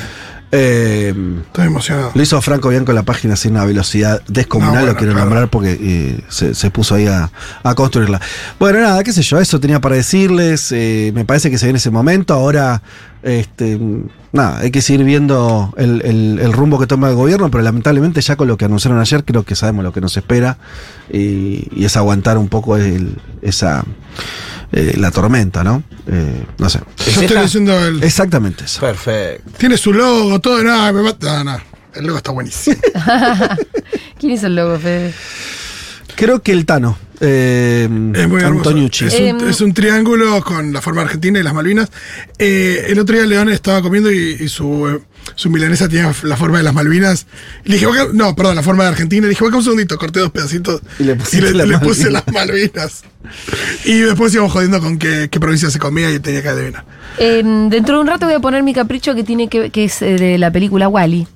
Eh, 0.53 1.15
Estoy 1.47 1.67
emocionado. 1.67 2.11
Lo 2.15 2.23
hizo 2.23 2.41
Franco 2.43 2.69
Bianco 2.71 2.91
en 2.91 2.97
la 2.97 3.03
página 3.05 3.37
sin 3.37 3.53
una 3.53 3.65
velocidad 3.65 4.21
descomunal, 4.27 4.75
No, 4.75 4.81
bueno, 4.81 4.93
lo 4.93 4.99
quiero 4.99 5.13
claro. 5.13 5.27
nombrar 5.27 5.49
porque 5.49 5.79
eh, 5.81 6.21
se, 6.29 6.55
se 6.55 6.71
puso 6.71 6.97
ahí 6.97 7.07
a, 7.07 7.31
a 7.63 7.75
construirla. 7.75 8.21
Bueno, 8.59 8.81
nada, 8.81 9.03
qué 9.05 9.13
sé 9.13 9.23
yo, 9.23 9.39
eso 9.39 9.61
tenía 9.61 9.81
para 9.81 9.95
decirles. 9.97 10.73
eh, 10.73 11.13
me 11.15 11.25
parece 11.25 11.51
que 11.51 11.59
se 11.59 11.67
viene 11.67 11.77
ese 11.79 11.91
momento. 11.91 12.35
Ahora, 12.35 12.83
este, 13.23 13.79
nada, 14.33 14.59
hay 14.59 14.71
que 14.71 14.81
seguir 14.83 15.05
viendo 15.05 15.73
el, 15.77 16.03
el- 16.05 16.39
el 16.41 16.53
rumbo 16.53 16.79
que 16.79 16.87
toma 16.87 17.09
el 17.11 17.15
gobierno, 17.17 17.51
pero 17.51 17.63
lamentablemente 17.63 18.21
ya 18.21 18.37
con 18.37 18.49
lo 18.49 18.57
que 18.57 18.65
anunciaron 18.65 18.99
ayer, 19.01 19.25
creo 19.25 19.45
que 19.45 19.55
sabemos 19.55 19.85
lo 19.85 19.93
que 19.93 20.01
nos 20.01 20.17
espera 20.17 20.59
y, 21.13 21.69
y 21.75 21.85
es 21.85 21.97
aguantar 21.97 22.39
un 22.39 22.49
poco 22.49 22.77
el- 22.77 23.17
esa 23.43 23.85
eh, 24.73 24.95
la 24.99 25.11
tormenta, 25.11 25.65
¿no? 25.65 25.83
Eh, 26.07 26.45
no 26.59 26.71
sé. 26.71 26.81
¿Es 27.07 27.15
Yo 27.17 27.23
estoy 27.23 27.43
diciendo 27.43 27.79
el. 27.87 28.03
Exactamente 28.05 28.65
eso. 28.65 28.81
Perfecto. 28.81 29.51
Tiene 29.59 29.77
su 29.77 29.93
logo, 29.93 30.39
todo. 30.41 30.63
No, 30.63 30.93
me 30.93 31.03
mata. 31.03 31.43
No. 31.45 31.59
El 31.95 32.07
logo 32.07 32.19
está 32.19 32.31
buenísimo. 32.31 32.77
¿Quién 34.19 34.33
hizo 34.33 34.47
el 34.47 34.55
logo, 34.55 34.79
Fede? 34.79 35.13
Creo 36.15 36.41
que 36.43 36.53
el 36.53 36.67
Tano. 36.67 36.97
Eh, 37.21 37.85
Es 38.15 38.29
muy 38.29 38.41
hermoso. 38.43 38.71
Antoniucci. 38.71 39.07
Es 39.07 39.15
un, 39.15 39.21
Em, 39.21 39.49
es 39.49 39.61
un 39.61 39.75
triángulo 39.75 40.43
con 40.43 40.73
la 40.73 40.81
forma 40.81 41.03
argentina 41.03 41.39
y 41.39 41.43
las 41.43 41.55
Malvinas. 41.55 41.91
Eh, 42.39 42.87
el 42.89 42.99
otro 42.99 43.17
día 43.17 43.27
León 43.27 43.49
estaba 43.51 43.83
comiendo 43.83 44.11
y, 44.11 44.37
y 44.41 44.49
su, 44.49 44.89
eh, 44.89 45.01
su 45.35 45.51
milanesa 45.51 45.89
tenía 45.89 46.13
la 46.23 46.37
forma 46.37 46.59
de 46.59 46.65
las 46.65 46.75
Malvinas. 46.75 47.27
Y 47.65 47.71
le 47.71 47.75
dije, 47.77 47.87
no, 48.15 48.35
perdón, 48.35 48.57
la 48.57 48.63
forma 48.63 48.85
de 48.85 48.91
Argentina. 48.91 49.23
Le 49.23 49.31
dije, 49.31 49.45
"Boca, 49.45 49.57
un 49.57 49.63
segundito, 49.65 49.99
corté 49.99 50.21
dos 50.21 50.31
pedacitos 50.31 50.81
Y 50.99 51.05
le 51.05 51.17
puse 51.79 52.11
las 52.11 52.27
Malvinas. 52.33 53.05
Y 53.85 53.99
después 54.01 54.33
íbamos 54.35 54.53
jodiendo 54.53 54.81
con 54.81 54.99
qué, 54.99 55.29
qué 55.31 55.39
provincia 55.39 55.71
se 55.71 55.79
comía 55.79 56.11
y 56.11 56.21
tenía 56.21 56.43
que 56.43 56.49
adivinar. 56.49 56.85
Eh, 57.19 57.43
dentro 57.69 57.97
de 57.97 58.01
un 58.01 58.07
rato 58.07 58.27
voy 58.27 58.35
a 58.35 58.41
poner 58.41 58.63
mi 58.63 58.73
capricho 58.73 59.15
que 59.15 59.25
tiene 59.25 59.49
que, 59.49 59.71
que 59.71 59.85
es 59.85 60.01
eh, 60.01 60.17
de 60.17 60.39
la 60.39 60.51
película 60.51 60.89
Wally. 60.89 61.27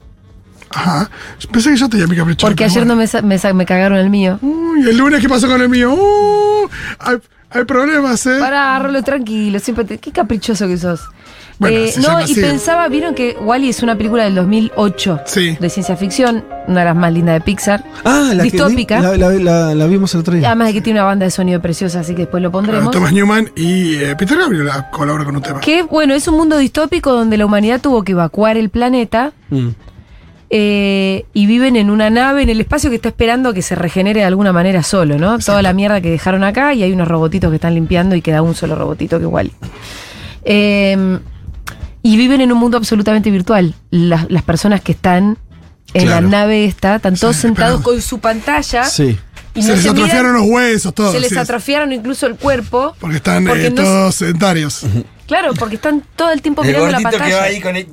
Ajá. 0.74 1.10
Pensé 1.52 1.70
que 1.70 1.76
yo 1.76 1.88
tenía 1.88 2.06
mi 2.06 2.16
capricho. 2.16 2.46
Porque 2.46 2.64
ayer 2.64 2.78
bueno. 2.80 2.94
no 2.94 2.98
me, 3.00 3.06
sa- 3.06 3.22
me, 3.22 3.38
sa- 3.38 3.52
me 3.52 3.64
cagaron 3.66 3.98
el 3.98 4.10
mío. 4.10 4.38
Uy, 4.42 4.88
el 4.88 4.96
lunes, 4.96 5.20
¿qué 5.20 5.28
pasó 5.28 5.46
con 5.48 5.60
el 5.60 5.68
mío? 5.68 5.92
Uh, 5.94 6.68
hay, 6.98 7.16
hay 7.50 7.64
problemas, 7.64 8.26
¿eh? 8.26 8.36
Pará, 8.40 8.78
Rolo, 8.80 9.02
tranquilo. 9.02 9.58
Siempre 9.60 9.84
te- 9.84 9.98
qué 9.98 10.10
caprichoso 10.10 10.66
que 10.66 10.76
sos. 10.76 11.00
Bueno, 11.60 11.76
Eh, 11.78 11.94
no, 11.98 12.18
y 12.20 12.24
así. 12.24 12.40
pensaba, 12.40 12.88
vieron 12.88 13.14
que 13.14 13.36
Wally 13.40 13.68
es 13.68 13.80
una 13.84 13.94
película 13.96 14.24
del 14.24 14.34
2008 14.34 15.20
Sí. 15.24 15.56
de 15.60 15.70
ciencia 15.70 15.96
ficción, 15.96 16.44
una 16.66 16.80
de 16.80 16.86
las 16.86 16.96
más 16.96 17.12
lindas 17.12 17.34
de 17.36 17.40
Pixar. 17.42 17.84
Ah, 18.04 18.32
la 18.34 18.42
distópica. 18.42 18.96
Que 18.96 19.16
la, 19.16 19.16
la- 19.16 19.38
la- 19.68 19.74
la 19.76 19.86
vimos 19.86 20.12
el 20.14 20.20
otro 20.22 20.34
día. 20.34 20.48
Además 20.48 20.66
de 20.68 20.72
que 20.74 20.80
tiene 20.80 20.98
una 20.98 21.06
banda 21.06 21.26
de 21.26 21.30
sonido 21.30 21.62
preciosa, 21.62 22.00
así 22.00 22.16
que 22.16 22.22
después 22.22 22.42
lo 22.42 22.50
pondremos. 22.50 22.90
Thomas 22.90 23.12
Newman 23.12 23.52
y 23.54 23.94
eh, 23.94 24.16
Peter 24.16 24.36
Gabriel 24.36 24.68
ah, 24.68 24.90
colaboran 24.90 25.24
con 25.26 25.36
un 25.36 25.42
tema. 25.42 25.60
Que 25.60 25.84
bueno, 25.84 26.12
es 26.14 26.26
un 26.26 26.34
mundo 26.36 26.58
distópico 26.58 27.12
donde 27.12 27.36
la 27.36 27.46
humanidad 27.46 27.80
tuvo 27.80 28.02
que 28.02 28.12
evacuar 28.12 28.56
el 28.56 28.68
planeta 28.70 29.32
Mm. 29.50 29.68
Eh, 30.56 31.24
y 31.34 31.46
viven 31.46 31.74
en 31.74 31.90
una 31.90 32.10
nave 32.10 32.42
en 32.42 32.48
el 32.48 32.60
espacio 32.60 32.88
que 32.88 32.94
está 32.96 33.08
esperando 33.08 33.48
a 33.48 33.54
que 33.54 33.60
se 33.62 33.74
regenere 33.74 34.20
de 34.20 34.26
alguna 34.26 34.52
manera 34.52 34.84
solo, 34.84 35.18
¿no? 35.18 35.36
Toda 35.40 35.62
la 35.62 35.72
mierda 35.72 36.00
que 36.00 36.10
dejaron 36.10 36.44
acá 36.44 36.72
y 36.74 36.84
hay 36.84 36.92
unos 36.92 37.08
robotitos 37.08 37.50
que 37.50 37.56
están 37.56 37.74
limpiando 37.74 38.14
y 38.14 38.22
queda 38.22 38.40
un 38.40 38.54
solo 38.54 38.76
robotito 38.76 39.18
que 39.18 39.24
igual. 39.24 39.50
Eh, 40.44 41.18
y 42.02 42.16
viven 42.16 42.40
en 42.40 42.52
un 42.52 42.58
mundo 42.58 42.76
absolutamente 42.76 43.30
virtual. 43.32 43.74
Las, 43.90 44.30
las 44.30 44.42
personas 44.44 44.80
que 44.80 44.92
están 44.92 45.38
en 45.92 46.06
Claro. 46.06 46.26
la 46.28 46.28
nave 46.38 46.64
esta, 46.66 46.96
están 46.96 47.16
todos 47.16 47.34
Sí, 47.36 47.42
sentados 47.42 47.80
con 47.80 48.00
su 48.00 48.18
pantalla. 48.20 48.84
Sí. 48.84 49.18
y 49.54 49.62
se 49.62 49.68
no 49.68 49.74
les 49.74 49.82
se 49.84 49.90
miran, 49.90 50.04
atrofiaron 50.06 50.32
los 50.34 50.42
huesos, 50.46 50.94
todos. 50.94 51.12
se 51.12 51.20
les 51.20 51.30
sí. 51.30 51.36
atrofiaron 51.38 51.92
incluso 51.92 52.26
el 52.26 52.36
cuerpo. 52.36 52.94
Porque 53.00 53.16
están 53.16 53.44
porque 53.44 53.66
eh, 53.66 53.70
no 53.70 53.76
se- 53.76 53.82
todos 53.82 54.14
sedentarios. 54.14 54.82
Claro, 55.26 55.54
porque 55.54 55.76
están 55.76 56.02
todo 56.16 56.30
el 56.32 56.42
tiempo 56.42 56.62
El 56.62 56.68
mirando 56.68 56.90
la 56.90 56.98
gordito 56.98 57.10
que 57.12 57.18
pantalla. 57.18 57.36
va 57.38 57.44
ahí 57.44 57.60
con 57.60 57.76
el... 57.76 57.86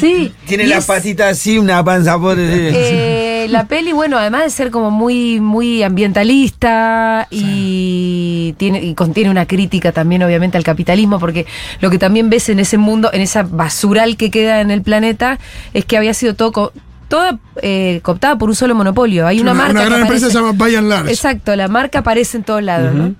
Sí, 0.00 0.32
Tiene 0.46 0.64
y 0.64 0.66
la 0.66 0.78
es- 0.78 0.86
patita 0.86 1.28
así, 1.28 1.58
una 1.58 1.84
panza 1.84 2.18
por... 2.18 2.36
Eh, 2.40 3.46
la 3.50 3.66
peli, 3.66 3.92
bueno, 3.92 4.16
además 4.16 4.44
de 4.44 4.50
ser 4.50 4.70
como 4.70 4.90
muy, 4.90 5.40
muy 5.40 5.82
ambientalista 5.82 7.26
y, 7.30 8.54
tiene, 8.56 8.82
y 8.82 8.94
contiene 8.94 9.30
una 9.30 9.46
crítica 9.46 9.92
también, 9.92 10.22
obviamente, 10.22 10.56
al 10.56 10.64
capitalismo, 10.64 11.18
porque 11.18 11.46
lo 11.80 11.90
que 11.90 11.98
también 11.98 12.30
ves 12.30 12.48
en 12.48 12.58
ese 12.60 12.78
mundo, 12.78 13.10
en 13.12 13.20
esa 13.20 13.42
basural 13.42 14.16
que 14.16 14.30
queda 14.30 14.60
en 14.60 14.70
el 14.70 14.82
planeta, 14.82 15.38
es 15.74 15.84
que 15.84 15.96
había 15.96 16.14
sido 16.14 16.34
todo. 16.34 16.52
co- 16.52 16.72
Toda 17.06 17.38
eh, 17.60 18.00
cooptada 18.02 18.38
por 18.38 18.48
un 18.48 18.54
solo 18.56 18.74
monopolio. 18.74 19.26
Hay 19.26 19.38
una, 19.38 19.52
una, 19.52 19.60
marca. 19.60 19.72
una 19.72 19.82
que 19.82 19.88
gran 19.90 20.00
empresa 20.00 20.28
se 20.28 20.32
llama 20.32 20.48
and 20.78 20.88
Large. 20.88 21.10
Exacto, 21.10 21.54
la 21.54 21.68
marca 21.68 21.98
aparece 21.98 22.38
en 22.38 22.44
todos 22.44 22.62
lados, 22.62 22.94
¿no? 22.94 23.14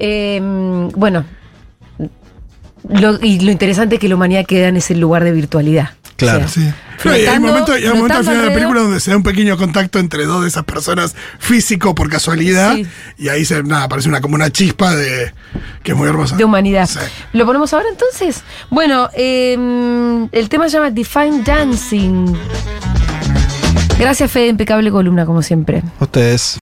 Eh, 0.00 0.40
bueno, 0.96 1.24
lo- 2.88 3.18
y 3.22 3.40
lo 3.40 3.50
interesante 3.50 3.96
es 3.96 4.00
que 4.00 4.08
la 4.08 4.14
humanidad 4.16 4.44
queda 4.46 4.68
en 4.68 4.76
ese 4.76 4.94
lugar 4.94 5.24
de 5.24 5.32
virtualidad. 5.32 5.90
Claro. 6.16 6.48
Sí. 6.48 6.68
No, 7.04 7.16
y 7.16 7.20
hay 7.20 7.20
un 7.28 7.42
flotando- 7.44 7.46
momento, 7.48 7.72
hay 7.72 7.84
un 7.84 7.88
momento 7.90 8.04
al 8.18 8.24
flotando 8.24 8.30
final 8.30 8.42
de 8.42 8.48
la 8.48 8.54
película 8.54 8.80
donde 8.80 8.98
se 9.00 9.10
da 9.12 9.16
un 9.16 9.22
pequeño 9.22 9.56
contacto 9.56 10.00
entre 10.00 10.26
dos 10.26 10.42
de 10.42 10.48
esas 10.48 10.64
personas 10.64 11.14
físico 11.38 11.94
por 11.94 12.10
casualidad 12.10 12.74
Sí. 12.74 12.86
y 13.18 13.28
ahí 13.28 13.44
se 13.44 13.62
nada, 13.62 13.84
aparece 13.84 14.08
una 14.08 14.20
como 14.20 14.34
una 14.34 14.50
chispa 14.50 14.96
de 14.96 15.32
que 15.84 15.92
es 15.92 15.96
muy 15.96 16.08
hermosa. 16.08 16.36
de 16.36 16.44
humanidad. 16.44 16.88
Sí. 16.88 16.98
¿Lo 17.34 17.46
ponemos 17.46 17.72
ahora 17.72 17.86
entonces? 17.92 18.42
Bueno, 18.68 19.08
eh, 19.14 20.26
el 20.32 20.48
tema 20.48 20.64
se 20.68 20.72
llama 20.78 20.90
Define 20.90 21.42
Dancing. 21.44 22.34
Gracias, 23.98 24.30
Fede, 24.30 24.46
impecable 24.48 24.90
columna, 24.92 25.26
como 25.26 25.42
siempre. 25.42 25.82
Ustedes. 26.00 26.56